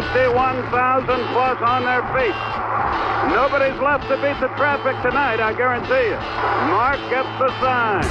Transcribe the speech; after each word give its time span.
51,000 0.00 1.04
plus 1.36 1.60
on 1.60 1.84
their 1.84 2.00
feet. 2.16 2.32
Nobody's 3.36 3.76
left 3.84 4.08
to 4.08 4.16
beat 4.16 4.40
the 4.40 4.48
traffic 4.56 4.96
tonight, 5.04 5.40
I 5.44 5.52
guarantee 5.52 6.08
you. 6.08 6.16
Mark 6.72 6.96
gets 7.12 7.28
the 7.36 7.52
sign. 7.60 8.08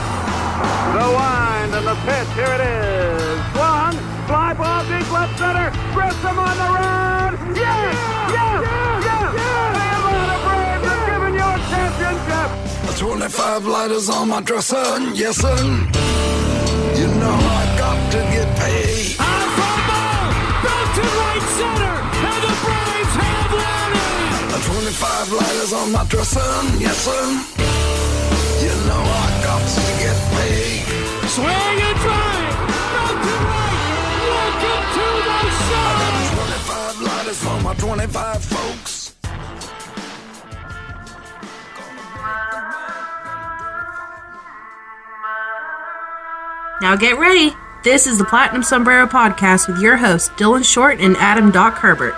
The 0.93 1.07
wind 1.09 1.73
and 1.73 1.87
the 1.89 1.97
pitch, 2.05 2.29
here 2.37 2.53
it 2.53 2.61
is. 2.61 3.41
Swung, 3.57 3.97
fly 4.29 4.53
ball 4.53 4.85
deep 4.85 5.09
left 5.09 5.33
center. 5.41 5.73
Grissom 5.97 6.37
on 6.37 6.55
the 6.61 6.69
run. 6.77 7.33
Yes! 7.57 7.97
Yes! 8.37 8.61
Yes! 9.09 9.33
The 9.33 9.85
Atlanta 9.97 10.37
Braves 10.45 10.85
have 10.93 11.03
given 11.09 11.33
you 11.41 11.47
a 11.49 11.57
championship. 11.73 12.99
25 13.01 13.65
lighters 13.65 14.09
on 14.09 14.29
my 14.29 14.41
dresser, 14.41 14.77
yes 15.17 15.37
sir. 15.37 15.57
You 17.01 17.07
know 17.17 17.33
I 17.33 17.75
got 17.81 18.11
to 18.11 18.19
get 18.29 18.47
paid. 18.59 19.28
To 21.59 21.65
right 21.65 21.75
center, 21.75 21.95
and 22.23 22.39
the 22.43 22.53
Braves 22.63 23.15
have 23.19 23.51
won 23.51 23.91
it. 23.91 24.63
25 24.63 25.31
lighters 25.33 25.73
on 25.73 25.91
my 25.91 26.03
dresser, 26.05 26.39
yes 26.79 26.97
sir. 27.03 27.23
You 28.63 28.73
know 28.87 29.03
I 29.03 29.27
got 29.43 29.61
to 29.67 29.83
get 29.99 30.17
paid. 30.35 30.87
Swing 31.27 31.77
and 31.87 31.97
drive, 31.99 32.59
out 33.03 33.17
to 33.25 33.35
right. 33.51 33.77
Welcome 34.31 34.83
to 34.95 35.07
the 35.27 35.39
show. 35.67 35.93
25 36.39 37.01
lighters 37.01 37.39
for 37.43 37.57
my 37.61 37.73
25 37.75 38.43
folks. 38.43 39.15
Now 46.81 46.95
get 46.95 47.17
ready. 47.19 47.53
This 47.81 48.07
is 48.07 48.17
the 48.17 48.25
Platinum 48.25 48.61
Sombrero 48.61 49.07
Podcast 49.07 49.69
with 49.69 49.81
your 49.81 49.95
hosts, 49.95 50.27
Dylan 50.31 50.65
Short 50.65 50.99
and 50.99 51.15
Adam 51.15 51.49
Doc 51.49 51.75
Herbert. 51.75 52.13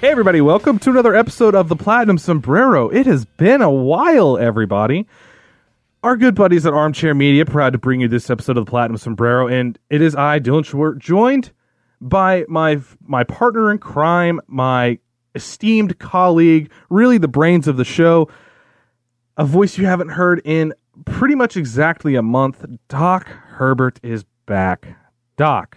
Hey, 0.00 0.08
everybody, 0.08 0.40
welcome 0.40 0.78
to 0.78 0.88
another 0.88 1.14
episode 1.14 1.54
of 1.54 1.68
the 1.68 1.76
Platinum 1.76 2.16
Sombrero. 2.16 2.88
It 2.88 3.04
has 3.04 3.26
been 3.26 3.60
a 3.60 3.70
while, 3.70 4.38
everybody. 4.38 5.06
Our 6.08 6.16
good 6.16 6.34
buddies 6.34 6.64
at 6.64 6.72
Armchair 6.72 7.14
Media 7.14 7.44
proud 7.44 7.74
to 7.74 7.78
bring 7.78 8.00
you 8.00 8.08
this 8.08 8.30
episode 8.30 8.56
of 8.56 8.64
the 8.64 8.70
Platinum 8.70 8.96
Sombrero, 8.96 9.46
and 9.46 9.78
it 9.90 10.00
is 10.00 10.16
I, 10.16 10.40
Dylan 10.40 10.64
Schwartz, 10.64 11.04
joined 11.04 11.52
by 12.00 12.46
my 12.48 12.80
my 13.02 13.24
partner 13.24 13.70
in 13.70 13.76
crime, 13.76 14.40
my 14.46 15.00
esteemed 15.34 15.98
colleague, 15.98 16.70
really 16.88 17.18
the 17.18 17.28
brains 17.28 17.68
of 17.68 17.76
the 17.76 17.84
show, 17.84 18.26
a 19.36 19.44
voice 19.44 19.76
you 19.76 19.84
haven't 19.84 20.08
heard 20.08 20.40
in 20.46 20.72
pretty 21.04 21.34
much 21.34 21.58
exactly 21.58 22.14
a 22.14 22.22
month. 22.22 22.64
Doc 22.88 23.28
Herbert 23.28 24.00
is 24.02 24.24
back. 24.46 24.88
Doc, 25.36 25.76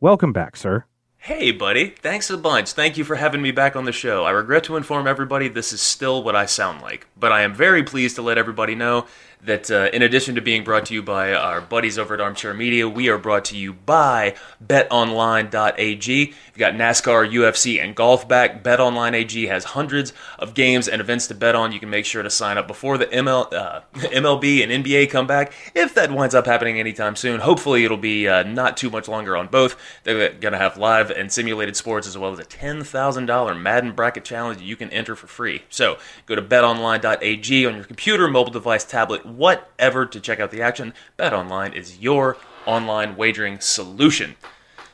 welcome 0.00 0.32
back, 0.32 0.56
sir. 0.56 0.84
Hey, 1.20 1.50
buddy. 1.50 1.90
Thanks 1.90 2.30
a 2.30 2.38
bunch. 2.38 2.72
Thank 2.72 2.96
you 2.96 3.04
for 3.04 3.16
having 3.16 3.42
me 3.42 3.50
back 3.50 3.76
on 3.76 3.84
the 3.84 3.92
show. 3.92 4.24
I 4.24 4.30
regret 4.30 4.64
to 4.64 4.76
inform 4.76 5.06
everybody 5.06 5.48
this 5.48 5.72
is 5.72 5.80
still 5.80 6.22
what 6.22 6.36
I 6.36 6.46
sound 6.46 6.80
like, 6.80 7.06
but 7.16 7.32
I 7.32 7.42
am 7.42 7.54
very 7.54 7.82
pleased 7.82 8.16
to 8.16 8.22
let 8.22 8.38
everybody 8.38 8.74
know 8.74 9.06
that 9.42 9.70
uh, 9.70 9.90
in 9.92 10.02
addition 10.02 10.34
to 10.34 10.40
being 10.40 10.64
brought 10.64 10.86
to 10.86 10.94
you 10.94 11.02
by 11.02 11.32
our 11.32 11.60
buddies 11.60 11.98
over 11.98 12.14
at 12.14 12.20
Armchair 12.20 12.54
Media, 12.54 12.88
we 12.88 13.08
are 13.08 13.18
brought 13.18 13.44
to 13.46 13.56
you 13.56 13.72
by 13.72 14.34
betonline.ag. 14.64 16.18
You've 16.18 16.58
got 16.58 16.74
NASCAR, 16.74 17.30
UFC, 17.30 17.82
and 17.82 17.94
golf 17.94 18.28
back. 18.28 18.62
BetOnline 18.62 19.14
AG 19.14 19.46
has 19.46 19.64
hundreds 19.64 20.12
of 20.38 20.54
games 20.54 20.88
and 20.88 21.00
events 21.00 21.26
to 21.28 21.34
bet 21.34 21.54
on. 21.54 21.72
You 21.72 21.80
can 21.80 21.90
make 21.90 22.04
sure 22.04 22.22
to 22.22 22.30
sign 22.30 22.58
up 22.58 22.66
before 22.66 22.98
the 22.98 23.06
ML, 23.06 23.52
uh, 23.52 23.80
MLB 23.94 24.62
and 24.62 24.84
NBA 24.84 25.10
come 25.10 25.26
back, 25.26 25.52
if 25.74 25.94
that 25.94 26.10
winds 26.10 26.34
up 26.34 26.46
happening 26.46 26.80
anytime 26.80 27.16
soon. 27.16 27.40
Hopefully, 27.40 27.84
it'll 27.84 27.96
be 27.96 28.28
uh, 28.28 28.42
not 28.42 28.76
too 28.76 28.90
much 28.90 29.08
longer 29.08 29.36
on 29.36 29.46
both. 29.46 29.76
They're 30.04 30.32
going 30.32 30.52
to 30.52 30.58
have 30.58 30.76
live 30.76 31.10
and 31.10 31.32
simulated 31.32 31.76
sports 31.76 32.06
as 32.06 32.18
well 32.18 32.32
as 32.32 32.38
a 32.38 32.44
$10,000 32.44 33.60
Madden 33.60 33.92
bracket 33.92 34.24
challenge 34.24 34.60
you 34.60 34.76
can 34.76 34.90
enter 34.90 35.14
for 35.14 35.26
free. 35.26 35.62
So 35.68 35.98
go 36.26 36.34
to 36.34 36.42
betonline.ag 36.42 37.66
on 37.66 37.74
your 37.76 37.84
computer, 37.84 38.28
mobile 38.28 38.52
device, 38.52 38.84
tablet, 38.84 39.24
whatever 39.36 40.06
to 40.06 40.20
check 40.20 40.40
out 40.40 40.50
the 40.50 40.62
action. 40.62 40.94
BetOnline 41.18 41.74
is 41.74 41.98
your 41.98 42.36
online 42.66 43.16
wagering 43.16 43.60
solution. 43.60 44.36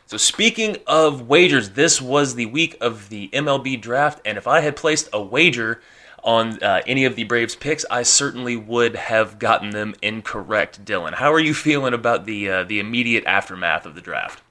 So, 0.07 0.17
speaking 0.17 0.77
of 0.87 1.29
wagers, 1.29 1.71
this 1.71 2.01
was 2.01 2.35
the 2.35 2.47
week 2.47 2.77
of 2.81 3.09
the 3.09 3.29
MLB 3.33 3.81
draft, 3.81 4.21
and 4.25 4.37
if 4.37 4.47
I 4.47 4.61
had 4.61 4.77
placed 4.77 5.09
a 5.13 5.23
wager 5.23 5.81
on 6.23 6.63
uh, 6.63 6.83
any 6.87 7.05
of 7.05 7.17
the 7.17 7.25
Braves 7.25 7.57
picks, 7.57 7.85
I 7.91 8.03
certainly 8.03 8.57
would 8.57 8.97
have 8.97 9.39
gotten 9.39 9.71
them 9.71 9.95
incorrect. 10.03 10.85
Dylan, 10.85 11.15
how 11.15 11.33
are 11.33 11.41
you 11.41 11.55
feeling 11.55 11.95
about 11.95 12.27
the 12.27 12.51
uh, 12.51 12.65
the 12.65 12.81
immediate 12.81 13.25
aftermath 13.27 13.87
of 13.87 13.95
the 13.95 14.01
draft? 14.01 14.43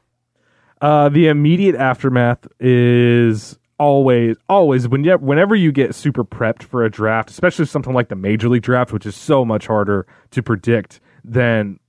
Uh, 0.82 1.08
the 1.10 1.28
immediate 1.28 1.76
aftermath 1.76 2.48
is 2.60 3.58
always, 3.84 4.38
always 4.48 4.88
when 4.88 5.04
you, 5.04 5.18
whenever 5.18 5.56
you 5.56 5.70
get 5.74 5.94
super 5.94 6.24
prepped 6.24 6.64
for 6.64 6.86
a 6.86 6.90
draft, 6.90 7.30
especially 7.30 7.66
something 7.66 7.94
like 7.94 8.08
the 8.08 8.16
Major 8.16 8.48
League 8.48 8.62
draft, 8.62 8.94
which 8.94 9.06
is 9.06 9.14
so 9.14 9.44
much 9.44 9.68
harder 9.68 10.08
to 10.32 10.42
predict 10.42 11.02
than 11.26 11.82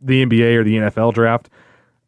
the 0.00 0.24
NBA 0.24 0.54
or 0.54 0.62
the 0.62 0.76
NFL 0.76 1.12
draft. 1.12 1.50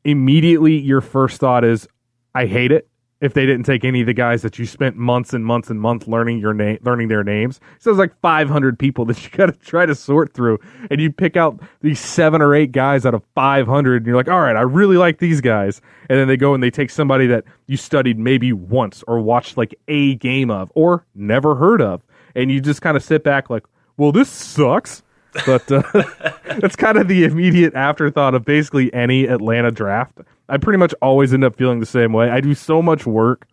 Immediately, 0.04 0.78
your 0.78 1.00
first 1.00 1.40
thought 1.40 1.64
is, 1.64 1.88
"I 2.36 2.46
hate 2.46 2.70
it." 2.70 2.88
If 3.22 3.32
they 3.34 3.46
didn't 3.46 3.64
take 3.64 3.84
any 3.84 4.00
of 4.00 4.06
the 4.06 4.12
guys 4.12 4.42
that 4.42 4.58
you 4.58 4.66
spent 4.66 4.96
months 4.96 5.32
and 5.32 5.46
months 5.46 5.70
and 5.70 5.80
months 5.80 6.06
learning 6.08 6.38
your 6.38 6.52
name, 6.52 6.78
learning 6.82 7.08
their 7.08 7.24
names, 7.24 7.60
so 7.78 7.90
there's 7.90 7.98
like 7.98 8.18
500 8.20 8.78
people 8.78 9.04
that 9.06 9.22
you 9.22 9.30
got 9.30 9.46
to 9.46 9.52
try 9.52 9.86
to 9.86 9.94
sort 9.94 10.34
through, 10.34 10.58
and 10.90 11.00
you 11.00 11.10
pick 11.10 11.36
out 11.36 11.60
these 11.80 12.00
seven 12.00 12.42
or 12.42 12.54
eight 12.54 12.72
guys 12.72 13.06
out 13.06 13.14
of 13.14 13.22
500, 13.34 13.96
and 13.96 14.06
you're 14.06 14.16
like, 14.16 14.28
all 14.28 14.40
right, 14.40 14.56
I 14.56 14.62
really 14.62 14.96
like 14.96 15.18
these 15.18 15.40
guys, 15.40 15.80
and 16.10 16.18
then 16.18 16.28
they 16.28 16.36
go 16.36 16.52
and 16.52 16.62
they 16.62 16.70
take 16.70 16.90
somebody 16.90 17.26
that 17.28 17.44
you 17.66 17.76
studied 17.76 18.18
maybe 18.18 18.52
once 18.52 19.02
or 19.06 19.20
watched 19.20 19.56
like 19.56 19.74
a 19.88 20.16
game 20.16 20.50
of 20.50 20.70
or 20.74 21.06
never 21.14 21.54
heard 21.54 21.80
of, 21.80 22.02
and 22.34 22.50
you 22.50 22.60
just 22.60 22.82
kind 22.82 22.96
of 22.96 23.02
sit 23.02 23.24
back 23.24 23.48
like, 23.48 23.64
well, 23.96 24.12
this 24.12 24.28
sucks. 24.28 25.02
But 25.46 25.70
uh, 25.70 25.82
that's 26.60 26.76
kind 26.76 26.98
of 26.98 27.08
the 27.08 27.24
immediate 27.24 27.74
afterthought 27.74 28.34
of 28.34 28.44
basically 28.44 28.92
any 28.92 29.26
Atlanta 29.26 29.70
draft. 29.70 30.18
I 30.48 30.58
pretty 30.58 30.78
much 30.78 30.94
always 31.00 31.32
end 31.32 31.44
up 31.44 31.56
feeling 31.56 31.80
the 31.80 31.86
same 31.86 32.12
way. 32.12 32.30
I 32.30 32.40
do 32.40 32.54
so 32.54 32.82
much 32.82 33.06
work, 33.06 33.46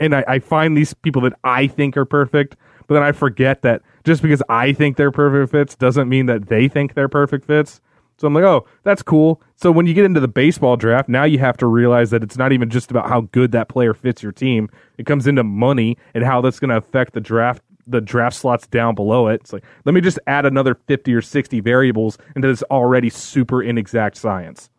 and 0.00 0.14
I, 0.14 0.24
I 0.26 0.38
find 0.38 0.76
these 0.76 0.94
people 0.94 1.22
that 1.22 1.34
I 1.44 1.66
think 1.66 1.96
are 1.96 2.04
perfect, 2.04 2.56
but 2.86 2.94
then 2.94 3.02
I 3.02 3.12
forget 3.12 3.62
that 3.62 3.82
just 4.04 4.22
because 4.22 4.42
I 4.48 4.72
think 4.72 4.96
they're 4.96 5.10
perfect 5.10 5.52
fits 5.52 5.74
doesn't 5.74 6.08
mean 6.08 6.26
that 6.26 6.48
they 6.48 6.68
think 6.68 6.94
they're 6.94 7.08
perfect 7.08 7.46
fits. 7.46 7.80
So 8.16 8.28
I'm 8.28 8.34
like, 8.34 8.44
oh, 8.44 8.64
that's 8.84 9.02
cool. 9.02 9.42
So 9.56 9.72
when 9.72 9.86
you 9.86 9.94
get 9.94 10.04
into 10.04 10.20
the 10.20 10.28
baseball 10.28 10.76
draft, 10.76 11.08
now 11.08 11.24
you 11.24 11.38
have 11.40 11.56
to 11.58 11.66
realize 11.66 12.10
that 12.10 12.22
it's 12.22 12.36
not 12.36 12.52
even 12.52 12.70
just 12.70 12.90
about 12.90 13.08
how 13.08 13.22
good 13.32 13.50
that 13.52 13.68
player 13.68 13.92
fits 13.92 14.22
your 14.22 14.30
team. 14.30 14.70
It 14.98 15.06
comes 15.06 15.26
into 15.26 15.42
money 15.42 15.98
and 16.14 16.24
how 16.24 16.40
that's 16.40 16.60
going 16.60 16.70
to 16.70 16.76
affect 16.76 17.14
the 17.14 17.20
draft 17.20 17.60
the 17.86 18.00
draft 18.00 18.36
slots 18.36 18.66
down 18.66 18.94
below 18.94 19.28
it. 19.28 19.40
It's 19.42 19.52
like, 19.52 19.64
let 19.84 19.94
me 19.94 20.00
just 20.00 20.18
add 20.26 20.46
another 20.46 20.74
50 20.74 21.14
or 21.14 21.22
60 21.22 21.60
variables 21.60 22.18
into 22.34 22.48
this 22.48 22.62
already 22.64 23.10
super 23.10 23.62
inexact 23.62 24.16
science. 24.16 24.70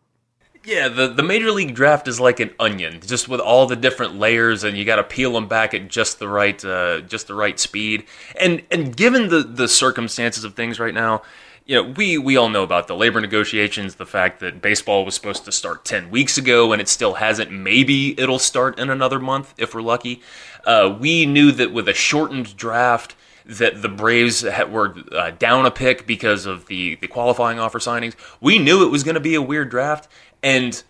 Yeah, 0.66 0.88
the, 0.88 1.06
the 1.06 1.22
major 1.22 1.52
league 1.52 1.76
draft 1.76 2.08
is 2.08 2.18
like 2.18 2.40
an 2.40 2.50
onion, 2.58 3.00
just 3.00 3.28
with 3.28 3.38
all 3.38 3.66
the 3.66 3.76
different 3.76 4.18
layers, 4.18 4.64
and 4.64 4.76
you 4.76 4.84
got 4.84 4.96
to 4.96 5.04
peel 5.04 5.32
them 5.32 5.46
back 5.46 5.74
at 5.74 5.86
just 5.86 6.18
the 6.18 6.26
right 6.26 6.62
uh, 6.64 7.02
just 7.02 7.28
the 7.28 7.34
right 7.34 7.58
speed. 7.60 8.04
And 8.40 8.62
and 8.72 8.96
given 8.96 9.28
the 9.28 9.44
the 9.44 9.68
circumstances 9.68 10.42
of 10.42 10.54
things 10.54 10.80
right 10.80 10.92
now, 10.92 11.22
you 11.66 11.74
know, 11.74 11.82
we 11.96 12.16
we 12.16 12.36
all 12.36 12.48
know 12.48 12.62
about 12.62 12.86
the 12.86 12.94
labor 12.94 13.20
negotiations, 13.20 13.96
the 13.96 14.06
fact 14.06 14.38
that 14.40 14.62
baseball 14.62 15.04
was 15.04 15.14
supposed 15.14 15.44
to 15.44 15.52
start 15.52 15.84
ten 15.84 16.10
weeks 16.10 16.38
ago 16.38 16.72
and 16.72 16.80
it 16.80 16.88
still 16.88 17.14
hasn't. 17.14 17.50
Maybe 17.50 18.18
it'll 18.18 18.38
start 18.38 18.78
in 18.78 18.88
another 18.88 19.18
month 19.18 19.52
if 19.58 19.74
we're 19.74 19.82
lucky. 19.82 20.22
Uh, 20.64 20.96
we 20.98 21.26
knew 21.26 21.50
that 21.52 21.72
with 21.72 21.88
a 21.88 21.94
shortened 21.94 22.56
draft 22.56 23.16
that 23.44 23.82
the 23.82 23.88
Braves 23.88 24.42
were 24.42 24.94
uh, 25.12 25.30
down 25.30 25.66
a 25.66 25.70
pick 25.70 26.06
because 26.06 26.46
of 26.46 26.66
the, 26.66 26.96
the 26.96 27.06
qualifying 27.06 27.60
offer 27.60 27.78
signings. 27.78 28.14
We 28.40 28.58
knew 28.58 28.84
it 28.84 28.90
was 28.90 29.04
going 29.04 29.14
to 29.14 29.20
be 29.20 29.36
a 29.36 29.42
weird 29.42 29.70
draft, 29.70 30.08
and 30.42 30.82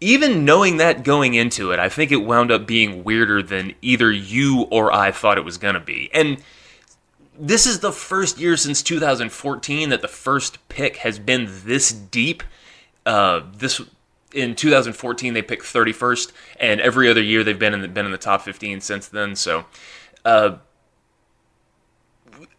even 0.00 0.46
knowing 0.46 0.78
that 0.78 1.04
going 1.04 1.34
into 1.34 1.72
it, 1.72 1.78
I 1.78 1.90
think 1.90 2.10
it 2.10 2.16
wound 2.16 2.50
up 2.50 2.66
being 2.66 3.04
weirder 3.04 3.42
than 3.42 3.74
either 3.82 4.10
you 4.10 4.62
or 4.70 4.92
I 4.92 5.10
thought 5.10 5.36
it 5.36 5.44
was 5.44 5.58
going 5.58 5.74
to 5.74 5.80
be. 5.80 6.10
And 6.14 6.42
this 7.40 7.66
is 7.66 7.80
the 7.80 7.92
first 7.92 8.38
year 8.38 8.56
since 8.56 8.82
2014 8.82 9.88
that 9.88 10.02
the 10.02 10.08
first 10.08 10.58
pick 10.68 10.98
has 10.98 11.18
been 11.18 11.48
this 11.64 11.90
deep. 11.90 12.42
Uh, 13.06 13.40
this 13.54 13.80
in 14.32 14.54
2014 14.54 15.34
they 15.34 15.42
picked 15.42 15.64
31st, 15.64 16.32
and 16.58 16.80
every 16.80 17.10
other 17.10 17.22
year 17.22 17.42
they've 17.42 17.58
been 17.58 17.74
in 17.74 17.80
the, 17.80 17.88
been 17.88 18.06
in 18.06 18.12
the 18.12 18.18
top 18.18 18.42
15 18.42 18.80
since 18.80 19.08
then. 19.08 19.34
So, 19.34 19.64
uh, 20.24 20.58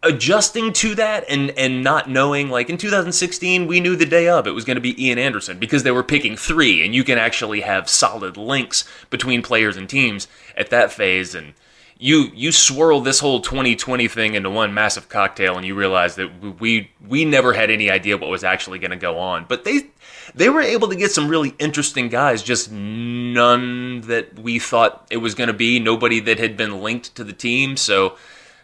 adjusting 0.02 0.72
to 0.72 0.94
that 0.96 1.24
and 1.28 1.50
and 1.50 1.82
not 1.82 2.08
knowing 2.08 2.48
like 2.48 2.68
in 2.68 2.76
2016 2.76 3.66
we 3.66 3.80
knew 3.80 3.96
the 3.96 4.06
day 4.06 4.28
of 4.28 4.46
it 4.46 4.52
was 4.52 4.64
going 4.64 4.76
to 4.76 4.80
be 4.80 5.00
Ian 5.04 5.18
Anderson 5.18 5.58
because 5.58 5.82
they 5.82 5.90
were 5.90 6.02
picking 6.02 6.36
3 6.36 6.84
and 6.84 6.94
you 6.94 7.02
can 7.02 7.18
actually 7.18 7.62
have 7.62 7.88
solid 7.88 8.36
links 8.36 8.84
between 9.10 9.42
players 9.42 9.76
and 9.76 9.88
teams 9.88 10.28
at 10.56 10.70
that 10.70 10.92
phase 10.92 11.34
and 11.34 11.54
you 12.02 12.32
you 12.34 12.50
swirl 12.50 13.00
this 13.00 13.20
whole 13.20 13.40
2020 13.40 14.08
thing 14.08 14.34
into 14.34 14.50
one 14.50 14.74
massive 14.74 15.08
cocktail 15.08 15.56
and 15.56 15.64
you 15.64 15.74
realize 15.74 16.16
that 16.16 16.60
we 16.60 16.90
we 17.06 17.24
never 17.24 17.52
had 17.52 17.70
any 17.70 17.90
idea 17.90 18.16
what 18.16 18.28
was 18.28 18.42
actually 18.42 18.78
going 18.80 18.90
to 18.90 18.96
go 18.96 19.18
on 19.18 19.46
but 19.48 19.64
they 19.64 19.86
they 20.34 20.48
were 20.48 20.60
able 20.60 20.88
to 20.88 20.96
get 20.96 21.12
some 21.12 21.28
really 21.28 21.54
interesting 21.60 22.08
guys 22.08 22.42
just 22.42 22.72
none 22.72 24.00
that 24.02 24.36
we 24.36 24.58
thought 24.58 25.06
it 25.10 25.18
was 25.18 25.34
going 25.34 25.46
to 25.46 25.54
be 25.54 25.78
nobody 25.78 26.18
that 26.18 26.40
had 26.40 26.56
been 26.56 26.80
linked 26.80 27.14
to 27.14 27.22
the 27.22 27.32
team 27.32 27.76
so 27.76 28.16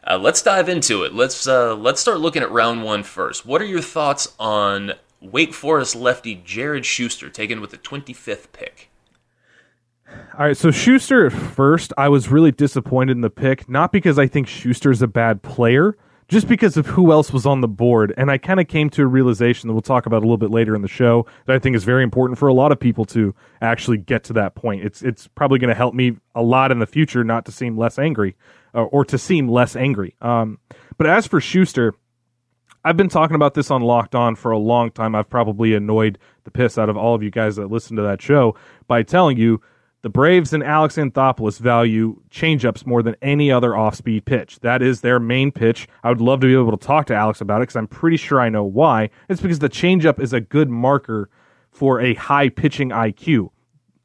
uh, 0.09 0.17
let's 0.17 0.41
dive 0.41 0.71
into 0.71 1.03
it. 1.03 1.13
Let's 1.13 1.47
uh, 1.47 1.75
let's 1.75 2.01
start 2.01 2.21
looking 2.21 2.43
at 2.43 2.51
round 2.51 2.83
one 2.83 3.03
first. 3.03 3.45
What 3.45 3.61
are 3.61 3.67
your 3.67 3.83
thoughts 3.83 4.35
on 4.41 4.95
Wake 5.21 5.53
Forest 5.53 5.97
lefty 5.97 6.37
Jared 6.37 6.87
Shuster 6.87 7.29
taken 7.29 7.61
with 7.61 7.73
the 7.73 7.79
25th 7.79 8.53
pick? 8.53 8.89
All 10.39 10.47
right, 10.47 10.57
so 10.57 10.71
Shuster 10.71 11.27
at 11.27 11.33
first, 11.33 11.93
I 11.99 12.09
was 12.09 12.29
really 12.29 12.53
disappointed 12.53 13.13
in 13.13 13.21
the 13.23 13.31
pick, 13.31 13.69
not 13.69 13.93
because 13.93 14.19
I 14.19 14.27
think 14.27 14.47
Shuster's 14.47 15.03
a 15.03 15.09
bad 15.09 15.43
player, 15.43 15.97
just 16.29 16.47
because 16.47 16.77
of 16.77 16.87
who 16.87 17.11
else 17.11 17.33
was 17.33 17.45
on 17.47 17.61
the 17.61 17.69
board. 17.69 18.15
And 18.17 18.31
I 18.31 18.39
kind 18.39 18.61
of 18.61 18.69
came 18.69 18.91
to 18.91 19.03
a 19.03 19.07
realization 19.07 19.67
that 19.67 19.73
we'll 19.73 19.83
talk 19.83 20.07
about 20.07 20.19
a 20.19 20.27
little 20.27 20.37
bit 20.37 20.51
later 20.51 20.77
in 20.77 20.83
the 20.83 20.89
show 20.89 21.27
that 21.47 21.57
I 21.57 21.59
think 21.59 21.75
is 21.75 21.85
very 21.85 22.05
important 22.05 22.39
for 22.39 22.49
a 22.49 22.55
lot 22.55 22.71
of 22.71 22.79
people 22.79 23.05
to 23.07 23.35
actually 23.61 23.99
get 23.99 24.25
to 24.25 24.33
that 24.35 24.55
point. 24.55 24.85
It's 24.85 25.03
it's 25.03 25.27
probably 25.27 25.59
going 25.59 25.71
to 25.71 25.75
help 25.75 25.95
me 25.95 26.17
a 26.35 26.43
lot 26.43 26.71
in 26.71 26.79
the 26.79 26.87
future 26.87 27.25
not 27.25 27.45
to 27.47 27.53
seem 27.53 27.77
less 27.77 27.99
angry 27.99 28.37
or, 28.75 28.87
or 28.89 29.05
to 29.07 29.19
seem 29.19 29.49
less 29.49 29.75
angry. 29.75 30.15
Um, 30.21 30.59
but 30.99 31.07
as 31.07 31.27
for 31.27 31.41
Shuster, 31.41 31.95
I've 32.85 32.97
been 32.97 33.09
talking 33.09 33.35
about 33.35 33.55
this 33.55 33.71
on 33.71 33.83
Locked 33.83 34.15
On 34.15 34.37
for 34.37 34.51
a 34.51 34.59
long 34.59 34.91
time. 34.91 35.15
I've 35.15 35.29
probably 35.29 35.75
annoyed 35.75 36.19
the 36.45 36.51
piss 36.51 36.79
out 36.79 36.89
of 36.89 36.97
all 36.97 37.15
of 37.15 37.23
you 37.23 37.31
guys 37.31 37.57
that 37.57 37.71
listen 37.71 37.97
to 37.97 38.03
that 38.03 38.23
show 38.23 38.55
by 38.87 39.03
telling 39.03 39.37
you 39.37 39.61
the 40.03 40.09
Braves 40.09 40.53
and 40.53 40.63
Alex 40.63 40.97
Anthopoulos 40.97 41.59
value 41.59 42.21
changeups 42.31 42.87
more 42.87 43.03
than 43.03 43.17
any 43.21 43.51
other 43.51 43.77
off-speed 43.77 44.25
pitch. 44.25 44.61
That 44.61 44.81
is 44.81 45.01
their 45.01 45.19
main 45.19 45.51
pitch. 45.51 45.89
I 46.05 46.09
would 46.09 46.21
love 46.21 46.41
to 46.41 46.47
be 46.47 46.53
able 46.55 46.77
to 46.77 46.87
talk 46.87 47.07
to 47.07 47.15
Alex 47.15 47.41
about 47.41 47.59
it 47.59 47.63
because 47.63 47.77
I'm 47.77 47.89
pretty 47.89 48.17
sure 48.17 48.41
I 48.41 48.49
know 48.49 48.65
why. 48.65 49.11
It's 49.29 49.41
because 49.41 49.59
the 49.59 49.69
changeup 49.69 50.21
is 50.21 50.33
a 50.33 50.41
good 50.41 50.71
marker 50.71 51.29
for 51.73 52.01
a 52.01 52.15
high 52.15 52.49
pitching 52.49 52.91
IQ. 52.91 53.51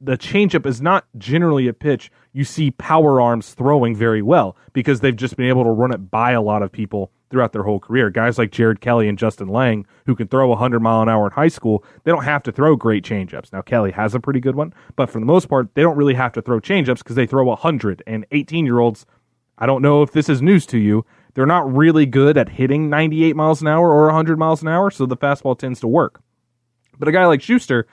The 0.01 0.17
changeup 0.17 0.65
is 0.65 0.81
not 0.81 1.05
generally 1.17 1.67
a 1.67 1.73
pitch 1.73 2.11
you 2.33 2.43
see 2.43 2.71
power 2.71 3.21
arms 3.21 3.53
throwing 3.53 3.95
very 3.95 4.21
well 4.21 4.57
because 4.73 4.99
they've 4.99 5.15
just 5.15 5.37
been 5.37 5.47
able 5.47 5.63
to 5.63 5.69
run 5.69 5.93
it 5.93 6.09
by 6.09 6.31
a 6.31 6.41
lot 6.41 6.63
of 6.63 6.71
people 6.71 7.11
throughout 7.33 7.51
their 7.51 7.63
whole 7.63 7.79
career. 7.79 8.11
Guys 8.11 8.37
like 8.37 8.51
Jared 8.51 8.79
Kelley 8.79 9.09
and 9.09 9.17
Justin 9.17 9.47
Lange, 9.47 9.85
who 10.05 10.15
can 10.15 10.27
throw 10.27 10.47
100 10.49 10.79
mile 10.79 11.01
an 11.01 11.09
hour 11.09 11.25
in 11.25 11.31
high 11.31 11.47
school, 11.47 11.83
they 12.03 12.11
don't 12.11 12.23
have 12.23 12.43
to 12.43 12.51
throw 12.51 12.75
great 12.75 13.03
changeups. 13.03 13.51
Now, 13.51 13.61
Kelley 13.61 13.91
has 13.91 14.13
a 14.13 14.19
pretty 14.19 14.39
good 14.39 14.55
one, 14.55 14.71
but 14.95 15.09
for 15.09 15.19
the 15.19 15.25
most 15.25 15.49
part, 15.49 15.73
they 15.73 15.81
don't 15.81 15.97
really 15.97 16.13
have 16.13 16.31
to 16.33 16.41
throw 16.43 16.59
changeups 16.59 16.99
because 16.99 17.15
they 17.15 17.25
throw 17.25 17.43
100. 17.45 18.03
And 18.05 18.25
18 18.31 18.65
year 18.65 18.77
olds, 18.77 19.07
I 19.57 19.65
don't 19.65 19.81
know 19.81 20.03
if 20.03 20.11
this 20.11 20.29
is 20.29 20.41
news 20.41 20.67
to 20.67 20.77
you, 20.77 21.05
they're 21.33 21.47
not 21.47 21.75
really 21.75 22.05
good 22.05 22.37
at 22.37 22.49
hitting 22.49 22.89
98 22.89 23.35
miles 23.35 23.61
an 23.61 23.67
hour 23.67 23.91
or 23.91 24.05
100 24.05 24.37
miles 24.37 24.61
an 24.61 24.67
hour, 24.67 24.91
so 24.91 25.07
the 25.07 25.17
fastball 25.17 25.57
tends 25.57 25.79
to 25.79 25.87
work. 25.87 26.21
But 26.99 27.07
a 27.07 27.11
guy 27.11 27.25
like 27.25 27.41
Shuster, 27.41 27.87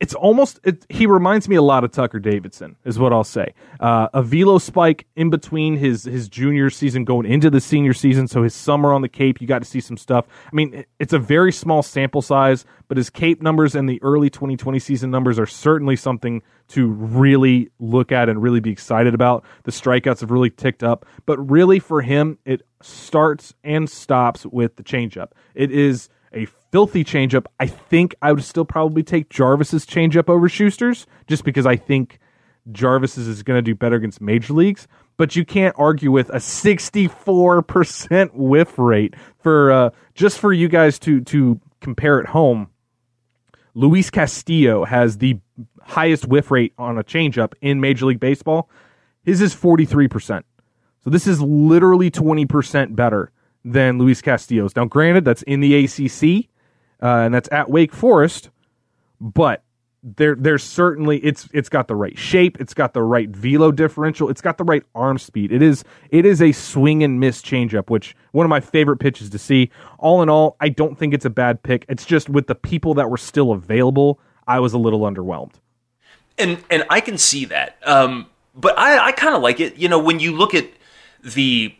it's 0.00 0.14
almost 0.14 0.58
it, 0.64 0.86
he 0.88 1.06
reminds 1.06 1.46
me 1.46 1.56
a 1.56 1.62
lot 1.62 1.84
of 1.84 1.92
Tucker 1.92 2.18
Davidson 2.18 2.76
is 2.84 2.98
what 2.98 3.12
I'll 3.12 3.22
say. 3.22 3.52
Uh, 3.78 4.08
a 4.14 4.22
velo 4.22 4.56
spike 4.56 5.06
in 5.14 5.28
between 5.28 5.76
his 5.76 6.04
his 6.04 6.28
junior 6.28 6.70
season 6.70 7.04
going 7.04 7.26
into 7.26 7.50
the 7.50 7.60
senior 7.60 7.92
season, 7.92 8.26
so 8.26 8.42
his 8.42 8.54
summer 8.54 8.94
on 8.94 9.02
the 9.02 9.08
Cape, 9.08 9.40
you 9.42 9.46
got 9.46 9.58
to 9.58 9.68
see 9.68 9.80
some 9.80 9.98
stuff. 9.98 10.26
I 10.50 10.56
mean, 10.56 10.84
it's 10.98 11.12
a 11.12 11.18
very 11.18 11.52
small 11.52 11.82
sample 11.82 12.22
size, 12.22 12.64
but 12.88 12.96
his 12.96 13.10
Cape 13.10 13.42
numbers 13.42 13.74
and 13.74 13.88
the 13.88 14.02
early 14.02 14.30
2020 14.30 14.78
season 14.78 15.10
numbers 15.10 15.38
are 15.38 15.46
certainly 15.46 15.96
something 15.96 16.42
to 16.68 16.86
really 16.86 17.70
look 17.78 18.10
at 18.10 18.30
and 18.30 18.42
really 18.42 18.60
be 18.60 18.70
excited 18.70 19.12
about. 19.12 19.44
The 19.64 19.70
strikeouts 19.70 20.20
have 20.20 20.30
really 20.30 20.50
ticked 20.50 20.82
up, 20.82 21.04
but 21.26 21.38
really 21.50 21.78
for 21.78 22.00
him, 22.00 22.38
it 22.46 22.62
starts 22.80 23.54
and 23.62 23.88
stops 23.88 24.46
with 24.46 24.76
the 24.76 24.82
changeup. 24.82 25.32
It 25.54 25.70
is 25.70 26.08
a 26.32 26.46
filthy 26.70 27.04
changeup. 27.04 27.46
I 27.58 27.66
think 27.66 28.14
I 28.22 28.32
would 28.32 28.44
still 28.44 28.64
probably 28.64 29.02
take 29.02 29.28
Jarvis's 29.28 29.84
changeup 29.86 30.28
over 30.28 30.48
Shuster's 30.48 31.06
just 31.26 31.44
because 31.44 31.66
I 31.66 31.76
think 31.76 32.18
Jarvis's 32.70 33.26
is 33.26 33.42
going 33.42 33.58
to 33.58 33.62
do 33.62 33.74
better 33.74 33.96
against 33.96 34.20
major 34.20 34.52
leagues. 34.52 34.86
But 35.16 35.34
you 35.36 35.44
can't 35.44 35.74
argue 35.78 36.10
with 36.10 36.30
a 36.30 36.38
64% 36.38 38.30
whiff 38.34 38.78
rate 38.78 39.14
for 39.38 39.70
uh, 39.70 39.90
just 40.14 40.38
for 40.38 40.52
you 40.52 40.68
guys 40.68 40.98
to 41.00 41.20
to 41.22 41.60
compare 41.80 42.20
at 42.20 42.26
home. 42.28 42.68
Luis 43.74 44.10
Castillo 44.10 44.84
has 44.84 45.18
the 45.18 45.38
highest 45.82 46.26
whiff 46.26 46.50
rate 46.50 46.72
on 46.78 46.98
a 46.98 47.04
changeup 47.04 47.52
in 47.60 47.80
Major 47.80 48.06
League 48.06 48.20
Baseball. 48.20 48.68
His 49.22 49.40
is 49.40 49.54
43%. 49.54 50.42
So 51.04 51.10
this 51.10 51.26
is 51.26 51.40
literally 51.40 52.10
20% 52.10 52.96
better 52.96 53.30
than 53.64 53.98
Luis 53.98 54.20
Castillo's. 54.20 54.74
Now, 54.76 54.84
granted, 54.86 55.24
that's 55.24 55.42
in 55.42 55.60
the 55.60 55.84
ACC, 55.84 56.49
uh, 57.02 57.06
and 57.06 57.34
that's 57.34 57.48
at 57.52 57.70
Wake 57.70 57.92
Forest, 57.92 58.50
but 59.20 59.62
there, 60.02 60.34
there's 60.34 60.62
certainly 60.62 61.18
it's 61.18 61.48
it's 61.52 61.68
got 61.68 61.88
the 61.88 61.94
right 61.94 62.16
shape, 62.18 62.58
it's 62.60 62.72
got 62.72 62.94
the 62.94 63.02
right 63.02 63.28
velo 63.28 63.70
differential, 63.70 64.30
it's 64.30 64.40
got 64.40 64.56
the 64.56 64.64
right 64.64 64.82
arm 64.94 65.18
speed. 65.18 65.52
It 65.52 65.62
is 65.62 65.84
it 66.10 66.24
is 66.24 66.40
a 66.40 66.52
swing 66.52 67.02
and 67.02 67.20
miss 67.20 67.42
changeup, 67.42 67.90
which 67.90 68.16
one 68.32 68.46
of 68.46 68.50
my 68.50 68.60
favorite 68.60 68.96
pitches 68.98 69.30
to 69.30 69.38
see. 69.38 69.70
All 69.98 70.22
in 70.22 70.30
all, 70.30 70.56
I 70.60 70.70
don't 70.70 70.98
think 70.98 71.12
it's 71.12 71.26
a 71.26 71.30
bad 71.30 71.62
pick. 71.62 71.84
It's 71.88 72.06
just 72.06 72.30
with 72.30 72.46
the 72.46 72.54
people 72.54 72.94
that 72.94 73.10
were 73.10 73.18
still 73.18 73.52
available, 73.52 74.18
I 74.46 74.60
was 74.60 74.72
a 74.72 74.78
little 74.78 75.00
underwhelmed. 75.00 75.54
And 76.38 76.62
and 76.70 76.84
I 76.88 77.00
can 77.00 77.18
see 77.18 77.44
that, 77.46 77.76
um, 77.84 78.26
but 78.54 78.78
I 78.78 79.08
I 79.08 79.12
kind 79.12 79.34
of 79.34 79.42
like 79.42 79.60
it. 79.60 79.76
You 79.76 79.88
know, 79.88 79.98
when 79.98 80.18
you 80.18 80.34
look 80.34 80.54
at 80.54 80.70
the 81.22 81.74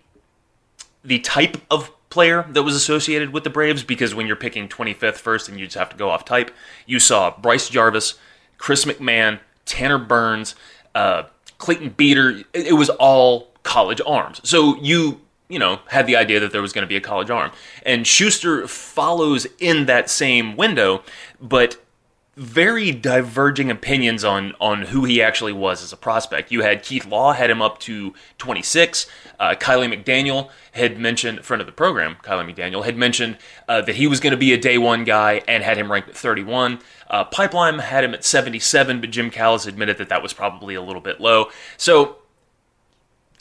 the 1.03 1.21
type 1.21 1.57
of 1.71 1.91
player 2.11 2.45
that 2.51 2.65
was 2.65 2.75
associated 2.75 3.33
with 3.33 3.45
the 3.45 3.51
Braves 3.51 3.83
because 3.85 4.15
when 4.15 4.27
you're 4.27 4.37
picking 4.37 4.69
25th 4.69 5.17
first 5.17 5.49
and 5.49 5.59
you 5.59 5.67
just 5.67 5.79
have 5.79 5.91
to 5.91 5.97
go 5.97 6.11
off 6.11 6.25
type, 6.25 6.51
you 6.85 6.99
saw 6.99 7.35
Bryce 7.39 7.69
Jarvis, 7.69 8.15
Chris 8.59 8.85
McMahon, 8.85 9.39
Tanner 9.65 9.99
Burns, 9.99 10.55
uh, 10.95 11.25
Clayton 11.59 11.91
Beeter. 11.91 12.43
It, 12.53 12.77
was 12.77 12.91
all 12.91 13.49
college 13.63 14.01
arms. 14.07 14.41
So 14.49 14.77
you 14.77 15.21
you 15.49 15.59
know 15.59 15.81
had 15.87 16.07
the 16.07 16.17
idea 16.17 16.41
that 16.41 16.53
there 16.53 16.63
was 16.63 16.73
going 16.73 16.83
to 16.83 16.89
be 16.89 16.97
a 16.97 17.01
college 17.01 17.31
arm, 17.31 17.53
and 17.85 18.07
Shuster 18.07 18.67
follows 18.67 19.47
in 19.59 19.87
that 19.87 20.11
same 20.11 20.57
window, 20.57 21.03
but 21.41 21.77
very 22.41 22.91
diverging 22.91 23.71
opinions 23.71 24.25
on 24.25 24.55
on 24.59 24.81
who 24.81 25.05
he 25.05 25.23
actually 25.23 25.53
was 25.53 25.83
as 25.83 25.93
a 25.93 25.97
prospect. 25.97 26.51
You 26.51 26.63
had 26.63 26.83
Keith 26.83 27.05
Law 27.05 27.35
had 27.35 27.51
him 27.51 27.61
up 27.61 27.79
to 27.81 28.15
26. 28.39 29.07
Uh, 29.39 29.55
Kiley 29.61 29.93
McDaniel 29.93 30.49
had 30.73 30.99
mentioned, 30.99 31.45
friend 31.45 31.61
of 31.61 31.67
the 31.67 31.73
program, 31.73 32.17
Kiley 32.23 32.51
McDaniel 32.51 32.83
had 32.83 32.97
mentioned 32.97 33.37
uh, 33.69 33.83
that 33.83 33.97
he 33.97 34.07
was 34.07 34.21
going 34.21 34.31
to 34.31 34.39
be 34.39 34.55
a 34.55 34.59
day 34.59 34.79
one 34.79 35.05
guy 35.05 35.43
and 35.47 35.63
had 35.63 35.77
him 35.77 35.93
ranked 35.93 36.09
at 36.09 36.17
31. 36.17 36.79
Uh, 37.11 37.25
Pipeline 37.25 37.79
had 37.79 38.05
him 38.05 38.15
at 38.15 38.25
77, 38.25 39.03
but 39.03 39.11
Jim 39.11 39.31
Callis 39.31 39.67
admitted 39.67 39.99
that 39.99 40.09
that 40.09 40.23
was 40.23 40.33
probably 40.33 40.75
a 40.75 40.83
little 40.83 41.03
bit 41.03 41.21
low. 41.21 41.51
So 41.77 42.20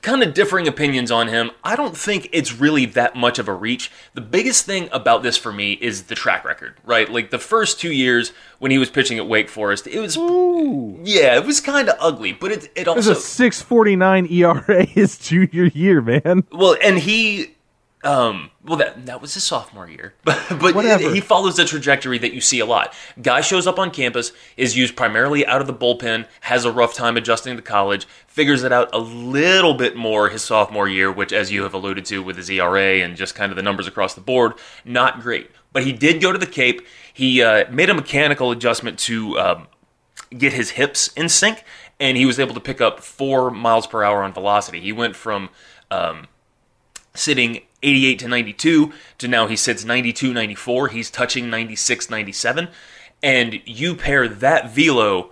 kind 0.01 0.23
of 0.23 0.33
differing 0.33 0.67
opinions 0.67 1.11
on 1.11 1.27
him. 1.27 1.51
I 1.63 1.75
don't 1.75 1.95
think 1.95 2.29
it's 2.31 2.53
really 2.53 2.85
that 2.87 3.15
much 3.15 3.39
of 3.39 3.47
a 3.47 3.53
reach. 3.53 3.91
The 4.13 4.21
biggest 4.21 4.65
thing 4.65 4.89
about 4.91 5.23
this 5.23 5.37
for 5.37 5.51
me 5.51 5.73
is 5.73 6.03
the 6.03 6.15
track 6.15 6.45
record, 6.45 6.75
right? 6.85 7.09
Like 7.09 7.31
the 7.31 7.39
first 7.39 7.79
two 7.79 7.91
years 7.91 8.31
when 8.59 8.71
he 8.71 8.77
was 8.77 8.89
pitching 8.89 9.17
at 9.17 9.27
Wake 9.27 9.49
Forest, 9.49 9.87
it 9.87 9.99
was 9.99 10.17
Ooh. 10.17 10.99
yeah, 11.03 11.35
it 11.35 11.45
was 11.45 11.59
kind 11.59 11.89
of 11.89 11.95
ugly, 11.99 12.33
but 12.33 12.51
it 12.51 12.71
it 12.75 12.87
also 12.87 12.97
it 12.97 12.97
was 12.97 13.07
a 13.07 13.15
six 13.15 13.61
forty 13.61 13.95
nine 13.95 14.25
ERA 14.29 14.85
his 14.85 15.17
junior 15.17 15.65
year, 15.65 16.01
man. 16.01 16.43
Well, 16.51 16.75
and 16.81 16.99
he 16.99 17.55
um, 18.03 18.51
well, 18.63 18.77
that 18.77 19.07
that 19.07 19.21
was 19.21 19.33
his 19.33 19.43
sophomore 19.43 19.89
year, 19.89 20.13
but 20.23 20.41
but 20.49 20.73
Whatever. 20.73 21.13
he 21.13 21.19
follows 21.19 21.57
the 21.57 21.65
trajectory 21.65 22.17
that 22.19 22.33
you 22.33 22.39
see 22.39 22.59
a 22.59 22.65
lot. 22.65 22.93
Guy 23.21 23.41
shows 23.41 23.67
up 23.67 23.77
on 23.77 23.91
campus, 23.91 24.31
is 24.55 24.77
used 24.77 24.95
primarily 24.95 25.45
out 25.45 25.59
of 25.59 25.67
the 25.67 25.73
bullpen, 25.73 26.25
has 26.41 26.63
a 26.63 26.71
rough 26.71 26.93
time 26.93 27.17
adjusting 27.17 27.57
to 27.57 27.61
college, 27.61 28.05
figures 28.25 28.63
it 28.63 28.71
out 28.71 28.89
a 28.93 28.99
little 28.99 29.73
bit 29.73 29.97
more 29.97 30.29
his 30.29 30.41
sophomore 30.41 30.87
year, 30.87 31.11
which, 31.11 31.33
as 31.33 31.51
you 31.51 31.63
have 31.63 31.73
alluded 31.73 32.05
to, 32.05 32.23
with 32.23 32.37
his 32.37 32.49
ERA 32.49 32.99
and 33.03 33.17
just 33.17 33.35
kind 33.35 33.51
of 33.51 33.57
the 33.57 33.63
numbers 33.63 33.85
across 33.87 34.13
the 34.13 34.21
board, 34.21 34.53
not 34.85 35.19
great. 35.19 35.51
But 35.73 35.83
he 35.83 35.91
did 35.91 36.21
go 36.21 36.31
to 36.31 36.37
the 36.39 36.47
Cape. 36.47 36.81
He 37.13 37.43
uh, 37.43 37.69
made 37.69 37.89
a 37.89 37.93
mechanical 37.93 38.51
adjustment 38.51 38.97
to 38.99 39.37
um, 39.37 39.67
get 40.35 40.53
his 40.53 40.71
hips 40.71 41.09
in 41.17 41.27
sync, 41.27 41.65
and 41.99 42.15
he 42.15 42.25
was 42.25 42.39
able 42.39 42.53
to 42.53 42.61
pick 42.61 42.79
up 42.79 43.01
four 43.01 43.51
miles 43.51 43.87
per 43.87 44.03
hour 44.03 44.23
on 44.23 44.31
velocity. 44.31 44.79
He 44.79 44.93
went 44.93 45.17
from 45.17 45.49
um, 45.91 46.27
sitting 47.13 47.61
88 47.81 48.19
to 48.19 48.27
92 48.27 48.93
to 49.19 49.27
now 49.27 49.47
he 49.47 49.55
sits 49.55 49.85
92 49.85 50.33
94 50.33 50.87
he's 50.89 51.09
touching 51.09 51.49
96 51.49 52.09
97 52.09 52.67
and 53.21 53.61
you 53.65 53.95
pair 53.95 54.27
that 54.27 54.71
velo 54.71 55.31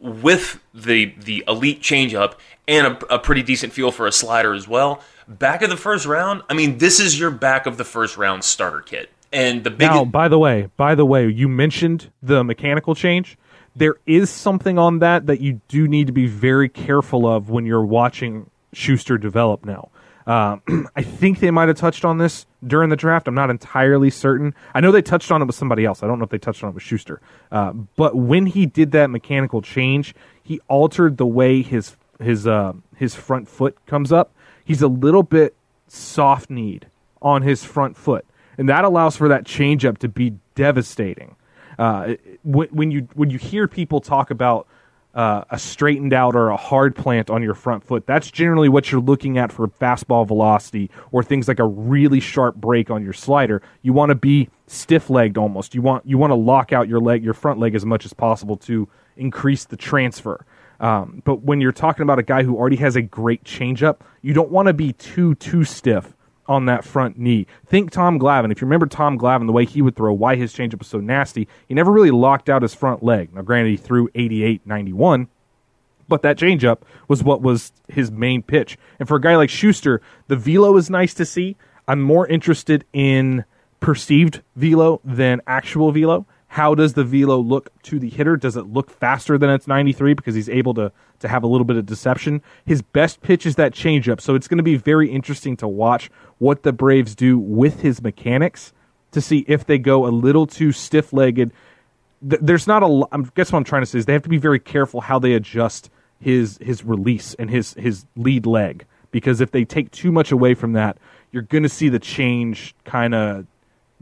with 0.00 0.60
the 0.74 1.14
the 1.18 1.44
elite 1.48 1.80
changeup 1.80 2.34
and 2.68 2.86
a, 2.86 3.14
a 3.14 3.18
pretty 3.18 3.42
decent 3.42 3.72
feel 3.72 3.90
for 3.90 4.06
a 4.06 4.12
slider 4.12 4.52
as 4.52 4.68
well 4.68 5.02
back 5.26 5.62
of 5.62 5.70
the 5.70 5.76
first 5.76 6.06
round 6.06 6.42
i 6.50 6.54
mean 6.54 6.78
this 6.78 7.00
is 7.00 7.18
your 7.18 7.30
back 7.30 7.66
of 7.66 7.76
the 7.76 7.84
first 7.84 8.16
round 8.16 8.44
starter 8.44 8.80
kit 8.80 9.10
and 9.32 9.64
the 9.64 9.70
big 9.70 9.88
Now, 9.88 10.04
by 10.04 10.28
the 10.28 10.38
way, 10.38 10.70
by 10.76 10.94
the 10.94 11.04
way, 11.04 11.28
you 11.28 11.48
mentioned 11.48 12.10
the 12.22 12.44
mechanical 12.44 12.94
change. 12.94 13.36
There 13.74 13.96
is 14.06 14.30
something 14.30 14.78
on 14.78 15.00
that 15.00 15.26
that 15.26 15.40
you 15.40 15.60
do 15.68 15.86
need 15.86 16.06
to 16.06 16.12
be 16.12 16.26
very 16.26 16.68
careful 16.68 17.26
of 17.26 17.50
when 17.50 17.66
you're 17.66 17.84
watching 17.84 18.48
Shuster 18.72 19.18
develop 19.18 19.64
now. 19.64 19.90
Uh, 20.26 20.56
I 20.96 21.02
think 21.02 21.38
they 21.40 21.50
might 21.50 21.68
have 21.68 21.76
touched 21.76 22.04
on 22.04 22.18
this 22.18 22.46
during 22.66 22.90
the 22.90 22.96
draft. 22.96 23.28
I'm 23.28 23.34
not 23.34 23.50
entirely 23.50 24.10
certain. 24.10 24.54
I 24.74 24.80
know 24.80 24.90
they 24.90 25.02
touched 25.02 25.30
on 25.30 25.40
it 25.42 25.44
with 25.44 25.54
somebody 25.54 25.84
else. 25.84 26.02
I 26.02 26.06
don't 26.06 26.18
know 26.18 26.24
if 26.24 26.30
they 26.30 26.38
touched 26.38 26.64
on 26.64 26.70
it 26.70 26.74
with 26.74 26.82
Shuster. 26.82 27.20
Uh, 27.52 27.72
but 27.72 28.16
when 28.16 28.46
he 28.46 28.66
did 28.66 28.92
that 28.92 29.10
mechanical 29.10 29.62
change, 29.62 30.14
he 30.42 30.60
altered 30.68 31.16
the 31.16 31.26
way 31.26 31.62
his 31.62 31.96
his 32.20 32.46
uh, 32.46 32.72
his 32.96 33.14
front 33.14 33.48
foot 33.48 33.76
comes 33.86 34.12
up. 34.12 34.34
He's 34.64 34.82
a 34.82 34.88
little 34.88 35.22
bit 35.22 35.54
soft 35.86 36.50
kneed 36.50 36.88
on 37.22 37.42
his 37.42 37.62
front 37.62 37.96
foot, 37.96 38.24
and 38.58 38.68
that 38.68 38.84
allows 38.84 39.16
for 39.16 39.28
that 39.28 39.44
changeup 39.44 39.98
to 39.98 40.08
be 40.08 40.34
devastating. 40.54 41.36
Uh, 41.78 42.14
when, 42.42 42.68
when 42.68 42.90
you 42.90 43.08
when 43.14 43.30
you 43.30 43.38
hear 43.38 43.68
people 43.68 44.00
talk 44.00 44.30
about 44.30 44.66
uh, 45.16 45.44
a 45.50 45.58
straightened 45.58 46.12
out 46.12 46.36
or 46.36 46.50
a 46.50 46.56
hard 46.56 46.94
plant 46.94 47.30
on 47.30 47.42
your 47.42 47.54
front 47.54 47.82
foot, 47.82 48.06
that's 48.06 48.30
generally 48.30 48.68
what 48.68 48.92
you're 48.92 49.00
looking 49.00 49.38
at 49.38 49.50
for 49.50 49.66
fastball 49.66 50.26
velocity 50.26 50.90
or 51.10 51.22
things 51.22 51.48
like 51.48 51.58
a 51.58 51.64
really 51.64 52.20
sharp 52.20 52.54
break 52.54 52.90
on 52.90 53.02
your 53.02 53.14
slider. 53.14 53.62
You 53.80 53.94
want 53.94 54.10
to 54.10 54.14
be 54.14 54.50
stiff 54.66 55.08
legged 55.08 55.38
almost. 55.38 55.74
You 55.74 55.80
want 55.80 56.06
you 56.06 56.18
want 56.18 56.32
to 56.32 56.36
lock 56.36 56.72
out 56.72 56.86
your 56.86 57.00
leg, 57.00 57.24
your 57.24 57.34
front 57.34 57.58
leg 57.58 57.74
as 57.74 57.86
much 57.86 58.04
as 58.04 58.12
possible 58.12 58.58
to 58.58 58.88
increase 59.16 59.64
the 59.64 59.76
transfer. 59.76 60.44
Um, 60.80 61.22
but 61.24 61.40
when 61.40 61.62
you're 61.62 61.72
talking 61.72 62.02
about 62.02 62.18
a 62.18 62.22
guy 62.22 62.42
who 62.42 62.54
already 62.54 62.76
has 62.76 62.94
a 62.94 63.02
great 63.02 63.42
changeup, 63.42 64.00
you 64.20 64.34
don't 64.34 64.50
want 64.50 64.68
to 64.68 64.74
be 64.74 64.92
too 64.92 65.34
too 65.36 65.64
stiff 65.64 66.14
on 66.48 66.66
that 66.66 66.84
front 66.84 67.18
knee. 67.18 67.46
Think 67.66 67.90
Tom 67.90 68.18
Glavine. 68.18 68.52
If 68.52 68.60
you 68.60 68.66
remember 68.66 68.86
Tom 68.86 69.18
Glavine, 69.18 69.46
the 69.46 69.52
way 69.52 69.64
he 69.64 69.82
would 69.82 69.96
throw, 69.96 70.12
why 70.12 70.36
his 70.36 70.54
changeup 70.54 70.78
was 70.78 70.88
so 70.88 71.00
nasty, 71.00 71.48
he 71.68 71.74
never 71.74 71.90
really 71.90 72.10
locked 72.10 72.48
out 72.48 72.62
his 72.62 72.74
front 72.74 73.02
leg. 73.02 73.34
Now, 73.34 73.42
granted, 73.42 73.70
he 73.70 73.76
threw 73.76 74.08
88, 74.14 74.62
91, 74.64 75.28
but 76.08 76.22
that 76.22 76.38
changeup 76.38 76.78
was 77.08 77.22
what 77.22 77.42
was 77.42 77.72
his 77.88 78.10
main 78.10 78.42
pitch. 78.42 78.78
And 78.98 79.08
for 79.08 79.16
a 79.16 79.20
guy 79.20 79.36
like 79.36 79.50
Shuster, 79.50 80.00
the 80.28 80.36
velo 80.36 80.76
is 80.76 80.90
nice 80.90 81.14
to 81.14 81.24
see. 81.24 81.56
I'm 81.88 82.00
more 82.00 82.26
interested 82.26 82.84
in 82.92 83.44
perceived 83.80 84.42
velo 84.54 85.00
than 85.04 85.40
actual 85.46 85.92
velo. 85.92 86.26
How 86.56 86.74
does 86.74 86.94
the 86.94 87.04
velo 87.04 87.36
look 87.36 87.70
to 87.82 87.98
the 87.98 88.08
hitter? 88.08 88.38
Does 88.38 88.56
it 88.56 88.62
look 88.62 88.88
faster 88.88 89.36
than 89.36 89.50
its 89.50 89.66
93 89.66 90.14
because 90.14 90.34
he's 90.34 90.48
able 90.48 90.72
to 90.72 90.90
to 91.18 91.28
have 91.28 91.42
a 91.42 91.46
little 91.46 91.66
bit 91.66 91.76
of 91.76 91.84
deception? 91.84 92.40
His 92.64 92.80
best 92.80 93.20
pitch 93.20 93.44
is 93.44 93.56
that 93.56 93.74
changeup, 93.74 94.22
so 94.22 94.34
it's 94.34 94.48
going 94.48 94.56
to 94.56 94.62
be 94.64 94.76
very 94.76 95.10
interesting 95.10 95.58
to 95.58 95.68
watch 95.68 96.10
what 96.38 96.62
the 96.62 96.72
Braves 96.72 97.14
do 97.14 97.38
with 97.38 97.82
his 97.82 98.00
mechanics 98.00 98.72
to 99.10 99.20
see 99.20 99.44
if 99.46 99.66
they 99.66 99.76
go 99.76 100.06
a 100.06 100.08
little 100.08 100.46
too 100.46 100.72
stiff 100.72 101.12
legged. 101.12 101.52
There's 102.22 102.66
not 102.66 102.82
a. 102.82 103.06
I 103.12 103.18
guess 103.34 103.52
what 103.52 103.58
I'm 103.58 103.64
trying 103.64 103.82
to 103.82 103.86
say 103.86 103.98
is 103.98 104.06
they 104.06 104.14
have 104.14 104.22
to 104.22 104.30
be 104.30 104.38
very 104.38 104.58
careful 104.58 105.02
how 105.02 105.18
they 105.18 105.34
adjust 105.34 105.90
his 106.20 106.56
his 106.62 106.82
release 106.82 107.34
and 107.34 107.50
his 107.50 107.74
his 107.74 108.06
lead 108.16 108.46
leg 108.46 108.86
because 109.10 109.42
if 109.42 109.50
they 109.50 109.66
take 109.66 109.90
too 109.90 110.10
much 110.10 110.32
away 110.32 110.54
from 110.54 110.72
that, 110.72 110.96
you're 111.32 111.42
going 111.42 111.64
to 111.64 111.68
see 111.68 111.90
the 111.90 111.98
change 111.98 112.74
kind 112.86 113.14
of 113.14 113.46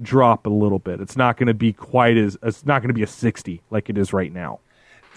drop 0.02 0.46
a 0.46 0.50
little 0.50 0.78
bit. 0.78 1.00
It's 1.00 1.16
not 1.16 1.36
going 1.36 1.46
to 1.46 1.54
be 1.54 1.72
quite 1.72 2.16
as 2.16 2.36
it's 2.42 2.66
not 2.66 2.80
going 2.80 2.88
to 2.88 2.94
be 2.94 3.02
a 3.02 3.06
60 3.06 3.60
like 3.70 3.88
it 3.88 3.98
is 3.98 4.12
right 4.12 4.32
now. 4.32 4.60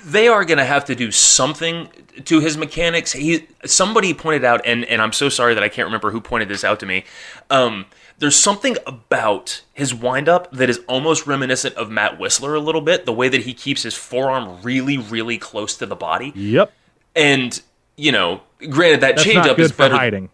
They 0.06 0.28
are 0.28 0.46
going 0.46 0.60
to 0.60 0.66
have 0.66 0.86
to 0.86 0.96
do 0.96 1.12
something 1.12 1.90
to 2.26 2.40
his 2.40 2.56
mechanics. 2.56 3.12
He 3.14 3.48
somebody 3.66 4.14
pointed 4.14 4.46
out, 4.46 4.62
and 4.66 4.86
and 4.86 5.02
I'm 5.02 5.12
so 5.12 5.28
sorry 5.28 5.56
that 5.56 5.64
I 5.64 5.70
can't 5.70 5.88
remember 5.88 6.12
who 6.12 6.22
pointed 6.22 6.50
this 6.50 6.64
out 6.64 6.80
to 6.82 6.86
me. 6.86 7.04
Um, 7.50 7.88
there's 8.20 8.36
something 8.36 8.78
about 8.86 9.62
his 9.74 9.94
windup 9.94 10.52
that 10.52 10.70
is 10.70 10.80
almost 10.88 11.26
reminiscent 11.28 11.76
of 11.76 11.90
Matt 11.90 12.20
Wisler 12.20 12.56
a 12.56 12.60
little 12.60 12.82
bit. 12.82 13.06
The 13.06 13.14
way 13.14 13.28
that 13.28 13.42
he 13.42 13.54
keeps 13.54 13.84
his 13.84 13.96
forearm 13.96 14.62
really, 14.62 14.98
really 14.98 15.38
close 15.38 15.76
to 15.78 15.86
the 15.86 15.96
body. 15.96 16.32
Yep. 16.36 16.72
And 17.16 17.60
you 17.96 18.12
know, 18.12 18.42
granted 18.70 19.02
that 19.02 19.16
That's 19.16 19.28
changeup 19.28 19.58
is 19.58 19.72
for 19.72 19.78
better. 19.78 19.96
hiding. 19.96 20.30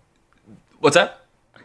What's 0.79 0.95
that? 0.95 1.22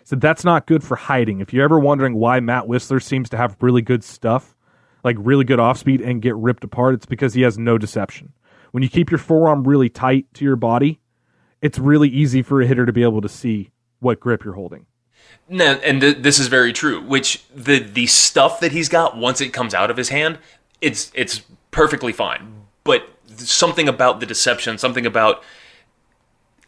So 0.09 0.17
that's 0.17 0.43
not 0.43 0.65
good 0.65 0.83
for 0.83 0.97
hiding. 0.97 1.43
If 1.43 1.53
you're 1.53 1.65
ever 1.65 1.79
wondering 1.79 2.15
why 2.15 2.41
Matt 2.41 2.65
Wisler 2.65 3.03
seems 3.03 3.29
to 3.29 3.37
have 3.37 3.59
really 3.61 3.83
good 3.83 4.03
stuff, 4.03 4.57
like 5.05 5.17
really 5.19 5.45
good 5.45 5.61
off 5.61 5.77
speed 5.77 6.01
and 6.01 6.23
get 6.23 6.35
ripped 6.35 6.65
apart, 6.65 6.95
it's 6.95 7.05
because 7.05 7.35
he 7.35 7.43
has 7.43 7.59
no 7.59 7.77
deception. 7.77 8.33
When 8.71 8.83
you 8.83 8.89
keep 8.89 9.11
your 9.11 9.19
forearm 9.19 9.69
really 9.69 9.91
tight 9.91 10.25
to 10.33 10.47
your 10.47 10.57
body, 10.57 10.99
it's 11.61 11.79
really 11.79 12.09
easy 12.09 12.41
for 12.41 12.63
a 12.63 12.67
hitter 12.67 12.87
to 12.87 12.93
be 12.93 13.03
able 13.03 13.21
to 13.21 13.29
see 13.29 13.71
what 14.01 14.19
grip 14.19 14.47
you're 14.47 14.55
holding. 14.55 14.87
No, 15.47 15.73
and 15.73 16.01
th- 16.01 16.23
this 16.23 16.39
is 16.39 16.47
very 16.47 16.73
true. 16.73 17.03
Which 17.03 17.45
the 17.55 17.79
the 17.79 18.07
stuff 18.07 18.61
that 18.61 18.73
he's 18.73 18.89
got 18.89 19.15
once 19.15 19.43
it 19.43 19.51
comes 19.51 19.75
out 19.75 19.91
of 19.91 19.99
his 19.99 20.09
hand, 20.09 20.39
it's 20.81 21.13
it's 21.13 21.43
perfectly 21.71 22.15
fine. 22.15 22.63
But 22.83 23.07
something 23.37 23.91
about 23.91 24.21
the 24.21 24.27
deception, 24.27 24.79
something 24.79 25.05
about 25.05 25.43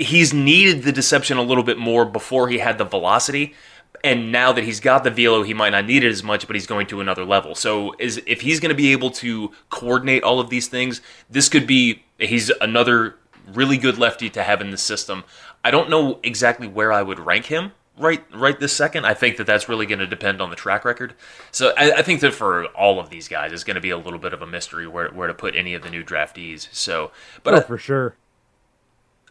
he's 0.00 0.32
needed 0.32 0.82
the 0.82 0.92
deception 0.92 1.36
a 1.36 1.42
little 1.42 1.62
bit 1.62 1.78
more 1.78 2.04
before 2.04 2.48
he 2.48 2.58
had 2.58 2.78
the 2.78 2.84
velocity. 2.84 3.54
And 4.02 4.32
now 4.32 4.50
that 4.52 4.64
he's 4.64 4.80
got 4.80 5.04
the 5.04 5.10
velo, 5.10 5.42
he 5.42 5.52
might 5.52 5.70
not 5.70 5.84
need 5.84 6.02
it 6.02 6.08
as 6.08 6.22
much, 6.22 6.46
but 6.46 6.56
he's 6.56 6.66
going 6.66 6.86
to 6.86 7.02
another 7.02 7.24
level. 7.24 7.54
So, 7.54 7.94
is 7.98 8.22
if 8.26 8.40
he's 8.40 8.58
going 8.58 8.70
to 8.70 8.74
be 8.74 8.92
able 8.92 9.10
to 9.12 9.52
coordinate 9.68 10.22
all 10.22 10.40
of 10.40 10.48
these 10.48 10.68
things, 10.68 11.02
this 11.28 11.50
could 11.50 11.66
be 11.66 12.02
he's 12.18 12.48
another 12.62 13.16
really 13.52 13.76
good 13.76 13.98
lefty 13.98 14.30
to 14.30 14.42
have 14.42 14.62
in 14.62 14.70
the 14.70 14.78
system. 14.78 15.22
I 15.62 15.70
don't 15.70 15.90
know 15.90 16.18
exactly 16.22 16.66
where 16.66 16.92
I 16.92 17.02
would 17.02 17.18
rank 17.18 17.46
him 17.46 17.72
right 17.98 18.24
right 18.34 18.58
this 18.58 18.72
second. 18.72 19.04
I 19.04 19.12
think 19.12 19.36
that 19.36 19.46
that's 19.46 19.68
really 19.68 19.84
going 19.84 19.98
to 19.98 20.06
depend 20.06 20.40
on 20.40 20.48
the 20.48 20.56
track 20.56 20.86
record. 20.86 21.14
So 21.50 21.74
I, 21.76 21.92
I 21.98 22.02
think 22.02 22.22
that 22.22 22.32
for 22.32 22.66
all 22.68 22.98
of 22.98 23.10
these 23.10 23.28
guys, 23.28 23.52
it's 23.52 23.64
going 23.64 23.74
to 23.74 23.82
be 23.82 23.90
a 23.90 23.98
little 23.98 24.18
bit 24.18 24.32
of 24.32 24.40
a 24.40 24.46
mystery 24.46 24.86
where 24.86 25.10
where 25.10 25.28
to 25.28 25.34
put 25.34 25.54
any 25.54 25.74
of 25.74 25.82
the 25.82 25.90
new 25.90 26.02
draftees. 26.02 26.68
So, 26.72 27.10
but 27.42 27.52
oh, 27.52 27.56
I, 27.58 27.60
for 27.60 27.76
sure. 27.76 28.16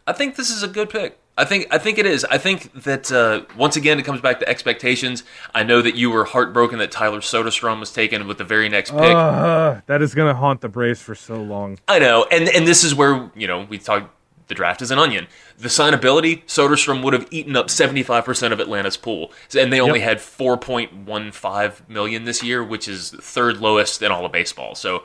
I 0.06 0.12
think 0.12 0.36
this 0.36 0.50
is 0.50 0.62
a 0.62 0.68
good 0.68 0.90
pick. 0.90 1.18
I 1.38 1.44
think 1.44 1.68
I 1.70 1.78
think 1.78 1.98
it 1.98 2.04
is. 2.04 2.24
I 2.26 2.36
think 2.36 2.70
that 2.82 3.10
uh, 3.10 3.42
once 3.56 3.76
again 3.76 3.98
it 3.98 4.04
comes 4.04 4.20
back 4.20 4.40
to 4.40 4.48
expectations. 4.48 5.24
I 5.54 5.62
know 5.62 5.80
that 5.80 5.94
you 5.94 6.10
were 6.10 6.24
heartbroken 6.24 6.78
that 6.80 6.90
Tyler 6.90 7.20
Soderstrom 7.20 7.80
was 7.80 7.92
taken 7.92 8.26
with 8.26 8.36
the 8.38 8.44
very 8.44 8.68
next 8.68 8.90
pick. 8.90 9.00
Uh, 9.00 9.80
that 9.86 10.02
is 10.02 10.14
going 10.14 10.28
to 10.28 10.38
haunt 10.38 10.60
the 10.60 10.68
Braves 10.68 11.00
for 11.00 11.14
so 11.14 11.36
long. 11.40 11.78
I 11.88 11.98
know, 11.98 12.26
and 12.30 12.48
and 12.50 12.66
this 12.66 12.84
is 12.84 12.94
where 12.94 13.30
you 13.34 13.46
know 13.46 13.64
we 13.68 13.78
talk. 13.78 14.10
The 14.48 14.54
draft 14.54 14.82
is 14.82 14.90
an 14.90 14.98
onion. 14.98 15.28
The 15.58 15.68
signability, 15.68 16.44
Soderstrom 16.46 17.04
would 17.04 17.12
have 17.12 17.28
eaten 17.30 17.54
up 17.56 17.70
seventy 17.70 18.02
five 18.02 18.24
percent 18.24 18.52
of 18.52 18.58
Atlanta's 18.60 18.96
pool, 18.96 19.32
and 19.56 19.72
they 19.72 19.80
only 19.80 20.00
Yep. 20.00 20.08
had 20.08 20.20
four 20.20 20.58
point 20.58 20.92
one 20.92 21.30
five 21.32 21.88
million 21.88 22.24
this 22.24 22.42
year, 22.42 22.62
which 22.62 22.88
is 22.88 23.10
third 23.12 23.58
lowest 23.58 24.02
in 24.02 24.10
all 24.12 24.26
of 24.26 24.32
baseball. 24.32 24.74
So. 24.74 25.04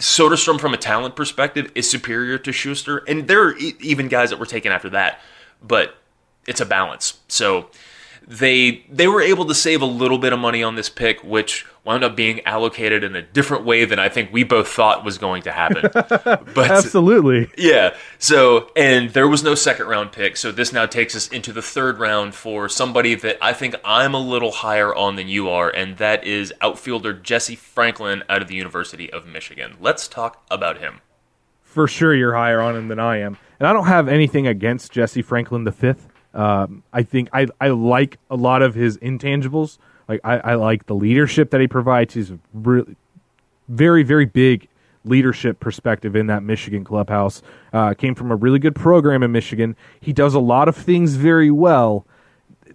Soderstrom, 0.00 0.58
from 0.58 0.74
a 0.74 0.78
talent 0.78 1.14
perspective, 1.14 1.70
is 1.74 1.88
superior 1.88 2.38
to 2.38 2.52
Shuster, 2.52 2.98
and 3.06 3.28
there 3.28 3.42
are 3.42 3.56
even 3.56 4.08
guys 4.08 4.30
that 4.30 4.38
were 4.38 4.46
taken 4.46 4.72
after 4.72 4.88
that, 4.90 5.20
but 5.62 5.96
it's 6.46 6.60
a 6.60 6.66
balance. 6.66 7.20
So 7.28 7.70
they 8.26 8.84
they 8.90 9.08
were 9.08 9.20
able 9.20 9.44
to 9.46 9.54
save 9.54 9.82
a 9.82 9.86
little 9.86 10.18
bit 10.18 10.32
of 10.32 10.38
money 10.38 10.62
on 10.62 10.74
this 10.74 10.88
pick, 10.88 11.22
which 11.24 11.66
wound 11.84 12.04
up 12.04 12.14
being 12.14 12.40
allocated 12.42 13.02
in 13.02 13.16
a 13.16 13.22
different 13.22 13.64
way 13.64 13.84
than 13.84 13.98
I 13.98 14.08
think 14.08 14.32
we 14.32 14.44
both 14.44 14.68
thought 14.68 15.04
was 15.04 15.18
going 15.18 15.42
to 15.42 15.52
happen. 15.52 15.90
but 16.54 16.70
Absolutely. 16.70 17.50
yeah. 17.56 17.96
So, 18.18 18.70
and 18.76 19.10
there 19.10 19.26
was 19.26 19.42
no 19.42 19.54
second 19.54 19.86
round 19.86 20.12
pick. 20.12 20.36
So 20.36 20.52
this 20.52 20.72
now 20.72 20.86
takes 20.86 21.16
us 21.16 21.28
into 21.28 21.52
the 21.52 21.62
third 21.62 21.98
round 21.98 22.34
for 22.34 22.68
somebody 22.68 23.14
that 23.16 23.38
I 23.42 23.52
think 23.52 23.74
I'm 23.84 24.14
a 24.14 24.20
little 24.20 24.52
higher 24.52 24.94
on 24.94 25.16
than 25.16 25.28
you 25.28 25.48
are, 25.48 25.70
and 25.70 25.96
that 25.96 26.24
is 26.24 26.52
outfielder 26.60 27.14
Jesse 27.14 27.56
Franklin 27.56 28.22
out 28.28 28.42
of 28.42 28.48
the 28.48 28.54
University 28.54 29.10
of 29.10 29.26
Michigan. 29.26 29.76
Let's 29.80 30.06
talk 30.06 30.44
about 30.50 30.78
him. 30.78 31.00
For 31.62 31.86
sure, 31.86 32.14
you're 32.14 32.34
higher 32.34 32.60
on 32.60 32.76
him 32.76 32.88
than 32.88 32.98
I 32.98 33.18
am. 33.18 33.38
And 33.58 33.68
I 33.68 33.72
don't 33.72 33.86
have 33.86 34.08
anything 34.08 34.46
against 34.46 34.90
Jesse 34.90 35.22
Franklin 35.22 35.64
the 35.64 35.72
fifth. 35.72 36.08
Um, 36.32 36.82
I 36.92 37.02
think 37.02 37.28
I, 37.32 37.46
I 37.60 37.68
like 37.68 38.18
a 38.30 38.36
lot 38.36 38.62
of 38.62 38.74
his 38.74 38.98
intangibles. 38.98 39.78
Like 40.08 40.20
I, 40.24 40.38
I 40.38 40.54
like 40.54 40.86
the 40.86 40.94
leadership 40.94 41.50
that 41.50 41.60
he 41.60 41.68
provides. 41.68 42.14
He's 42.14 42.32
really 42.52 42.96
very, 43.68 44.02
very 44.02 44.26
big 44.26 44.68
leadership 45.04 45.60
perspective 45.60 46.14
in 46.14 46.26
that 46.26 46.42
Michigan 46.42 46.84
clubhouse. 46.84 47.42
Uh, 47.72 47.94
came 47.94 48.14
from 48.14 48.30
a 48.30 48.36
really 48.36 48.58
good 48.58 48.74
program 48.74 49.22
in 49.22 49.32
Michigan. 49.32 49.76
He 50.00 50.12
does 50.12 50.34
a 50.34 50.40
lot 50.40 50.68
of 50.68 50.76
things 50.76 51.14
very 51.14 51.50
well. 51.50 52.06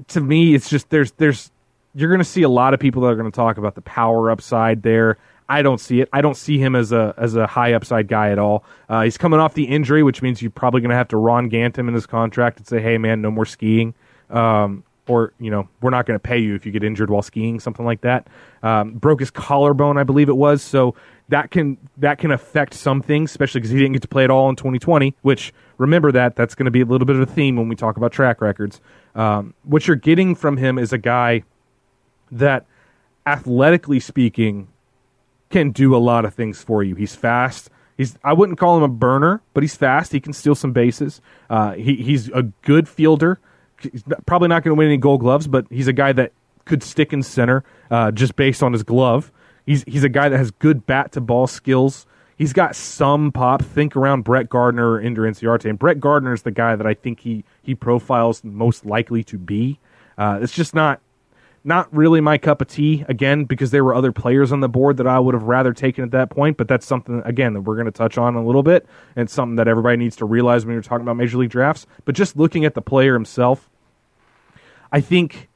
To 0.10 0.22
me, 0.22 0.56
it's 0.56 0.70
just 0.70 0.90
there's 0.90 1.12
there's 1.14 1.52
you're 1.94 2.10
going 2.10 2.20
to 2.20 2.26
see 2.26 2.42
a 2.42 2.50
lot 2.50 2.74
of 2.74 2.80
people 2.80 3.04
that 3.04 3.10
are 3.10 3.16
going 3.16 3.32
to 3.32 3.36
talk 3.36 3.58
about 3.58 3.76
the 3.76 3.82
power 3.82 4.30
upside 4.30 4.84
there. 4.84 5.18
I 5.48 5.62
don't 5.62 5.80
see 5.80 6.02
it. 6.02 6.10
I 6.12 6.22
don't 6.22 6.36
see 6.36 6.58
him 6.58 6.76
as 6.76 6.92
a 6.92 7.14
as 7.18 7.36
a 7.36 7.46
high 7.46 7.74
upside 7.74 8.08
guy 8.08 8.32
at 8.32 8.40
all. 8.40 8.64
Uh, 8.90 9.04
he's 9.04 9.18
coming 9.18 9.40
off 9.40 9.54
the 9.54 9.66
injury, 9.66 10.02
which 10.02 10.22
means 10.22 10.42
you're 10.42 10.52
probably 10.52 10.82
going 10.82 10.90
to 10.90 10.96
have 10.96 11.08
to 11.10 11.18
Ron 11.18 11.50
Gant 11.50 11.78
him 11.78 11.88
in 11.88 11.94
his 11.94 12.06
contract 12.06 12.58
and 12.58 12.68
say, 12.68 12.82
"Hey, 12.82 12.98
man, 12.98 13.22
no 13.22 13.30
more 13.30 13.46
skiing." 13.46 13.94
Um, 14.30 14.84
or 15.08 15.34
you 15.40 15.52
know, 15.52 15.68
we're 15.82 15.92
not 15.92 16.06
going 16.06 16.16
to 16.16 16.24
pay 16.24 16.40
you 16.40 16.56
if 16.56 16.66
you 16.66 16.72
get 16.72 16.84
injured 16.84 17.10
while 17.10 17.22
skiing, 17.22 17.60
something 17.60 17.86
like 17.86 18.02
that. 18.02 18.28
Um, 18.64 18.94
broke 18.94 19.20
his 19.20 19.30
collarbone, 19.30 19.98
I 19.98 20.04
believe 20.04 20.30
it 20.30 20.38
was. 20.38 20.64
So 20.64 20.96
that 21.30 21.52
can 21.52 21.78
that 21.98 22.18
can 22.18 22.32
affect 22.32 22.74
some 22.74 23.02
things, 23.02 23.32
especially 23.32 23.62
because 23.62 23.72
he 23.72 23.78
didn't 23.78 23.94
get 23.94 24.02
to 24.02 24.08
play 24.08 24.24
at 24.24 24.32
all 24.32 24.50
in 24.50 24.56
2020. 24.56 25.16
Which 25.22 25.54
remember 25.78 26.12
that 26.12 26.36
that's 26.36 26.56
going 26.56 26.66
to 26.66 26.72
be 26.72 26.82
a 26.82 26.86
little 26.86 27.06
bit 27.06 27.16
of 27.16 27.22
a 27.22 27.32
theme 27.32 27.56
when 27.56 27.70
we 27.70 27.76
talk 27.76 27.98
about 27.98 28.12
track 28.12 28.42
records. 28.42 28.82
Um, 29.14 29.54
what 29.64 29.88
you're 29.88 29.96
getting 29.96 30.36
from 30.36 30.58
him 30.58 30.78
is 30.78 30.92
a 30.92 30.98
guy 30.98 31.44
that, 32.32 32.66
athletically 33.26 34.00
speaking, 34.00 34.68
can 35.50 35.72
do 35.72 35.96
a 35.96 35.98
lot 35.98 36.26
of 36.26 36.34
things 36.34 36.62
for 36.62 36.84
you. 36.84 36.96
He's 36.96 37.16
fast. 37.16 37.70
He's 37.98 38.18
I 38.24 38.34
wouldn't 38.34 38.58
call 38.60 38.78
him 38.78 38.84
a 38.84 38.88
burner, 38.88 39.42
but 39.54 39.64
he's 39.64 39.76
fast. 39.76 40.12
He 40.12 40.20
can 40.20 40.34
steal 40.34 40.56
some 40.56 40.74
bases. 40.74 41.22
Uh, 41.50 41.74
he 41.74 41.96
he's 41.96 42.30
a 42.30 42.44
good 42.44 42.90
fielder. 42.90 43.40
He's 43.80 44.04
probably 44.26 44.48
not 44.48 44.64
going 44.64 44.76
to 44.76 44.80
win 44.80 44.88
any 44.88 44.98
Gold 44.98 45.22
Gloves, 45.22 45.48
but 45.48 45.66
he's 45.70 45.88
a 45.88 45.94
guy 45.94 46.14
that 46.14 46.32
could 46.66 46.84
stick 46.84 47.14
in 47.14 47.24
center 47.24 47.64
uh, 47.92 48.12
just 48.12 48.36
based 48.36 48.64
on 48.64 48.74
his 48.74 48.84
glove. 48.84 49.32
He's 49.66 49.84
he's 49.84 50.04
a 50.04 50.10
guy 50.10 50.30
that 50.30 50.38
has 50.38 50.52
good 50.52 50.86
bat 50.86 51.12
to 51.14 51.22
ball 51.22 51.48
skills. 51.48 52.06
He's 52.38 52.52
got 52.52 52.76
some 52.76 53.32
pop. 53.32 53.64
Think 53.64 53.96
around 53.96 54.24
Brett 54.24 54.50
Gardner 54.50 54.92
or 54.92 55.00
Ender 55.00 55.22
Inciarte, 55.22 55.70
and 55.70 55.80
Brett 55.80 56.00
Gardner 56.02 56.34
is 56.34 56.42
the 56.42 56.52
guy 56.52 56.76
that 56.76 56.86
I 56.86 56.94
think 56.94 57.22
he 57.22 57.46
he 57.62 57.76
profiles 57.76 58.44
most 58.44 58.86
likely 58.86 59.24
to 59.26 59.38
be. 59.38 59.80
Uh, 60.18 60.40
it's 60.42 60.54
just 60.54 60.76
not 60.76 61.02
not 61.66 61.94
really 61.94 62.22
my 62.22 62.38
cup 62.38 62.62
of 62.62 62.68
tea 62.68 63.04
again 63.10 63.46
because 63.46 63.72
there 63.72 63.84
were 63.84 63.96
other 63.96 64.12
players 64.12 64.52
on 64.52 64.60
the 64.60 64.70
board 64.70 64.98
that 64.98 65.08
I 65.08 65.20
would 65.20 65.34
have 65.34 65.44
rather 65.44 65.74
taken 65.74 66.04
at 66.04 66.12
that 66.12 66.30
point. 66.30 66.58
But 66.58 66.68
that's 66.68 66.86
something 66.86 67.22
again 67.26 67.54
that 67.54 67.62
we're 67.62 67.76
going 67.76 67.86
to 67.86 67.92
touch 67.92 68.18
on 68.18 68.36
a 68.36 68.46
little 68.46 68.64
bit, 68.64 68.86
and 69.16 69.30
something 69.30 69.56
that 69.56 69.68
everybody 69.68 69.98
needs 69.98 70.16
to 70.18 70.26
realize 70.26 70.66
when 70.66 70.74
you're 70.74 70.84
talking 70.84 71.02
about 71.02 71.18
major 71.18 71.38
league 71.38 71.50
drafts. 71.50 71.88
But 72.06 72.16
just 72.16 72.38
looking 72.38 72.66
at 72.66 72.76
the 72.76 72.82
player 72.82 73.14
himself, 73.14 73.70
I 74.92 75.02
think 75.02 75.50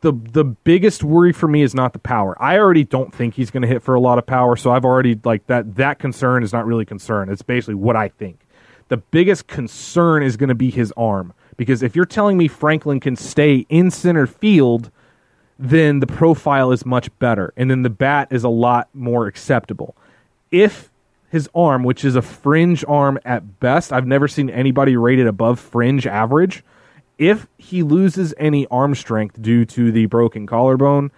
the 0.00 0.12
the 0.12 0.44
biggest 0.44 1.02
worry 1.04 1.32
for 1.32 1.48
me 1.48 1.62
is 1.62 1.74
not 1.74 1.92
the 1.92 1.98
power. 1.98 2.40
I 2.42 2.58
already 2.58 2.84
don't 2.84 3.14
think 3.14 3.34
he's 3.34 3.50
going 3.50 3.62
to 3.62 3.68
hit 3.68 3.82
for 3.82 3.94
a 3.94 4.00
lot 4.00 4.18
of 4.18 4.26
power, 4.26 4.56
so 4.56 4.70
I've 4.70 4.84
already 4.84 5.18
like 5.24 5.46
that 5.48 5.76
that 5.76 5.98
concern 5.98 6.42
is 6.42 6.52
not 6.52 6.66
really 6.66 6.84
concern. 6.84 7.28
It's 7.28 7.42
basically 7.42 7.74
what 7.74 7.96
I 7.96 8.08
think. 8.08 8.40
The 8.88 8.98
biggest 8.98 9.48
concern 9.48 10.22
is 10.22 10.36
going 10.36 10.48
to 10.48 10.54
be 10.54 10.70
his 10.70 10.92
arm 10.96 11.34
because 11.56 11.82
if 11.82 11.96
you're 11.96 12.04
telling 12.04 12.36
me 12.36 12.48
Franklin 12.48 13.00
can 13.00 13.16
stay 13.16 13.66
in 13.68 13.90
center 13.90 14.26
field, 14.26 14.90
then 15.58 16.00
the 16.00 16.06
profile 16.06 16.72
is 16.72 16.84
much 16.84 17.16
better 17.18 17.52
and 17.56 17.70
then 17.70 17.82
the 17.82 17.90
bat 17.90 18.28
is 18.30 18.44
a 18.44 18.48
lot 18.48 18.88
more 18.92 19.26
acceptable. 19.26 19.96
If 20.50 20.90
his 21.30 21.48
arm, 21.54 21.82
which 21.82 22.04
is 22.04 22.14
a 22.14 22.22
fringe 22.22 22.84
arm 22.86 23.18
at 23.24 23.58
best, 23.60 23.92
I've 23.92 24.06
never 24.06 24.28
seen 24.28 24.48
anybody 24.50 24.96
rated 24.96 25.26
above 25.26 25.58
fringe 25.58 26.06
average 26.06 26.62
if 27.18 27.46
he 27.56 27.82
loses 27.82 28.34
any 28.38 28.66
arm 28.68 28.94
strength 28.94 29.40
due 29.40 29.64
to 29.64 29.90
the 29.90 30.06
broken 30.06 30.46
collarbone, 30.46 31.10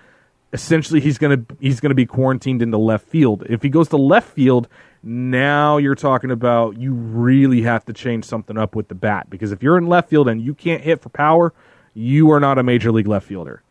essentially 0.52 1.00
he's 1.00 1.18
gonna 1.18 1.44
he's 1.60 1.80
gonna 1.80 1.94
be 1.94 2.06
quarantined 2.06 2.62
into 2.62 2.78
left 2.78 3.08
field. 3.08 3.44
If 3.48 3.62
he 3.62 3.68
goes 3.68 3.88
to 3.88 3.96
left 3.96 4.30
field, 4.30 4.68
now 5.02 5.76
you're 5.76 5.94
talking 5.94 6.30
about 6.30 6.78
you 6.78 6.92
really 6.92 7.62
have 7.62 7.84
to 7.86 7.92
change 7.92 8.24
something 8.24 8.56
up 8.56 8.74
with 8.74 8.88
the 8.88 8.94
bat 8.94 9.28
because 9.28 9.52
if 9.52 9.62
you're 9.62 9.78
in 9.78 9.86
left 9.86 10.08
field 10.08 10.28
and 10.28 10.40
you 10.40 10.54
can't 10.54 10.82
hit 10.82 11.00
for 11.00 11.08
power, 11.08 11.52
you 11.94 12.30
are 12.30 12.40
not 12.40 12.58
a 12.58 12.62
major 12.62 12.92
league 12.92 13.08
left 13.08 13.26
fielder. 13.26 13.62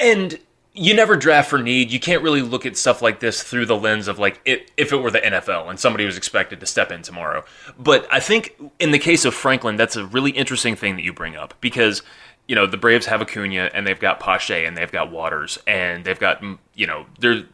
And 0.00 0.38
you 0.78 0.94
never 0.94 1.16
draft 1.16 1.50
for 1.50 1.58
need. 1.58 1.90
You 1.90 1.98
can't 1.98 2.22
really 2.22 2.42
look 2.42 2.64
at 2.64 2.76
stuff 2.76 3.02
like 3.02 3.20
this 3.20 3.42
through 3.42 3.66
the 3.66 3.76
lens 3.76 4.06
of 4.06 4.18
like 4.18 4.40
it, 4.44 4.70
if 4.76 4.92
it 4.92 4.96
were 4.96 5.10
the 5.10 5.20
NFL 5.20 5.68
and 5.68 5.78
somebody 5.78 6.06
was 6.06 6.16
expected 6.16 6.60
to 6.60 6.66
step 6.66 6.92
in 6.92 7.02
tomorrow. 7.02 7.44
But 7.78 8.06
I 8.12 8.20
think 8.20 8.54
in 8.78 8.92
the 8.92 8.98
case 8.98 9.24
of 9.24 9.34
Franklin, 9.34 9.76
that's 9.76 9.96
a 9.96 10.06
really 10.06 10.30
interesting 10.30 10.76
thing 10.76 10.96
that 10.96 11.02
you 11.02 11.12
bring 11.12 11.36
up 11.36 11.54
because 11.60 12.02
you 12.46 12.54
know 12.54 12.66
the 12.66 12.76
Braves 12.76 13.06
have 13.06 13.20
Acuna 13.20 13.70
and 13.74 13.86
they've 13.86 13.98
got 13.98 14.20
Pache 14.20 14.64
and 14.64 14.76
they've 14.76 14.92
got 14.92 15.10
Waters 15.10 15.58
and 15.66 16.04
they've 16.04 16.18
got 16.18 16.40
mm, 16.40 16.58
you 16.74 16.86
know 16.86 17.06
there's 17.18 17.44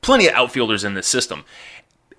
plenty 0.00 0.26
of 0.26 0.34
outfielders 0.34 0.82
in 0.82 0.94
this 0.94 1.06
system. 1.06 1.44